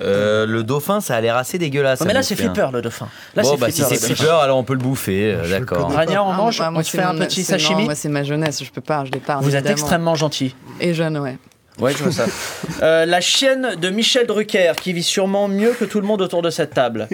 Euh, 0.00 0.46
le 0.46 0.62
dauphin, 0.62 1.00
ça 1.00 1.16
a 1.16 1.20
l'air 1.20 1.36
assez 1.36 1.58
dégueulasse. 1.58 2.00
À 2.02 2.04
mais 2.06 2.14
là 2.14 2.22
c'est. 2.22 2.34
Flipper 2.34 2.68
le 2.72 2.80
dauphin. 2.82 3.08
Là 3.36 3.42
Bon, 3.42 3.50
c'est 3.52 3.56
bah 3.60 3.66
si 3.70 3.82
Flipper. 3.82 3.88
c'est 3.88 3.94
le 3.94 4.08
dauphin. 4.08 4.14
Flipper, 4.24 4.40
alors 4.42 4.58
on 4.58 4.64
peut 4.64 4.72
le 4.72 4.78
bouffer, 4.80 5.34
euh, 5.34 5.48
d'accord. 5.48 5.92
Rania, 5.92 6.24
on 6.24 6.30
Ah, 6.32 6.36
mange, 6.36 6.60
on 6.60 6.70
moi, 6.72 6.82
se 6.82 6.90
c'est 6.90 6.98
fait 6.98 7.04
un 7.04 7.14
petit 7.14 7.44
c'est- 7.44 7.52
non, 7.52 7.58
sashimi. 7.58 7.84
Moi, 7.84 7.94
c'est 7.94 8.08
ma 8.08 8.22
jeunesse, 8.24 8.64
je 8.64 8.70
peux 8.70 8.80
pas, 8.80 9.04
je 9.04 9.12
l'épargne. 9.12 9.44
Vous 9.44 9.54
êtes 9.54 9.66
extrêmement 9.68 10.14
gentil. 10.14 10.54
Et 10.80 10.94
jeune, 10.94 11.18
ouais. 11.18 11.36
Ouais, 11.78 11.92
je 11.92 12.02
vois 12.02 12.12
ça. 12.12 12.24
Euh, 12.82 13.06
la 13.06 13.20
chienne 13.20 13.76
de 13.80 13.90
Michel 13.90 14.26
Drucker, 14.26 14.72
qui 14.80 14.92
vit 14.92 15.02
sûrement 15.04 15.46
mieux 15.46 15.70
que 15.72 15.84
tout 15.84 16.00
le 16.00 16.06
monde 16.06 16.20
autour 16.22 16.42
de 16.42 16.50
cette 16.50 16.74
table. 16.74 17.06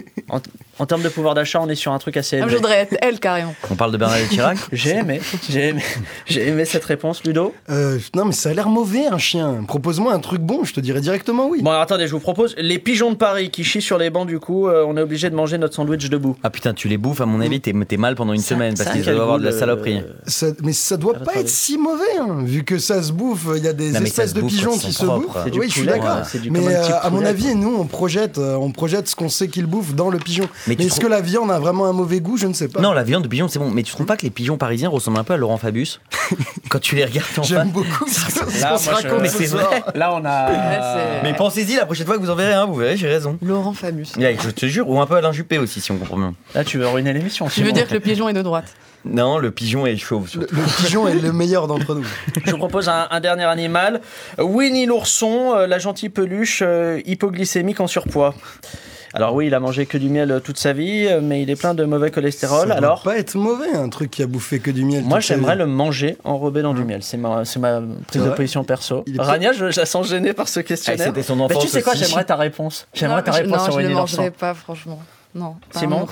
En, 0.78 0.86
termes 0.86 1.02
de 1.02 1.08
pouvoir 1.08 1.34
d'achat, 1.34 1.60
on 1.62 1.68
est 1.68 1.74
sur 1.74 1.92
un 1.92 1.98
truc 1.98 2.16
assez 2.16 2.36
Ah, 2.36 2.40
Je 2.40 2.44
élevé. 2.44 2.56
voudrais 2.56 2.76
être 2.80 2.96
elle, 3.00 3.18
carrément. 3.20 3.54
On 3.70 3.74
parle 3.74 3.92
de 3.92 3.96
Bernadette 3.96 4.28
Chirac 4.30 4.58
J'ai 4.72 4.90
aimé, 4.96 5.20
j'ai 5.48 5.68
aimé, 5.68 5.82
j'ai 6.26 6.48
aimé 6.48 6.64
cette 6.64 6.84
réponse, 6.84 7.22
Ludo. 7.24 7.54
Euh, 7.70 7.98
non, 8.14 8.24
mais 8.24 8.32
ça 8.32 8.50
a 8.50 8.54
l'air 8.54 8.68
mauvais, 8.68 9.06
un 9.06 9.18
chien. 9.18 9.64
Propose-moi 9.66 10.12
un 10.12 10.20
truc 10.20 10.40
bon, 10.40 10.64
je 10.64 10.72
te 10.72 10.80
dirais 10.80 11.00
directement 11.00 11.48
oui. 11.48 11.62
Bon, 11.62 11.70
alors, 11.70 11.82
attendez, 11.82 12.06
je 12.06 12.12
vous 12.12 12.20
propose 12.20 12.54
les 12.58 12.78
pigeons 12.78 13.10
de 13.10 13.16
Paris 13.16 13.50
qui 13.50 13.64
chient 13.64 13.82
sur 13.82 13.98
les 13.98 14.10
bancs. 14.10 14.26
Du 14.26 14.38
coup, 14.40 14.68
euh, 14.68 14.84
on 14.86 14.96
est 14.96 15.02
obligé 15.02 15.30
de 15.30 15.34
manger 15.34 15.58
notre 15.58 15.74
sandwich 15.74 16.08
debout. 16.08 16.36
Ah 16.42 16.50
putain, 16.50 16.74
tu 16.74 16.88
les 16.88 16.98
bouffes, 16.98 17.20
à 17.20 17.26
mon 17.26 17.40
avis, 17.40 17.60
t'es 17.60 17.72
t'es 17.88 17.96
mal 17.96 18.14
pendant 18.14 18.32
une 18.32 18.40
Ça- 18.40 18.54
semaine 18.54 18.76
ça 18.76 18.84
parce 18.84 18.94
a 18.96 18.98
qu'ils 18.98 19.04
doivent 19.10 19.20
avoir 19.22 19.38
de 19.38 19.44
la 19.44 19.52
saloperie. 19.52 20.02
Ça- 20.26 20.46
mais 20.62 20.72
ça 20.72 20.96
doit 20.96 21.16
À 21.16 21.20
pas 21.20 21.34
être 21.36 21.48
si 21.48 21.78
mauvais, 21.78 22.02
hein, 22.20 22.38
vu 22.44 22.64
que 22.64 22.78
ça 22.78 23.02
se 23.02 23.12
bouffe. 23.12 23.46
Il 23.56 23.64
y 23.64 23.68
a 23.68 23.72
des 23.72 23.92
Non, 23.92 24.00
espèces 24.02 24.34
de 24.34 24.42
pigeons 24.42 24.76
qui 24.78 24.92
se 24.92 25.04
bouffent. 25.04 25.36
Oui, 25.54 25.66
je 25.68 25.72
suis 25.72 25.86
d'accord. 25.86 26.18
ouais, 26.34 26.40
Mais 26.50 26.66
euh, 26.76 26.82
à 27.02 27.10
mon 27.10 27.24
avis, 27.24 27.54
nous, 27.54 27.76
on 27.78 27.84
projette, 27.86 28.38
euh, 28.38 28.54
on 28.56 28.70
projette 28.72 29.08
ce 29.08 29.16
qu'on 29.16 29.28
sait 29.28 29.48
qu'il 29.48 29.66
bouffe 29.66 29.94
dans 29.94 30.10
le 30.10 30.18
pigeon. 30.18 30.48
Mais 30.68 30.74
est-ce 30.74 30.88
trouves- 30.88 31.04
que 31.04 31.07
la 31.09 31.20
viande 31.20 31.50
a 31.50 31.59
vraiment 31.59 31.87
un 31.87 31.92
mauvais 31.92 32.20
goût? 32.20 32.37
Je 32.37 32.46
ne 32.46 32.52
sais 32.52 32.68
pas. 32.68 32.81
Non, 32.81 32.92
la 32.92 33.02
viande 33.02 33.22
de 33.24 33.28
pigeon, 33.28 33.48
c'est 33.48 33.59
bon. 33.59 33.70
Mais 33.70 33.83
tu 33.83 33.92
trouves 33.92 34.07
pas 34.07 34.16
que 34.16 34.22
les 34.22 34.31
pigeons 34.31 34.57
parisiens 34.57 34.88
ressemblent 34.88 35.18
un 35.18 35.24
peu 35.24 35.35
à 35.35 35.37
Laurent 35.37 35.57
Fabius? 35.59 36.00
Quand 36.68 36.78
tu 36.81 36.94
les 36.96 37.04
regardes 37.04 37.26
en 37.38 37.42
J'aime 37.42 37.70
beaucoup 37.70 38.07
ce 38.09 38.38
qu'on 38.38 38.46
Là, 38.61 38.78
se 38.78 38.90
moi, 38.90 39.00
je- 39.02 39.09
raconte 39.09 39.26
ce 39.28 39.46
soir. 39.46 39.70
Là, 39.94 40.14
on 40.14 40.24
a. 40.24 41.22
Mais 41.22 41.33
pensez-y 41.35 41.76
la 41.76 41.87
prochaine 41.87 42.07
fois 42.07 42.16
que 42.16 42.20
vous 42.20 42.31
en 42.31 42.35
verrez 42.37 42.52
un, 42.54 42.66
vous 42.66 42.74
verrez, 42.74 42.96
j'ai 42.96 43.09
raison. 43.09 43.38
Laurent 43.42 43.72
Fabius. 43.72 44.14
Ouais, 44.16 44.37
je 44.42 44.50
te 44.50 44.66
jure, 44.66 44.88
ou 44.88 45.00
un 45.00 45.07
peu 45.07 45.14
Alain 45.16 45.33
Juppé 45.33 45.59
aussi, 45.59 45.81
si 45.81 45.90
on 45.92 45.96
comprend 45.98 46.16
bien. 46.18 46.35
Là, 46.54 46.64
tu 46.64 46.78
veux 46.78 46.87
ruiner 46.88 47.12
l'émission. 47.12 47.46
Tu 47.48 47.62
veux 47.62 47.72
dire 47.72 47.88
que 47.88 47.94
le 47.94 48.00
pigeon 48.00 48.28
est 48.28 48.33
de 48.35 48.42
droite? 48.42 48.66
Non, 49.04 49.38
le 49.38 49.52
pigeon 49.52 49.87
est 49.87 49.96
chauve. 49.96 50.24
Le, 50.24 50.28
surtout. 50.28 50.54
le 50.57 50.62
pigeon 50.85 51.09
est 51.09 51.14
le 51.14 51.33
meilleur 51.33 51.68
d'entre 51.68 51.94
nous. 51.94 52.04
Je 52.44 52.50
vous 52.50 52.59
propose 52.59 52.88
un, 52.88 53.07
un 53.11 53.20
dernier 53.20 53.44
animal. 53.44 54.00
Winnie 54.38 54.87
l'ourson, 54.87 55.54
euh, 55.54 55.66
la 55.68 55.78
gentille 55.78 56.09
peluche 56.09 56.62
euh, 56.66 57.00
hypoglycémique 57.07 57.78
en 57.81 57.87
surpoids. 57.87 58.35
Alors 59.14 59.34
oui, 59.34 59.46
il 59.46 59.54
a 59.54 59.60
mangé 59.60 59.86
que 59.86 59.96
du 59.98 60.08
miel 60.08 60.30
euh, 60.30 60.40
toute 60.40 60.58
sa 60.58 60.72
vie, 60.72 61.06
euh, 61.06 61.20
mais 61.22 61.42
il 61.42 61.50
est 61.50 61.56
plein 61.56 61.74
de 61.74 61.84
mauvais 61.84 62.10
cholestérol. 62.10 62.68
Ça 62.68 62.74
Alors, 62.74 63.02
doit 63.02 63.12
pas 63.12 63.18
être 63.18 63.34
mauvais, 63.36 63.72
un 63.74 63.88
truc 63.88 64.10
qui 64.10 64.22
a 64.22 64.26
bouffé 64.26 64.60
que 64.60 64.70
du 64.70 64.84
miel. 64.84 65.02
moi, 65.04 65.20
j'aimerais 65.20 65.56
le 65.56 65.66
manger 65.66 66.16
enrobé 66.24 66.62
dans 66.62 66.74
du 66.74 66.84
miel. 66.84 67.02
C'est 67.02 67.16
ma, 67.16 67.44
c'est 67.44 67.58
ma 67.58 67.80
prise 68.06 68.22
de 68.22 68.30
position 68.30 68.64
perso. 68.64 69.04
Rania, 69.18 69.52
je, 69.52 69.70
je 69.70 69.80
la 69.80 69.86
sens 69.86 70.08
gênée 70.08 70.32
par 70.32 70.48
ce 70.48 70.60
Ah, 70.60 70.62
questionnaire. 70.62 71.06
C'était 71.06 71.22
son 71.22 71.36
Mais 71.36 71.42
enfance. 71.44 71.62
tu 71.62 71.68
sais 71.68 71.82
quoi, 71.82 71.94
j'aimerais 71.94 72.24
ta 72.24 72.36
réponse. 72.36 72.86
J'aimerais 72.94 73.16
Non, 73.18 73.22
ta 73.22 73.32
je- 73.32 73.36
réponse 73.42 73.58
Non, 73.58 73.64
sur 73.64 73.80
je 73.80 73.86
ne 73.86 73.94
mangerai 73.94 74.30
pas, 74.30 74.54
franchement. 74.54 75.00
Non. 75.38 75.57
Simon. 75.74 76.07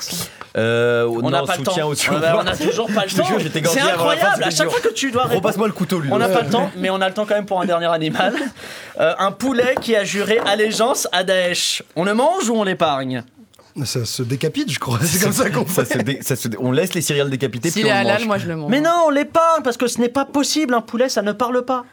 Euh, 0.57 1.07
On 1.23 1.29
n'a 1.31 1.43
pas 1.43 1.53
le 1.57 1.65
soutien 1.65 1.83
temps. 1.83 1.91
au 1.91 1.95
On 2.15 2.23
a, 2.23 2.37
on 2.37 2.47
a 2.47 2.57
toujours 2.57 2.87
pas 2.87 3.05
le 3.05 3.11
temps. 3.17 3.25
C'est 3.69 3.81
incroyable. 3.81 4.45
À 4.45 4.51
chaque 4.51 4.71
fois 4.71 4.81
que 4.81 4.89
tu 4.95 5.11
dois 5.11 5.23
répondre. 5.25 5.39
Repasse-moi 5.43 5.67
le 5.67 5.73
couteau, 5.73 5.99
lui. 5.99 6.09
On 6.13 6.19
n'a 6.19 6.29
pas 6.29 6.43
le 6.43 6.49
temps, 6.51 6.71
mais 6.77 6.89
on 6.91 7.01
a 7.01 7.09
le 7.09 7.15
temps 7.15 7.27
quand 7.27 7.35
même 7.35 7.47
pour 7.47 7.61
un 7.61 7.67
dernier 7.67 7.87
animal. 7.93 8.35
Euh, 8.99 9.13
un 9.19 9.31
poulet 9.31 9.75
qui 9.83 9.95
a 9.95 10.05
juré 10.05 10.39
allégeance 10.47 11.07
à 11.13 11.23
Daesh. 11.23 11.83
On 11.97 12.05
le 12.05 12.15
mange 12.15 12.49
ou 12.49 12.55
on 12.57 12.65
l'épargne? 12.65 13.23
Ça 13.85 14.07
se 14.07 14.23
décapite, 14.23 14.73
je 14.73 14.79
crois. 14.79 14.99
C'est 15.03 15.23
comme 15.23 15.35
ça 15.35 15.51
qu'on 15.51 15.67
Ça 15.67 15.85
fait. 15.85 15.99
se 15.99 16.03
dé- 16.03 16.19
ça 16.23 16.35
se 16.35 16.49
dé- 16.49 16.57
On 16.59 16.73
laisse 16.73 16.95
les 16.95 17.03
céréales 17.03 17.29
décapitées 17.29 17.69
S'il 17.69 17.87
est 17.87 17.91
halal, 17.91 18.25
moi 18.25 18.39
je 18.39 18.47
le 18.49 18.57
mange. 18.57 18.71
Mais 18.71 18.81
non, 18.81 19.03
on 19.09 19.11
l'épargne 19.11 19.63
parce 19.63 19.77
que 19.77 19.87
ce 19.87 20.01
n'est 20.01 20.09
pas 20.09 20.25
possible. 20.25 20.73
Un 20.73 20.81
poulet, 20.81 21.11
ça 21.11 21.21
ne 21.21 21.33
parle 21.33 21.63
pas. 21.67 21.85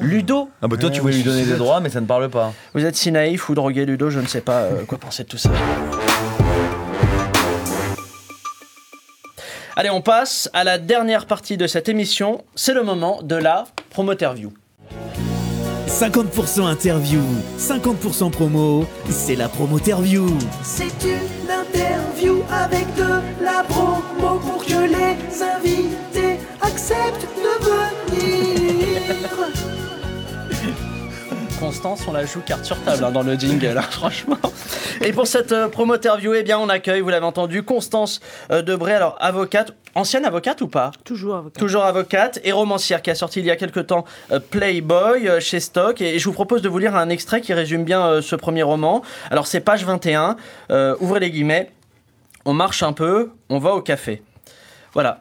Ludo, 0.00 0.48
Ah 0.62 0.68
bah 0.68 0.76
toi 0.76 0.90
tu 0.90 1.00
voulais 1.00 1.16
lui 1.16 1.24
donner 1.24 1.42
des 1.44 1.56
droits 1.56 1.80
mais 1.80 1.90
ça 1.90 2.00
ne 2.00 2.06
parle 2.06 2.28
pas. 2.30 2.52
vous 2.72 2.84
êtes 2.84 2.94
si 2.94 3.10
naïf 3.10 3.48
ou 3.48 3.54
drogué, 3.56 3.84
Ludo, 3.84 4.10
je 4.10 4.20
ne 4.20 4.28
sais 4.28 4.42
pas 4.42 4.58
euh, 4.60 4.84
quoi 4.86 4.98
penser 4.98 5.24
de 5.24 5.28
tout 5.28 5.38
ça. 5.38 5.50
Allez, 9.76 9.90
on 9.90 10.02
passe 10.02 10.48
à 10.52 10.62
la 10.62 10.78
dernière 10.78 11.26
partie 11.26 11.56
de 11.56 11.66
cette 11.66 11.88
émission. 11.88 12.44
C'est 12.54 12.74
le 12.74 12.84
moment 12.84 13.22
de 13.22 13.34
la 13.34 13.64
promoterview. 13.90 14.52
50% 15.88 16.62
interview, 16.62 17.20
50% 17.58 18.30
promo, 18.30 18.86
c'est 19.10 19.34
la 19.34 19.48
promoterview. 19.48 20.28
C'est 20.62 21.02
une 21.02 21.50
interview 21.50 22.44
avec 22.52 22.86
de 22.94 23.20
la 23.44 23.64
promo 23.64 24.38
pour 24.38 24.64
que 24.64 24.86
les 24.86 25.42
invités 25.42 26.38
accepte 26.62 27.26
de 27.36 27.64
venir. 27.64 28.54
Constance, 31.60 32.06
on 32.08 32.12
la 32.12 32.24
joue 32.26 32.40
carte 32.40 32.64
sur 32.64 32.80
table 32.82 33.04
hein, 33.04 33.10
dans 33.10 33.22
le 33.22 33.34
jingle, 33.34 33.68
là, 33.74 33.82
franchement. 33.90 34.38
Et 35.02 35.12
pour 35.12 35.26
cette 35.26 35.52
euh, 35.52 35.68
promo 35.68 35.94
interview, 35.94 36.34
eh 36.34 36.42
bien, 36.42 36.58
on 36.58 36.68
accueille, 36.68 37.00
vous 37.00 37.08
l'avez 37.08 37.26
entendu, 37.26 37.62
Constance 37.62 38.20
euh, 38.50 38.62
Debré, 38.62 38.94
alors 38.94 39.16
avocate, 39.20 39.72
ancienne 39.94 40.24
avocate 40.24 40.60
ou 40.60 40.68
pas? 40.68 40.90
Toujours 41.04 41.36
avocate. 41.36 41.58
Toujours 41.58 41.84
avocate 41.84 42.40
et 42.44 42.52
romancière 42.52 43.02
qui 43.02 43.10
a 43.10 43.14
sorti 43.14 43.40
il 43.40 43.46
y 43.46 43.50
a 43.50 43.56
quelque 43.56 43.80
temps 43.80 44.04
euh, 44.32 44.40
Playboy 44.40 45.28
euh, 45.28 45.40
chez 45.40 45.60
Stock. 45.60 46.00
Et, 46.00 46.18
je 46.18 46.24
vous 46.24 46.32
propose 46.32 46.62
de 46.62 46.68
vous 46.68 46.78
lire 46.78 46.96
un 46.96 47.08
extrait 47.08 47.40
qui 47.40 47.52
résume 47.52 47.84
bien 47.84 48.20
ce 48.22 48.36
premier 48.36 48.62
roman. 48.62 49.02
Alors, 49.30 49.46
c'est 49.46 49.60
page 49.60 49.84
21, 49.84 50.36
euh, 50.70 50.96
ouvrez 51.00 51.20
les 51.20 51.30
guillemets. 51.30 51.70
On 52.44 52.52
marche 52.52 52.82
un 52.82 52.92
peu, 52.92 53.30
on 53.48 53.58
va 53.58 53.74
au 53.74 53.80
café. 53.80 54.22
Voilà. 54.92 55.20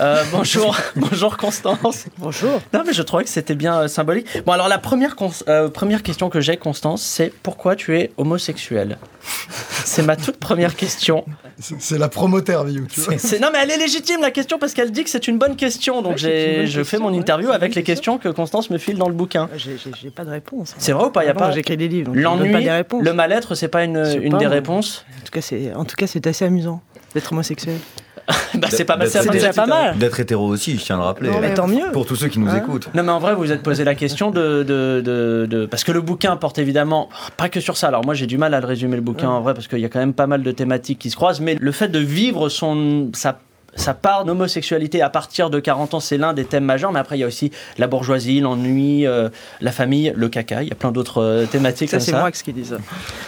Euh, 0.00 0.24
bonjour, 0.32 0.76
bonjour 0.96 1.36
Constance. 1.36 2.06
Bonjour. 2.18 2.60
Non 2.72 2.82
mais 2.84 2.92
je 2.92 3.02
trouvais 3.02 3.22
que 3.22 3.30
c'était 3.30 3.54
bien 3.54 3.82
euh, 3.82 3.88
symbolique. 3.88 4.26
Bon 4.44 4.52
alors 4.52 4.66
la 4.68 4.78
première, 4.78 5.14
euh, 5.48 5.68
première 5.68 6.02
question 6.02 6.30
que 6.30 6.40
j'ai 6.40 6.56
Constance, 6.56 7.00
c'est 7.02 7.32
pourquoi 7.42 7.76
tu 7.76 7.96
es 7.96 8.10
homosexuel 8.16 8.98
C'est 9.84 10.02
ma 10.02 10.16
toute 10.16 10.38
première 10.38 10.74
question. 10.74 11.24
C'est 11.60 11.98
la 11.98 12.08
promoterview, 12.08 12.86
tu 12.88 13.00
vois. 13.02 13.12
C'est- 13.18 13.28
c'est- 13.28 13.38
non 13.38 13.48
mais 13.52 13.60
elle 13.62 13.70
est 13.70 13.76
légitime 13.76 14.20
la 14.20 14.32
question 14.32 14.58
parce 14.58 14.72
qu'elle 14.74 14.90
dit 14.90 15.04
que 15.04 15.10
c'est 15.10 15.28
une 15.28 15.38
bonne 15.38 15.54
question. 15.54 16.02
Donc 16.02 16.12
Ouais, 16.12 16.18
j'ai, 16.18 16.66
je 16.66 16.82
fais 16.82 16.98
mon 16.98 17.12
interview 17.12 17.50
avec 17.52 17.76
les 17.76 17.84
questions 17.84 18.18
que 18.18 18.28
Constance 18.28 18.70
me 18.70 18.78
file 18.78 18.98
dans 18.98 19.08
le 19.08 19.14
bouquin. 19.14 19.48
J'ai 19.56 20.10
pas 20.10 20.24
de 20.24 20.30
réponse. 20.30 20.74
C'est 20.78 20.92
vrai 20.92 21.04
ou 21.06 21.10
pas? 21.10 21.22
Il 21.22 21.26
y 21.26 21.28
a 21.28 21.30
Ah 21.30 21.34
bon, 21.34 21.40
pas 21.40 21.50
J'écris 21.52 21.76
des 21.76 21.86
livres. 21.88 22.10
L'ennui, 22.14 22.52
le 22.52 23.12
mal-être, 23.12 23.54
c'est 23.54 23.68
pas 23.68 23.84
une, 23.84 24.04
une 24.20 24.32
pas, 24.32 24.38
des 24.38 24.46
réponses? 24.48 25.04
En 25.20 25.24
tout 25.24 25.30
cas, 25.32 25.40
c'est 25.40 25.72
en 25.74 25.84
tout 25.84 25.94
cas 25.94 26.08
c'est 26.08 26.26
assez 26.26 26.44
amusant 26.44 26.82
d'être 27.14 27.30
homosexuel. 27.32 27.76
Bah, 28.54 28.68
c'est 28.70 28.84
pas 28.84 28.96
mal. 28.96 29.08
C'est 29.08 29.28
déjà 29.30 29.52
pas 29.52 29.66
mal. 29.66 29.98
D'être 29.98 30.20
hétéro 30.20 30.46
aussi, 30.46 30.78
je 30.78 30.84
tiens 30.84 30.94
à 30.96 30.98
le 31.00 31.04
rappeler. 31.04 31.28
Non, 31.30 31.40
mais 31.40 31.52
tant 31.54 31.66
mieux. 31.66 31.90
Pour 31.92 32.06
tous 32.06 32.14
ceux 32.16 32.28
qui 32.28 32.38
nous 32.38 32.48
Hein 32.48 32.58
écoutent. 32.58 32.88
Non 32.94 33.02
mais 33.02 33.10
en 33.12 33.18
vrai 33.18 33.34
vous 33.34 33.40
vous 33.40 33.52
êtes 33.52 33.62
posé 33.62 33.82
la 33.84 33.94
question 33.96 34.30
de, 34.30 34.62
de, 34.62 35.02
de, 35.04 35.46
de- 35.50 35.66
parce 35.66 35.82
que 35.84 35.90
le 35.92 36.00
bouquin 36.00 36.36
porte 36.36 36.58
évidemment 36.58 37.08
pas 37.36 37.48
que 37.48 37.58
sur 37.60 37.76
ça. 37.76 37.88
Alors 37.88 38.04
moi 38.04 38.14
j'ai 38.14 38.26
du 38.26 38.38
mal 38.38 38.54
à 38.54 38.60
le 38.60 38.66
résumer 38.66 38.94
le 38.96 39.02
bouquin 39.02 39.28
en 39.28 39.40
vrai 39.40 39.54
parce 39.54 39.66
qu'il 39.66 39.80
y 39.80 39.84
a 39.84 39.88
quand 39.88 39.98
même 39.98 40.14
pas 40.14 40.26
mal 40.28 40.42
de 40.42 40.50
thématiques 40.52 40.98
qui 41.00 41.10
se 41.10 41.16
croisent. 41.16 41.40
Mais 41.40 41.56
le 41.60 41.72
fait 41.72 41.88
de 41.88 41.98
vivre 41.98 42.48
son 42.48 43.10
sa 43.12 43.38
sa 43.76 43.94
part 43.94 44.24
d'homosexualité 44.24 45.02
à 45.02 45.10
partir 45.10 45.50
de 45.50 45.60
40 45.60 45.94
ans, 45.94 46.00
c'est 46.00 46.18
l'un 46.18 46.32
des 46.32 46.44
thèmes 46.44 46.64
majeurs. 46.64 46.92
Mais 46.92 47.00
après, 47.00 47.16
il 47.16 47.20
y 47.20 47.24
a 47.24 47.26
aussi 47.26 47.50
la 47.78 47.86
bourgeoisie, 47.86 48.40
l'ennui, 48.40 49.06
euh, 49.06 49.28
la 49.60 49.72
famille, 49.72 50.12
le 50.14 50.28
caca. 50.28 50.62
Il 50.62 50.68
y 50.68 50.72
a 50.72 50.76
plein 50.76 50.92
d'autres 50.92 51.22
euh, 51.22 51.46
thématiques 51.46 51.90
Ça 51.90 52.00
c'est 52.00 52.12
ça. 52.12 52.20
moi 52.20 52.30
qui 52.30 52.52
dis 52.52 52.66
ça. 52.66 52.76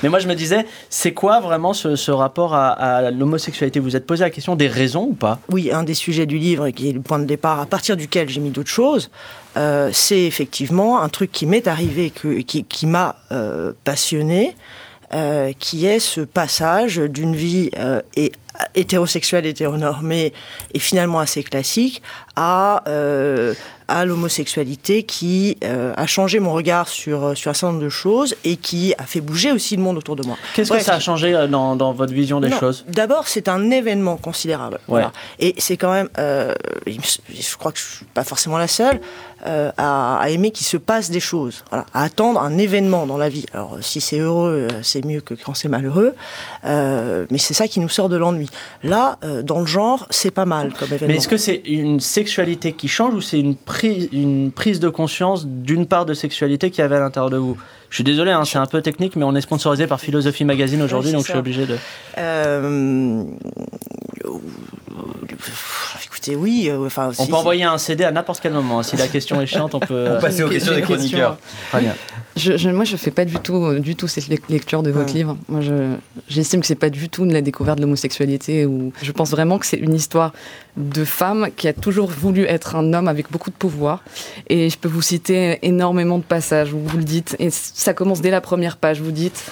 Mais 0.02 0.08
moi, 0.08 0.18
je 0.18 0.28
me 0.28 0.34
disais, 0.34 0.66
c'est 0.90 1.12
quoi 1.12 1.40
vraiment 1.40 1.72
ce, 1.72 1.96
ce 1.96 2.10
rapport 2.10 2.54
à, 2.54 2.70
à 2.70 3.10
l'homosexualité? 3.10 3.80
Vous 3.80 3.96
êtes 3.96 4.06
posé 4.06 4.24
la 4.24 4.30
question 4.30 4.56
des 4.56 4.68
raisons 4.68 5.08
ou 5.10 5.14
pas? 5.14 5.40
Oui, 5.50 5.70
un 5.72 5.82
des 5.82 5.94
sujets 5.94 6.26
du 6.26 6.38
livre, 6.38 6.70
qui 6.70 6.90
est 6.90 6.92
le 6.92 7.00
point 7.00 7.18
de 7.18 7.24
départ 7.24 7.60
à 7.60 7.66
partir 7.66 7.96
duquel 7.96 8.28
j'ai 8.28 8.40
mis 8.40 8.50
d'autres 8.50 8.70
choses, 8.70 9.10
euh, 9.56 9.90
c'est 9.92 10.22
effectivement 10.22 11.00
un 11.00 11.08
truc 11.08 11.32
qui 11.32 11.46
m'est 11.46 11.66
arrivé, 11.66 12.10
que, 12.10 12.40
qui, 12.40 12.64
qui 12.64 12.86
m'a 12.86 13.16
euh, 13.32 13.72
passionné, 13.84 14.54
euh, 15.14 15.52
qui 15.58 15.86
est 15.86 16.00
ce 16.00 16.20
passage 16.20 16.96
d'une 16.98 17.34
vie 17.36 17.70
euh, 17.78 18.02
et 18.16 18.32
hétérosexuelle, 18.74 19.46
hétéronormée 19.46 20.32
et 20.74 20.78
finalement 20.78 21.20
assez 21.20 21.42
classique 21.42 22.02
à, 22.36 22.82
euh, 22.88 23.54
à 23.88 24.04
l'homosexualité 24.04 25.04
qui 25.04 25.56
euh, 25.64 25.92
a 25.96 26.06
changé 26.06 26.38
mon 26.40 26.52
regard 26.52 26.88
sur, 26.88 27.36
sur 27.36 27.50
un 27.50 27.54
certain 27.54 27.72
nombre 27.72 27.84
de 27.84 27.88
choses 27.88 28.34
et 28.44 28.56
qui 28.56 28.94
a 28.98 29.04
fait 29.04 29.20
bouger 29.20 29.52
aussi 29.52 29.76
le 29.76 29.82
monde 29.82 29.96
autour 29.96 30.16
de 30.16 30.24
moi. 30.26 30.36
Qu'est-ce 30.54 30.72
que 30.72 30.80
ça 30.80 30.94
a 30.94 31.00
changé 31.00 31.34
euh, 31.34 31.46
dans, 31.46 31.76
dans 31.76 31.92
votre 31.92 32.12
vision 32.12 32.40
des 32.40 32.48
non, 32.48 32.58
choses? 32.58 32.84
D'abord, 32.88 33.28
c'est 33.28 33.48
un 33.48 33.70
événement 33.70 34.16
considérable. 34.16 34.76
Ouais. 34.88 35.00
Voilà. 35.00 35.12
Et 35.38 35.54
c'est 35.58 35.76
quand 35.76 35.92
même, 35.92 36.08
euh, 36.18 36.52
je 36.86 37.56
crois 37.56 37.72
que 37.72 37.78
je 37.78 37.84
suis 37.84 38.04
pas 38.06 38.24
forcément 38.24 38.58
la 38.58 38.68
seule 38.68 39.00
euh, 39.46 39.70
à, 39.76 40.18
à 40.18 40.28
aimer 40.30 40.50
qu'il 40.50 40.66
se 40.66 40.76
passe 40.76 41.10
des 41.10 41.20
choses, 41.20 41.64
voilà, 41.70 41.84
à 41.92 42.04
attendre 42.04 42.40
un 42.40 42.56
événement 42.58 43.06
dans 43.06 43.18
la 43.18 43.28
vie. 43.28 43.46
Alors, 43.52 43.76
si 43.80 44.00
c'est 44.00 44.18
heureux, 44.18 44.68
euh, 44.70 44.82
c'est 44.82 45.04
mieux 45.04 45.20
que 45.20 45.34
quand 45.34 45.54
c'est 45.54 45.68
malheureux, 45.68 46.14
euh, 46.64 47.26
mais 47.30 47.38
c'est 47.38 47.54
ça 47.54 47.68
qui 47.68 47.80
nous 47.80 47.88
sort 47.88 48.08
de 48.08 48.16
l'ennui. 48.16 48.48
Là, 48.82 49.18
euh, 49.24 49.42
dans 49.42 49.60
le 49.60 49.66
genre, 49.66 50.06
c'est 50.10 50.30
pas 50.30 50.46
mal 50.46 50.72
comme 50.72 50.88
événement. 50.88 51.08
Mais 51.08 51.16
est-ce 51.18 51.28
que 51.28 51.36
c'est 51.36 51.62
une 51.66 52.00
sexualité 52.00 52.72
qui 52.72 52.88
change 52.88 53.14
ou 53.14 53.20
c'est 53.20 53.40
une 53.40 53.56
prise, 53.56 54.08
une 54.12 54.52
prise 54.52 54.80
de 54.80 54.88
conscience 54.88 55.46
d'une 55.46 55.86
part 55.86 56.06
de 56.06 56.14
sexualité 56.14 56.70
qui 56.70 56.80
avait 56.82 56.96
à 56.96 57.00
l'intérieur 57.00 57.30
de 57.30 57.36
vous? 57.36 57.56
Je 57.88 57.96
suis 57.96 58.04
désolé, 58.04 58.32
hein, 58.32 58.44
c'est 58.44 58.58
un 58.58 58.66
peu 58.66 58.82
technique, 58.82 59.14
mais 59.16 59.24
on 59.24 59.34
est 59.36 59.40
sponsorisé 59.40 59.86
par 59.86 60.00
Philosophie 60.00 60.44
Magazine 60.44 60.82
aujourd'hui, 60.82 61.12
donc 61.12 61.22
je 61.22 61.30
suis 61.30 61.38
obligé 61.38 61.66
de. 61.66 61.76
Écoutez, 66.32 66.36
oui. 66.36 66.68
euh, 66.70 66.86
Enfin, 66.86 67.10
On 67.18 67.24
si- 67.24 67.30
peut 67.30 67.36
envoyer 67.36 67.64
un 67.64 67.78
CD 67.78 68.04
à 68.04 68.10
n'importe 68.10 68.40
quel 68.40 68.52
moment. 68.52 68.80
hein. 68.80 68.82
Si 68.82 68.96
la 68.96 69.08
question 69.08 69.40
est 69.40 69.46
chiante, 69.46 69.74
on 69.74 69.80
peut. 69.80 70.06
On 70.16 70.20
passer 70.20 70.42
aux 70.42 70.48
questions 70.48 70.74
des 70.74 70.82
chroniqueurs. 70.82 71.38
Très 71.70 71.80
bien. 71.80 71.94
Je, 72.36 72.56
je- 72.58 72.68
moi, 72.70 72.84
je 72.84 72.96
fais 72.96 73.10
pas 73.10 73.24
du 73.24 73.36
tout, 73.36 73.78
du 73.78 73.96
tout 73.96 74.08
cette 74.08 74.28
lec- 74.28 74.42
lecture 74.50 74.82
de 74.82 74.90
votre 74.90 75.06
Ouais. 75.12 75.18
livre. 75.18 75.36
Moi, 75.48 75.60
je, 75.62 75.94
j'estime 76.28 76.60
que 76.60 76.66
c'est 76.66 76.74
pas 76.74 76.90
du 76.90 77.08
tout 77.08 77.24
de 77.26 77.32
la 77.32 77.40
découverte 77.40 77.78
de 77.78 77.82
l'homosexualité. 77.82 78.66
Ou 78.66 78.92
je 79.02 79.12
pense 79.12 79.30
vraiment 79.30 79.58
que 79.58 79.64
c'est 79.66 79.78
une 79.78 79.94
histoire 79.94 80.32
de 80.76 81.04
femme 81.04 81.48
qui 81.56 81.66
a 81.68 81.72
toujours 81.72 82.08
voulu 82.10 82.44
être 82.44 82.76
un 82.76 82.92
homme 82.92 83.08
avec 83.08 83.30
beaucoup 83.30 83.50
de 83.50 83.56
pouvoir. 83.56 84.02
Et 84.50 84.68
je 84.68 84.76
peux 84.78 84.88
vous 84.88 85.02
citer 85.02 85.58
énormément 85.62 86.18
de 86.18 86.24
passages 86.24 86.72
où 86.72 86.78
vous 86.78 86.98
le 86.98 87.04
dites. 87.04 87.36
Et 87.38 87.48
ça 87.50 87.94
commence 87.94 88.20
dès 88.20 88.30
la 88.30 88.40
première 88.40 88.76
page. 88.76 89.00
Vous 89.00 89.12
dites. 89.12 89.44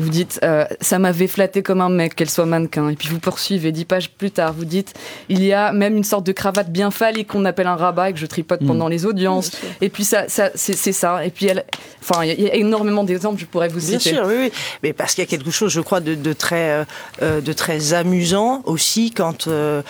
Vous 0.00 0.08
dites, 0.10 0.38
euh, 0.44 0.64
ça 0.80 0.98
m'avait 0.98 1.26
flatté 1.26 1.62
comme 1.62 1.80
un 1.80 1.88
mec 1.88 2.14
qu'elle 2.14 2.30
soit 2.30 2.46
mannequin. 2.46 2.88
Et 2.88 2.94
puis 2.96 3.08
vous 3.08 3.18
poursuivez, 3.18 3.72
dix 3.72 3.84
pages 3.84 4.10
plus 4.10 4.30
tard, 4.30 4.52
vous 4.52 4.64
dites, 4.64 4.94
il 5.28 5.42
y 5.44 5.52
a 5.52 5.72
même 5.72 5.96
une 5.96 6.04
sorte 6.04 6.24
de 6.24 6.32
cravate 6.32 6.70
bien 6.70 6.90
phallique 6.90 7.28
qu'on 7.28 7.44
appelle 7.44 7.66
un 7.66 7.76
rabat 7.76 8.10
et 8.10 8.12
que 8.12 8.18
je 8.18 8.26
tripote 8.26 8.60
Mm. 8.60 8.66
pendant 8.66 8.88
les 8.88 9.06
audiences. 9.06 9.50
Et 9.80 9.88
puis 9.88 10.04
ça, 10.04 10.28
ça 10.28 10.50
c'est, 10.54 10.74
c'est 10.76 10.92
ça. 10.92 11.24
Et 11.24 11.30
puis 11.30 11.46
elle, 11.46 11.64
enfin, 12.02 12.22
il 12.24 12.28
y, 12.28 12.30
a- 12.30 12.34
il 12.34 12.42
y 12.44 12.50
a 12.50 12.54
énormément 12.54 13.02
d'exemples, 13.04 13.40
je 13.40 13.46
pourrais 13.46 13.68
vous 13.68 13.80
Bien 13.80 13.98
citer. 13.98 14.14
sûr, 14.14 14.24
oui, 14.26 14.34
oui. 14.38 14.52
Mais 14.82 14.92
parce 14.92 15.14
qu'il 15.14 15.22
y 15.24 15.26
a 15.26 15.30
quelque 15.30 15.50
chose, 15.50 15.72
je 15.72 15.80
crois, 15.80 16.00
de, 16.00 16.14
de 16.14 16.32
très, 16.32 16.70
euh, 16.70 16.84
euh, 17.22 17.40
de 17.40 17.52
très 17.52 17.92
amusant 17.94 18.62
aussi 18.66 19.10
quand 19.10 19.48
euh, 19.48 19.82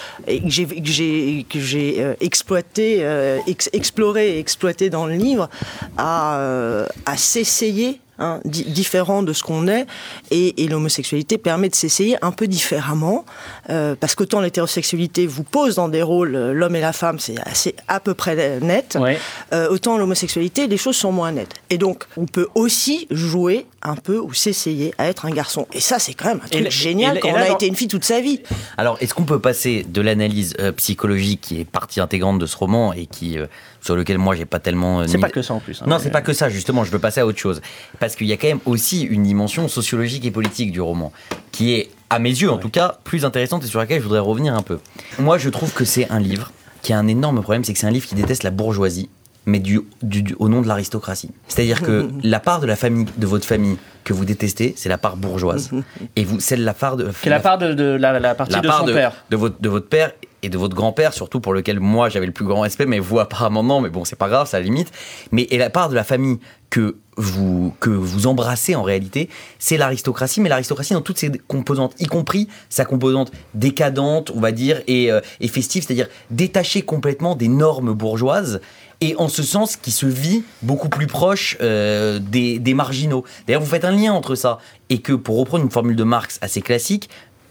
j'ai, 0.46 0.66
que 0.66 0.72
j'ai, 0.84 1.46
que 1.48 1.60
j'ai 1.60 1.96
euh, 1.98 2.14
exploité, 2.20 2.98
euh, 3.02 3.38
ex- 3.46 3.70
exploré 3.72 4.36
et 4.36 4.38
exploité 4.38 4.90
dans 4.90 5.06
le 5.06 5.14
livre, 5.14 5.48
à, 5.96 6.38
euh, 6.38 6.86
à 7.06 7.16
s'essayer. 7.16 8.00
Hein, 8.18 8.40
di- 8.44 8.64
différent 8.64 9.22
de 9.22 9.32
ce 9.32 9.42
qu'on 9.42 9.68
est 9.68 9.86
et, 10.30 10.62
et 10.64 10.68
l'homosexualité 10.68 11.38
permet 11.38 11.68
de 11.68 11.74
s'essayer 11.74 12.16
un 12.22 12.30
peu 12.32 12.46
différemment 12.46 13.24
euh, 13.70 13.94
parce 13.98 14.14
qu'autant 14.14 14.40
l'hétérosexualité 14.40 15.26
vous 15.26 15.44
pose 15.44 15.76
dans 15.76 15.88
des 15.88 16.02
rôles 16.02 16.34
euh, 16.34 16.52
l'homme 16.52 16.76
et 16.76 16.80
la 16.80 16.92
femme 16.92 17.18
c'est 17.18 17.38
assez 17.46 17.74
à 17.88 18.00
peu 18.00 18.14
près 18.14 18.60
net 18.60 18.96
Ouais. 19.00 19.18
euh, 19.52 19.68
autant 19.70 19.96
l'homosexualité, 19.98 20.66
les 20.66 20.76
choses 20.76 20.96
sont 20.96 21.12
moins 21.12 21.32
nettes. 21.32 21.54
Et 21.70 21.78
donc, 21.78 22.04
on 22.16 22.26
peut 22.26 22.48
aussi 22.54 23.06
jouer 23.10 23.66
un 23.82 23.94
peu 23.94 24.18
ou 24.18 24.32
s'essayer 24.34 24.92
à 24.98 25.06
être 25.06 25.24
un 25.26 25.30
garçon. 25.30 25.66
Et 25.72 25.80
ça, 25.80 25.98
c'est 25.98 26.14
quand 26.14 26.26
même 26.28 26.40
un 26.44 26.48
truc 26.48 26.70
génial 26.70 27.16
et 27.16 27.20
quand 27.20 27.28
et 27.28 27.32
on 27.32 27.36
a 27.36 27.48
été 27.50 27.66
une 27.66 27.76
fille 27.76 27.86
toute 27.88 28.04
sa 28.04 28.20
vie. 28.20 28.40
Alors, 28.76 28.96
est-ce 29.00 29.14
qu'on 29.14 29.24
peut 29.24 29.38
passer 29.38 29.84
de 29.88 30.00
l'analyse 30.00 30.54
euh, 30.58 30.72
psychologique 30.72 31.40
qui 31.40 31.60
est 31.60 31.64
partie 31.64 32.00
intégrante 32.00 32.38
de 32.38 32.46
ce 32.46 32.56
roman 32.56 32.92
et 32.92 33.06
qui, 33.06 33.38
euh, 33.38 33.46
sur 33.80 33.94
lequel 33.94 34.18
moi 34.18 34.34
j'ai 34.34 34.46
pas 34.46 34.58
tellement. 34.58 35.00
euh, 35.00 35.04
C'est 35.06 35.16
mis- 35.16 35.20
pas 35.22 35.28
que 35.30 35.42
ça 35.42 35.54
en 35.54 35.60
plus. 35.60 35.80
hein. 35.80 35.86
Non, 35.86 35.98
c'est 36.02 36.10
pas 36.10 36.22
que 36.22 36.32
ça, 36.32 36.48
justement, 36.48 36.82
je 36.84 36.90
veux 36.90 36.98
passer 36.98 37.20
à 37.20 37.26
autre 37.26 37.38
chose. 37.38 37.60
Parce 38.00 38.16
qu'il 38.16 38.26
y 38.26 38.32
a 38.32 38.36
quand 38.36 38.48
même 38.48 38.60
aussi 38.66 39.02
une 39.02 39.22
dimension 39.22 39.68
sociologique 39.68 40.24
et 40.24 40.30
politique 40.30 40.72
du 40.72 40.80
roman, 40.80 41.12
qui 41.52 41.74
est, 41.74 41.90
à 42.10 42.18
mes 42.18 42.30
yeux 42.30 42.50
en 42.50 42.58
tout 42.58 42.70
cas, 42.70 42.98
plus 43.04 43.24
intéressante 43.24 43.64
et 43.64 43.68
sur 43.68 43.78
laquelle 43.78 43.98
je 43.98 44.04
voudrais 44.04 44.18
revenir 44.18 44.54
un 44.54 44.62
peu. 44.62 44.78
Moi, 45.18 45.38
je 45.38 45.50
trouve 45.50 45.72
que 45.72 45.84
c'est 45.84 46.10
un 46.10 46.18
livre 46.20 46.50
qui 46.82 46.92
a 46.92 46.98
un 46.98 47.06
énorme 47.06 47.42
problème, 47.42 47.64
c'est 47.64 47.72
que 47.74 47.78
c'est 47.78 47.86
un 47.86 47.90
livre 47.90 48.06
qui 48.06 48.14
déteste 48.14 48.44
la 48.44 48.50
bourgeoisie, 48.50 49.08
mais 49.48 49.58
du, 49.58 49.80
du- 50.02 50.22
du- 50.22 50.36
au 50.38 50.48
nom 50.48 50.60
de 50.62 50.68
l'aristocratie. 50.68 51.30
C'est-à-dire 51.48 51.82
que 51.82 52.08
la 52.22 52.38
part 52.40 52.60
de 52.60 52.66
la 52.66 52.76
famille, 52.76 53.06
de 53.16 53.26
votre 53.26 53.46
famille, 53.46 53.76
que 54.04 54.12
vous 54.14 54.24
détestez, 54.24 54.72
c'est 54.76 54.88
la 54.88 54.96
part 54.96 55.16
bourgeoise. 55.16 55.70
Et 56.16 56.24
vous, 56.24 56.40
celle 56.40 56.64
la 56.64 56.72
part 56.72 56.96
de. 56.96 57.10
C'est 57.22 57.28
la 57.28 57.40
part 57.40 57.58
de, 57.58 57.74
de 57.74 57.84
la, 57.84 58.18
la 58.18 58.34
partie 58.34 58.54
la 58.54 58.60
de 58.60 58.66
part 58.68 58.80
son 58.80 58.86
de, 58.86 58.92
père. 58.94 59.12
de 59.30 59.36
votre, 59.36 59.60
de 59.60 59.68
votre 59.68 59.86
père 59.88 60.12
et 60.42 60.48
de 60.48 60.56
votre 60.56 60.74
grand-père, 60.74 61.12
surtout 61.12 61.40
pour 61.40 61.52
lequel 61.52 61.78
moi 61.80 62.08
j'avais 62.08 62.24
le 62.26 62.32
plus 62.32 62.44
grand 62.46 62.60
respect, 62.60 62.86
mais 62.86 63.00
vous 63.00 63.18
apparemment 63.18 63.62
non, 63.64 63.80
mais 63.80 63.90
bon, 63.90 64.04
c'est 64.04 64.16
pas 64.16 64.28
grave, 64.28 64.48
ça 64.48 64.60
limite. 64.60 64.92
Mais 65.32 65.42
et 65.50 65.58
la 65.58 65.68
part 65.68 65.88
de 65.90 65.94
la 65.94 66.04
famille 66.04 66.38
que 66.70 66.96
vous, 67.16 67.74
que 67.80 67.90
vous 67.90 68.26
embrassez 68.28 68.74
en 68.76 68.82
réalité, 68.82 69.28
c'est 69.58 69.76
l'aristocratie, 69.76 70.40
mais 70.40 70.48
l'aristocratie 70.48 70.94
dans 70.94 71.00
toutes 71.02 71.18
ses 71.18 71.30
composantes, 71.48 71.94
y 71.98 72.06
compris 72.06 72.48
sa 72.70 72.84
composante 72.86 73.30
décadente, 73.54 74.30
on 74.34 74.40
va 74.40 74.52
dire, 74.52 74.80
et, 74.86 75.10
euh, 75.12 75.20
et 75.40 75.48
festive, 75.48 75.84
c'est-à-dire 75.84 76.08
détachée 76.30 76.82
complètement 76.82 77.34
des 77.34 77.48
normes 77.48 77.92
bourgeoises. 77.92 78.60
Et 79.00 79.14
en 79.16 79.28
ce 79.28 79.42
sens, 79.42 79.76
qui 79.76 79.92
se 79.92 80.06
vit 80.06 80.42
beaucoup 80.62 80.88
plus 80.88 81.06
proche 81.06 81.56
euh, 81.60 82.18
des, 82.18 82.58
des 82.58 82.74
marginaux. 82.74 83.24
D'ailleurs, 83.46 83.62
vous 83.62 83.70
faites 83.70 83.84
un 83.84 83.92
lien 83.92 84.12
entre 84.12 84.34
ça 84.34 84.58
et 84.88 84.98
que, 85.00 85.12
pour 85.12 85.38
reprendre 85.38 85.62
une 85.64 85.70
formule 85.70 85.94
de 85.96 86.04
Marx 86.04 86.38
assez 86.40 86.62
classique, 86.62 87.08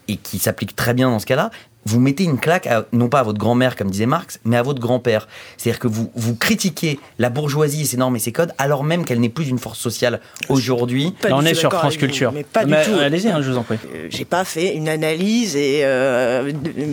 et 0.08 0.18
qui 0.18 0.40
s'applique 0.40 0.76
très 0.76 0.94
bien 0.94 1.10
dans 1.10 1.20
ce 1.20 1.26
cas-là, 1.26 1.52
vous 1.88 2.00
mettez 2.00 2.24
une 2.26 2.38
claque, 2.40 2.68
à- 2.68 2.86
non 2.92 3.08
pas 3.10 3.20
à 3.20 3.24
votre 3.24 3.38
grand-mère, 3.40 3.76
comme 3.76 3.90
disait 3.90 4.06
Marx, 4.06 4.40
mais 4.46 4.58
à 4.58 4.62
votre 4.62 4.80
grand-père. 4.80 5.28
C'est-à-dire 5.58 5.80
que 5.80 5.88
vous, 5.88 6.12
vous 6.16 6.36
critiquez 6.36 7.00
la 7.18 7.30
bourgeoisie 7.30 7.82
et 7.82 7.86
ses 7.86 7.98
normes 7.98 8.16
et 8.16 8.20
ses 8.20 8.32
codes, 8.32 8.52
alors 8.58 8.84
même 8.84 9.06
qu'elle 9.06 9.20
n'est 9.20 9.30
plus 9.30 9.48
une 9.48 9.60
force 9.60 9.80
sociale 9.80 10.20
aujourd'hui. 10.50 11.14
On 11.30 11.42
du 11.42 11.48
est 11.48 11.54
sur 11.54 11.72
France 11.72 11.86
avec 11.86 12.00
vous, 12.00 12.06
Culture. 12.08 12.32
Mais 12.34 12.44
pas 12.44 12.66
du 12.66 12.72
Mais, 12.72 12.84
tout. 12.86 12.92
euh, 12.92 13.06
Allez-y, 13.06 13.30
hein, 13.30 13.42
je 13.42 13.52
vous 13.52 13.58
en 13.58 13.64
prie. 13.64 13.78
Euh, 13.96 14.08
J'ai 14.10 14.26
pas 14.26 14.44
fait 14.44 14.76
une 14.76 14.90
analyse 14.90 15.56
et, 15.56 15.82
euh, 15.84 16.52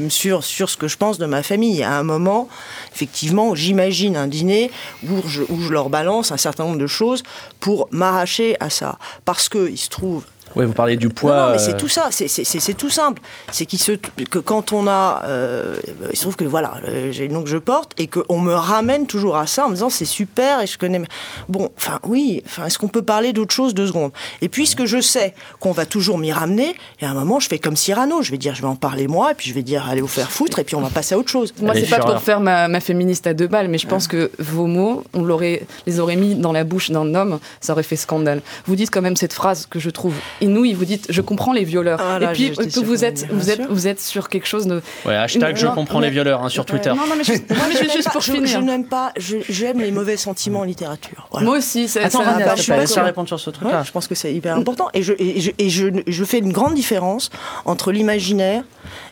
sur 0.08 0.42
ce 0.44 0.76
que 0.76 0.88
je 0.88 0.96
pense 0.96 1.18
de 1.18 1.26
ma 1.26 1.42
famille. 1.42 1.82
À 1.82 1.96
un 1.98 2.02
moment, 2.02 2.48
effectivement, 2.94 3.54
j'imagine 3.54 4.16
un 4.16 4.26
dîner 4.28 4.70
où 5.08 5.22
je, 5.26 5.42
où 5.48 5.60
je 5.60 5.72
leur 5.72 5.90
balance 5.90 6.30
un 6.32 6.36
certain 6.36 6.64
nombre 6.64 6.78
de 6.78 6.86
choses 6.86 7.22
pour 7.60 7.88
m'arracher 7.90 8.56
à 8.60 8.70
ça. 8.70 8.98
Parce 9.24 9.48
que 9.48 9.68
il 9.70 9.78
se 9.78 9.88
trouve 9.88 10.24
Oui, 10.56 10.64
vous 10.66 10.72
parlez 10.72 10.96
du 10.96 11.08
poids. 11.08 11.34
non, 11.36 11.46
non, 11.46 11.52
mais 11.52 11.58
c'est 11.58 11.74
euh, 11.74 11.76
tout 11.78 11.88
ça, 11.88 12.08
c'est- 12.10 12.28
c'est 12.28 12.44
c'est- 12.44 12.60
c'est 12.60 12.74
tout 12.74 12.90
simple. 12.90 13.20
C'est 13.52 13.66
qu'il 13.66 13.78
se 13.80 13.92
que 13.92 14.38
quand 14.38 14.72
on 14.72 14.86
a, 14.86 15.22
euh, 15.24 15.76
il 16.12 16.16
se 16.16 16.22
trouve 16.22 16.36
que 16.36 16.44
voilà, 16.44 16.74
euh, 16.88 17.10
j'ai 17.12 17.26
le 17.28 17.34
nom 17.34 17.42
que 17.42 17.48
je 17.48 17.58
porte 17.58 17.92
et 17.98 18.06
qu'on 18.06 18.38
me 18.40 18.54
ramène 18.54 19.06
toujours 19.06 19.36
à 19.36 19.46
ça 19.46 19.66
en 19.66 19.68
me 19.68 19.74
disant 19.74 19.90
c'est 19.90 20.04
super 20.04 20.60
et 20.60 20.66
je 20.66 20.78
connais. 20.78 21.00
Bon, 21.48 21.70
enfin 21.76 21.98
oui, 22.04 22.42
enfin 22.46 22.66
est-ce 22.66 22.78
qu'on 22.78 22.88
peut 22.88 23.02
parler 23.02 23.32
d'autre 23.32 23.52
chose 23.54 23.74
deux 23.74 23.86
secondes? 23.86 24.12
Et 24.42 24.48
puisque 24.48 24.84
je 24.84 25.00
sais 25.00 25.34
qu'on 25.60 25.72
va 25.72 25.86
toujours 25.86 26.18
m'y 26.18 26.32
ramener, 26.32 26.74
et 27.00 27.04
à 27.06 27.10
un 27.10 27.14
moment 27.14 27.40
je 27.40 27.48
fais 27.48 27.58
comme 27.58 27.76
Cyrano, 27.76 28.22
je 28.22 28.30
vais 28.30 28.38
dire 28.38 28.54
je 28.54 28.62
vais 28.62 28.68
en 28.68 28.76
parler 28.76 29.08
moi 29.08 29.32
et 29.32 29.34
puis 29.34 29.48
je 29.48 29.54
vais 29.54 29.62
dire 29.62 29.86
allez 29.88 30.00
vous 30.00 30.06
faire 30.08 30.30
foutre 30.30 30.58
et 30.60 30.64
puis 30.64 30.76
on 30.76 30.80
va 30.80 30.90
passer 30.90 31.14
à 31.14 31.18
autre 31.18 31.30
chose. 31.30 31.52
Moi, 31.60 31.74
c'est 31.74 31.80
pas 31.90 31.96
pour 32.14 32.22
faire 32.22 32.40
ma, 32.40 32.68
ma 32.68 32.80
féministe 32.80 33.26
à 33.26 33.34
deux 33.34 33.46
balles, 33.48 33.68
mais 33.68 33.78
je 33.78 33.86
pense 33.86 34.06
que 34.08 34.30
vos 34.38 34.66
mots, 34.66 35.04
on 35.14 35.22
l'aurait, 35.24 35.62
les 35.86 36.00
aurait 36.00 36.16
mis 36.16 36.34
dans 36.34 36.52
la 36.52 36.64
bouche 36.64 36.90
d'un 36.90 37.14
homme, 37.14 37.38
ça 37.60 37.72
aurait 37.72 37.82
fait 37.82 37.96
scandale. 37.96 38.40
Vous 38.66 38.76
dites 38.76 38.90
quand 38.90 39.02
même 39.02 39.16
cette 39.16 39.32
phrase 39.32 39.66
que 39.68 39.78
je 39.78 39.90
trouve 39.90 40.14
inouïe. 40.44 40.72
Vous 40.74 40.84
dites, 40.84 41.06
je 41.08 41.20
comprends 41.20 41.52
les 41.52 41.64
violeurs. 41.64 42.00
Ah 42.00 42.18
là, 42.18 42.30
et 42.30 42.32
puis, 42.34 42.52
je- 42.54 42.80
vous 42.80 43.04
êtes, 43.04 43.26
vous 43.30 43.50
êtes, 43.50 43.58
ça. 43.62 43.66
vous 43.68 43.86
êtes 43.88 44.00
sur 44.00 44.28
quelque 44.28 44.46
chose 44.46 44.66
de. 44.66 44.80
Ouais, 45.04 45.14
hashtag 45.16 45.56
je 45.56 45.66
comprends 45.66 45.98
mais- 46.00 46.06
les 46.06 46.12
violeurs 46.12 46.42
hein, 46.44 46.48
sur 46.48 46.64
Twitter. 46.64 46.90
Non, 46.90 47.06
non, 47.08 47.14
mais 47.16 47.24
je, 47.24 47.32
moi, 47.54 47.66
n'aime 47.68 47.90
juste 47.90 48.04
pas- 48.04 48.10
pour 48.10 48.20
je- 48.22 48.32
finir. 48.32 48.46
Je 48.48 48.58
n'aime 48.58 48.84
pas, 48.86 49.12
j'aime 49.16 49.80
les 49.80 49.90
mauvais 49.90 50.16
sentiments 50.16 50.60
en 50.60 50.64
littérature. 50.64 51.26
Voilà. 51.30 51.46
Moi 51.46 51.58
aussi, 51.58 51.88
c'est. 51.88 52.02
Attends, 52.02 52.20
bah, 52.24 52.36
s'il 52.56 52.56
je 52.56 52.86
suis 52.86 52.94
pas 52.94 53.02
répondre 53.02 53.28
sur 53.28 53.40
ce 53.40 53.50
Ouais, 53.50 53.56
truc-là. 53.56 53.82
je 53.84 53.90
pense 53.92 54.06
que 54.06 54.14
c'est 54.14 54.32
hyper 54.32 54.56
important. 54.56 54.88
Et, 54.94 55.02
je, 55.02 55.12
et, 55.18 55.40
je, 55.40 55.50
et 55.58 55.70
je, 55.70 55.86
je 56.06 56.24
fais 56.24 56.38
une 56.38 56.52
grande 56.52 56.74
différence 56.74 57.30
entre 57.64 57.90
l'imaginaire 57.92 58.62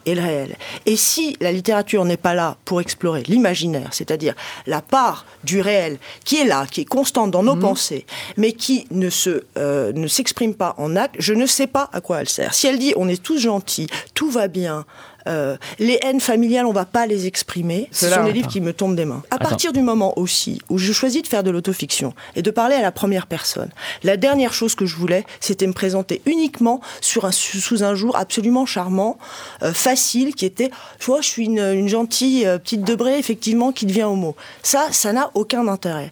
et 0.07 0.15
le 0.15 0.23
réel. 0.23 0.57
Et 0.87 0.97
si 0.97 1.37
la 1.41 1.53
littérature 1.53 2.05
n'est 2.05 2.17
pas 2.17 2.35
là 2.35 2.57
pour 2.65 2.81
explorer 2.81 3.23
l'imaginaire, 3.27 3.89
c'est-à-dire 3.93 4.35
la 4.67 4.81
part 4.81 5.27
du 5.45 5.61
réel 5.61 5.99
qui 6.25 6.37
est 6.37 6.45
là, 6.45 6.67
qui 6.71 6.83
est 6.83 6.87
constante 6.87 7.31
dans 7.31 7.43
nos 7.43 7.57
pensées, 7.57 8.07
mais 8.37 8.53
qui 8.53 8.87
ne 8.91 9.11
se 9.11 9.45
euh, 9.57 9.93
ne 9.93 10.07
s'exprime 10.07 10.55
pas 10.55 10.75
en 10.79 10.97
acte, 10.97 11.17
je 11.19 11.35
ne 11.35 11.47
sais 11.47 11.67
pas 11.67 11.91
à 11.93 12.01
quoi 12.01 12.21
elle 12.21 12.29
sert. 12.29 12.55
Si 12.55 12.67
elle 12.67 12.79
dit 12.79 12.93
on 12.97 13.09
est 13.09 13.23
tous 13.23 13.39
gentils, 13.39 13.89
tout 14.15 14.31
va 14.31 14.49
bien. 14.49 14.85
Euh, 15.29 15.57
les 15.79 15.99
haines 16.03 16.21
familiales, 16.21 16.67
on 16.67 16.73
va 16.73 16.85
pas 16.85 17.07
les 17.07 17.27
exprimer. 17.27 17.89
Ce 17.91 18.09
sont 18.09 18.17
là, 18.17 18.25
des 18.25 18.33
livres 18.33 18.49
qui 18.49 18.61
me 18.61 18.73
tombent 18.73 18.97
des 18.97 19.05
mains. 19.05 19.23
À 19.31 19.37
Attends. 19.37 19.49
partir 19.49 19.73
du 19.73 19.83
moment 19.83 20.19
aussi 20.19 20.61
où 20.69 20.79
je 20.79 20.93
choisis 20.93 21.23
de 21.23 21.27
faire 21.27 21.43
de 21.43 21.51
l'autofiction 21.51 22.15
et 22.37 22.43
de 22.43 22.51
parler 22.51 22.75
à 22.75 22.83
la 22.83 22.93
première 22.93 23.27
personne, 23.27 23.71
la 24.03 24.17
dernière 24.17 24.53
chose 24.53 24.75
que 24.75 24.87
je 24.87 24.97
voulais, 24.97 25.25
c'était 25.41 25.67
me 25.67 25.73
présenter 25.73 26.23
uniquement 26.27 26.81
sur 27.01 27.25
un, 27.25 27.33
sous 27.33 27.61
sous 27.61 27.85
un 27.85 27.95
jour 27.95 28.17
absolument 28.17 28.67
charmant, 28.67 29.19
euh, 29.63 29.73
facile, 29.73 30.35
qui 30.35 30.45
était, 30.45 30.71
tu 30.99 31.07
vois, 31.07 31.21
je 31.21 31.29
suis 31.29 31.45
une, 31.45 31.59
une 31.59 31.89
gentille 31.89 32.47
euh, 32.47 32.59
petite 32.59 32.83
Debré, 32.83 33.19
effectivement, 33.19 33.73
qui 33.73 33.87
devient 33.87 34.05
homo. 34.05 34.35
Ça, 34.63 34.89
ça 34.91 35.13
n'a 35.13 35.31
aucun 35.35 35.69
intérêt. 35.69 36.11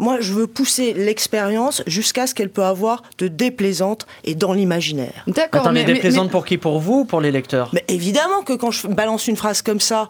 Moi, 0.00 0.16
je 0.20 0.32
veux 0.32 0.46
pousser 0.46 0.92
l'expérience 0.94 1.82
jusqu'à 1.86 2.26
ce 2.26 2.34
qu'elle 2.34 2.50
peut 2.50 2.64
avoir 2.64 3.02
de 3.18 3.28
déplaisante 3.28 4.06
et 4.24 4.34
dans 4.34 4.52
l'imaginaire. 4.52 5.22
D'accord, 5.26 5.60
Attends, 5.60 5.72
mais, 5.72 5.84
déplaisante 5.84 6.24
mais- 6.24 6.30
pour 6.30 6.44
qui? 6.44 6.58
Pour 6.58 6.80
vous 6.80 7.00
ou 7.00 7.04
pour 7.04 7.20
les 7.20 7.30
lecteurs? 7.30 7.70
Mais 7.72 7.84
évidemment 7.88 8.42
que 8.42 8.54
quand 8.54 8.70
je 8.70 8.86
balance 8.88 9.28
une 9.28 9.36
phrase 9.36 9.62
comme 9.62 9.78
ça, 9.80 10.08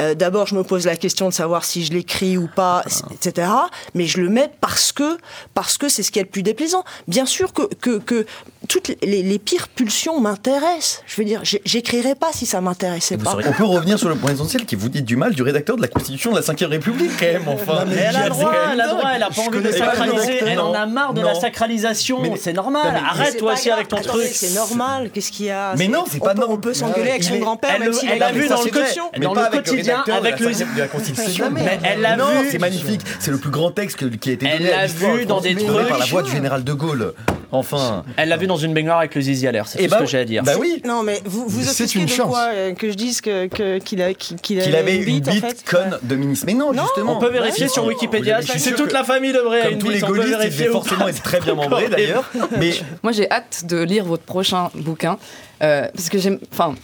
euh, 0.00 0.14
d'abord 0.14 0.46
je 0.48 0.54
me 0.56 0.64
pose 0.64 0.86
la 0.86 0.96
question 0.96 1.28
de 1.28 1.32
savoir 1.34 1.64
si 1.64 1.84
je 1.84 1.92
l'écris 1.92 2.36
ou 2.38 2.48
pas, 2.48 2.82
c- 2.86 3.02
etc. 3.12 3.48
Mais 3.94 4.06
je 4.06 4.20
le 4.20 4.28
mets 4.28 4.50
parce 4.60 4.90
que 4.92 5.18
parce 5.54 5.78
que 5.78 5.88
c'est 5.88 6.02
ce 6.02 6.10
qui 6.10 6.18
est 6.18 6.22
le 6.22 6.28
plus 6.28 6.42
déplaisant. 6.42 6.82
Bien 7.06 7.26
sûr 7.26 7.52
que 7.52 7.62
que, 7.80 7.98
que 7.98 8.26
toutes 8.68 8.92
les, 9.02 9.22
les 9.22 9.38
pires 9.38 9.68
pulsions 9.68 10.20
m'intéressent. 10.20 11.02
Je 11.06 11.16
veux 11.16 11.24
dire, 11.24 11.40
j'écrirais 11.64 12.14
pas 12.14 12.28
si 12.32 12.46
ça 12.46 12.60
m'intéressait 12.60 13.16
pas. 13.18 13.36
On 13.46 13.52
peut 13.52 13.64
revenir 13.64 13.98
sur 13.98 14.08
le 14.08 14.14
point 14.16 14.32
essentiel 14.32 14.64
qui 14.66 14.74
vous 14.76 14.88
dit 14.88 15.02
du 15.02 15.16
mal 15.16 15.34
du 15.34 15.42
rédacteur 15.42 15.76
de 15.76 15.82
la 15.82 15.88
Constitution 15.88 16.30
de 16.32 16.36
la 16.36 16.42
5ème 16.42 16.66
République, 16.66 17.10
quand 17.18 17.26
même, 17.26 17.48
enfin. 17.48 17.84
Mais 17.86 17.96
elle 17.96 18.16
a 18.16 18.24
le 18.24 18.30
droit, 18.30 18.52
elle 18.72 18.80
a 18.80 18.84
le 18.86 18.90
droit, 18.90 19.10
elle 19.14 19.22
a 19.22 19.28
pas 19.30 19.42
envie 19.42 19.60
de 19.62 19.72
sacraliser, 19.72 20.40
elle 20.46 20.60
en 20.60 20.72
a 20.74 20.86
marre 20.86 21.14
de 21.14 21.20
la 21.20 21.34
sacralisation, 21.34 22.20
Mais- 22.20 22.32
c'est 22.40 22.52
normal, 22.52 22.90
mais- 22.92 22.98
arrête 23.08 23.36
toi 23.38 23.52
aussi 23.54 23.66
grave. 23.66 23.78
avec 23.78 23.88
ton 23.88 23.96
truc. 24.00 24.26
C'est 24.32 24.54
normal. 24.54 25.10
Qu'est-ce 25.12 25.30
qu'il 25.32 25.46
y 25.46 25.50
a 25.50 25.74
Mais 25.76 25.88
non, 25.88 26.04
c'est 26.10 26.18
pas 26.18 26.34
normal. 26.34 26.56
On 26.56 26.60
peut 26.60 26.74
s'engueuler 26.74 27.10
avec 27.10 27.24
son 27.24 27.38
grand-père, 27.38 27.72
elle 27.76 27.82
même 27.82 27.92
s'il 27.92 28.08
elle 28.08 28.16
est 28.16 28.20
l'a 28.20 28.32
vu 28.32 28.48
dans 28.48 28.62
le 28.62 28.70
quotidien. 28.70 30.04
avec 30.12 30.40
le- 30.40 30.52
5e 30.52 30.74
de 30.74 30.78
la 30.80 30.88
Constitution. 30.88 31.50
Mais 31.52 31.78
elle 31.82 32.00
l'a 32.00 32.16
vu. 32.16 32.48
c'est 32.50 32.58
magnifique. 32.58 33.00
C'est 33.20 33.30
le 33.30 33.38
plus 33.38 33.50
grand 33.50 33.70
texte 33.70 33.98
qui 34.18 34.30
a 34.30 34.32
été 34.32 34.46
Elle 34.46 34.58
donné 34.58 34.72
à 34.72 34.82
l'a 34.82 34.86
vu 34.86 35.26
dans 35.26 35.40
des 35.40 35.54
transmis 35.54 35.66
par 35.74 35.84
la 35.84 35.96
trucs. 35.98 36.10
voix 36.10 36.22
du 36.22 36.30
général 36.30 36.64
de 36.64 36.72
Gaulle. 36.72 37.14
Enfin. 37.54 38.04
Elle 38.16 38.28
l'a 38.28 38.36
vu 38.36 38.46
dans 38.46 38.56
une 38.56 38.74
baignoire 38.74 38.98
avec 38.98 39.14
le 39.14 39.20
zizi 39.20 39.46
à 39.46 39.52
l'air, 39.52 39.66
c'est 39.66 39.78
Eh 39.80 39.84
tout 39.84 39.90
bah 39.90 39.96
ce 39.96 39.98
que 40.00 40.04
oui. 40.06 40.10
j'ai 40.10 40.18
à 40.18 40.24
dire. 40.24 40.42
Bah 40.42 40.52
oui. 40.58 40.82
Non, 40.84 41.02
mais 41.02 41.20
vous 41.24 41.46
vous 41.46 41.58
Mais 41.60 41.64
c'est 41.64 41.82
offusquez 41.84 41.98
une 42.00 42.06
de 42.06 42.10
chance. 42.10 42.28
quoi 42.30 42.48
euh, 42.52 42.72
que 42.74 42.88
je 42.90 42.94
dise 42.94 43.20
que 43.20 43.46
que- 43.46 43.78
qu'il 43.78 44.02
a 44.02 44.12
qu'il 44.14 44.36
qu'il 44.36 44.60
Qu'il 44.60 44.76
avait 44.76 44.96
une 44.96 45.04
bite, 45.04 45.28
en 45.28 45.32
bite 45.32 45.44
fait 45.46 45.64
conne 45.64 45.98
de 46.02 46.16
ministre. 46.16 46.46
Mais 46.46 46.54
non, 46.54 46.72
Non, 46.72 46.82
justement. 46.82 47.16
On 47.16 47.20
peut 47.20 47.30
vérifier 47.30 47.64
Ouais. 47.64 47.68
sur 47.68 47.84
Wikipédia, 47.86 48.40
Je 48.40 48.46
suis 48.50 48.58
c'est 48.60 48.68
sûr 48.70 48.76
toute 48.78 48.88
que- 48.88 48.94
la 48.94 49.04
famille 49.04 49.32
de 49.32 49.40
Bray 49.40 49.60
a 49.60 49.64
Comme 49.64 49.72
une 49.74 49.78
tous 49.78 49.90
les 49.90 50.00
gaullistes, 50.00 50.36
il 50.42 50.50
devait 50.50 50.66
forcément 50.66 51.08
être 51.08 51.22
très 51.22 51.40
bien 51.40 51.54
membré 51.54 51.88
d'ailleurs. 51.88 52.30
Mais 52.58 52.72
Moi, 53.02 53.12
j'ai 53.12 53.30
hâte 53.30 53.64
de 53.66 53.82
lire 53.82 54.04
votre 54.04 54.24
prochain 54.24 54.70
bouquin 54.74 55.18
euh, 55.62 55.86
parce 55.94 56.08
que 56.08 56.18
j'aime. 56.18 56.38
Enfin, 56.52 56.74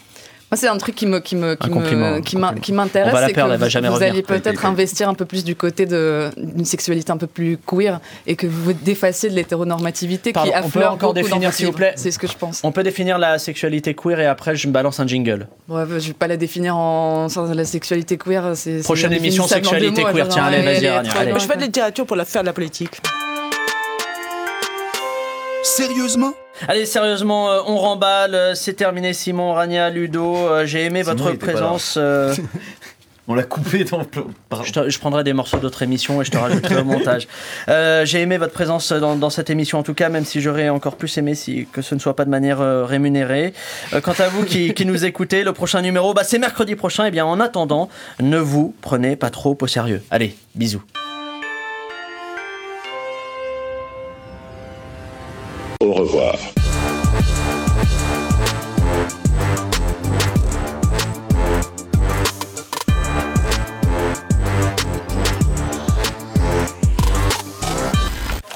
moi, 0.50 0.56
c'est 0.56 0.66
un 0.68 0.76
truc 0.78 0.94
qui 0.96 1.06
me 1.06 1.20
qui 1.20 1.36
me 1.36 1.54
qui 1.54 1.70
me 1.70 2.76
m'intéresse. 2.76 3.10
On 3.12 3.14
va 3.14 3.20
la 3.20 3.26
c'est 3.28 3.32
perdre, 3.34 3.50
que 3.50 3.54
elle 3.54 3.60
va 3.60 3.66
vous- 3.66 3.70
jamais 3.70 3.88
vous 3.88 3.94
revenir. 3.94 4.12
alliez 4.12 4.22
peut-être 4.22 4.64
investir 4.66 5.08
un 5.08 5.14
peu 5.14 5.24
plus 5.24 5.44
du 5.44 5.54
côté 5.54 5.86
de 5.86 6.30
d'une 6.36 6.64
sexualité 6.64 7.12
un 7.12 7.16
peu 7.18 7.26
plus 7.28 7.56
queer 7.64 8.00
et 8.26 8.34
que 8.36 8.46
vous 8.46 8.62
vous 8.64 8.72
défassiez 8.72 9.30
de 9.30 9.34
l'hétéronormativité 9.36 10.32
Pardon, 10.32 10.50
qui 10.50 10.56
on 10.56 10.60
peut 10.62 10.66
affleure 10.66 10.92
encore 10.94 11.14
beaucoup 11.14 11.28
dans 11.28 11.36
définir, 11.36 11.52
s'il 11.52 11.66
vous 11.66 11.72
plaît 11.72 11.92
C'est 11.96 12.10
ce 12.10 12.18
que 12.18 12.26
je 12.26 12.36
pense. 12.36 12.60
On 12.64 12.72
peut 12.72 12.82
définir 12.82 13.18
la 13.18 13.38
sexualité 13.38 13.94
queer 13.94 14.20
et 14.20 14.26
après 14.26 14.56
je 14.56 14.66
me 14.66 14.72
balance 14.72 14.98
un 15.00 15.06
jingle. 15.06 15.46
Ouais, 15.68 15.84
je 15.98 16.08
vais 16.08 16.12
pas 16.14 16.26
la 16.26 16.36
définir 16.36 16.76
en 16.76 17.28
sans 17.28 17.52
la 17.52 17.64
sexualité 17.64 18.16
queer. 18.18 18.56
c'est- 18.56 18.82
Prochaine 18.82 19.12
émission, 19.12 19.46
sexualité 19.46 20.02
mots, 20.02 20.08
queer. 20.12 20.28
Tiens, 20.28 20.44
allez, 20.46 20.62
vas-y, 20.62 20.86
allez. 20.86 21.32
Je 21.38 21.46
fais 21.46 21.54
de 21.54 21.60
la 21.60 21.66
littérature 21.66 22.06
pour 22.06 22.16
la 22.16 22.24
faire 22.24 22.42
de 22.42 22.46
la 22.46 22.52
politique. 22.52 23.00
Sérieusement? 25.62 26.32
Allez, 26.68 26.86
sérieusement, 26.86 27.50
euh, 27.50 27.60
on 27.66 27.76
remballe, 27.76 28.34
euh, 28.34 28.54
c'est 28.54 28.74
terminé 28.74 29.12
Simon, 29.12 29.52
Rania, 29.52 29.90
Ludo, 29.90 30.36
euh, 30.36 30.66
j'ai 30.66 30.84
aimé 30.84 31.02
Simon, 31.02 31.16
votre 31.16 31.30
il 31.30 31.34
était 31.36 31.46
pas 31.46 31.52
là. 31.52 31.58
présence. 31.58 31.94
euh, 31.98 32.34
on 33.28 33.34
l'a 33.34 33.42
coupé 33.44 33.84
dans 33.84 33.98
le. 33.98 34.04
Pardon. 34.48 34.64
Je, 34.64 34.72
te- 34.72 34.88
je 34.90 34.98
prendrai 34.98 35.22
des 35.24 35.32
morceaux 35.32 35.58
d'autres 35.58 35.82
émissions 35.82 36.20
et 36.20 36.24
je 36.24 36.30
te 36.30 36.36
rajouterai 36.38 36.78
au 36.80 36.84
montage. 36.84 37.28
Euh, 37.68 38.04
J'ai 38.04 38.20
aimé 38.20 38.36
votre 38.38 38.52
présence 38.52 38.92
dans, 38.92 39.16
dans 39.16 39.30
cette 39.30 39.48
émission 39.50 39.78
en 39.78 39.82
tout 39.82 39.94
cas, 39.94 40.08
même 40.08 40.24
si 40.24 40.40
j'aurais 40.40 40.68
encore 40.70 40.96
plus 40.96 41.16
aimé 41.18 41.34
si, 41.34 41.66
que 41.72 41.82
ce 41.82 41.94
ne 41.94 42.00
soit 42.00 42.16
pas 42.16 42.24
de 42.24 42.30
manière 42.30 42.60
euh, 42.60 42.84
rémunérée. 42.84 43.52
Euh, 43.92 44.00
quant 44.00 44.14
à 44.18 44.28
vous 44.28 44.44
qui, 44.44 44.74
qui 44.74 44.84
nous 44.86 45.04
écoutez, 45.04 45.44
le 45.44 45.52
prochain 45.52 45.82
numéro, 45.82 46.12
bah, 46.14 46.24
c'est 46.24 46.38
mercredi 46.38 46.74
prochain. 46.74 47.04
Et 47.06 47.10
bien 47.10 47.24
en 47.26 47.38
attendant, 47.38 47.88
ne 48.20 48.38
vous 48.38 48.74
prenez 48.80 49.14
pas 49.16 49.30
trop 49.30 49.56
au 49.60 49.66
sérieux. 49.66 50.02
Allez, 50.10 50.34
bisous. 50.54 50.82
Au 55.82 55.92
revoir. 55.94 56.36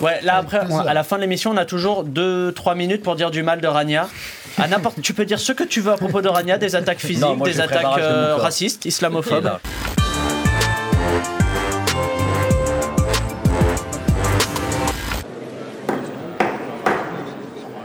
Ouais, 0.00 0.20
là 0.22 0.36
après, 0.36 0.60
on- 0.68 0.78
à 0.80 0.92
la 0.92 1.02
fin 1.04 1.16
de 1.16 1.22
l'émission, 1.22 1.52
on 1.52 1.56
a 1.56 1.64
toujours 1.64 2.04
2-3 2.04 2.74
minutes 2.74 3.02
pour 3.02 3.14
dire 3.16 3.30
du 3.30 3.42
mal 3.42 3.60
de 3.60 3.66
Rania. 3.66 4.08
À 4.58 4.68
n'importe, 4.68 5.00
tu 5.00 5.14
peux 5.14 5.24
dire 5.24 5.38
ce 5.40 5.52
que 5.52 5.64
tu 5.64 5.80
veux 5.80 5.92
à 5.92 5.96
propos 5.96 6.20
de 6.20 6.28
Rania, 6.28 6.58
des 6.58 6.76
attaques 6.76 7.00
physiques, 7.00 7.20
Non, 7.24 7.36
moi, 7.36 7.48
je 7.48 7.54
des 7.54 7.60
attaques 7.60 7.98
euh, 7.98 8.36
racistes, 8.36 8.84
islamophobes. 8.84 9.50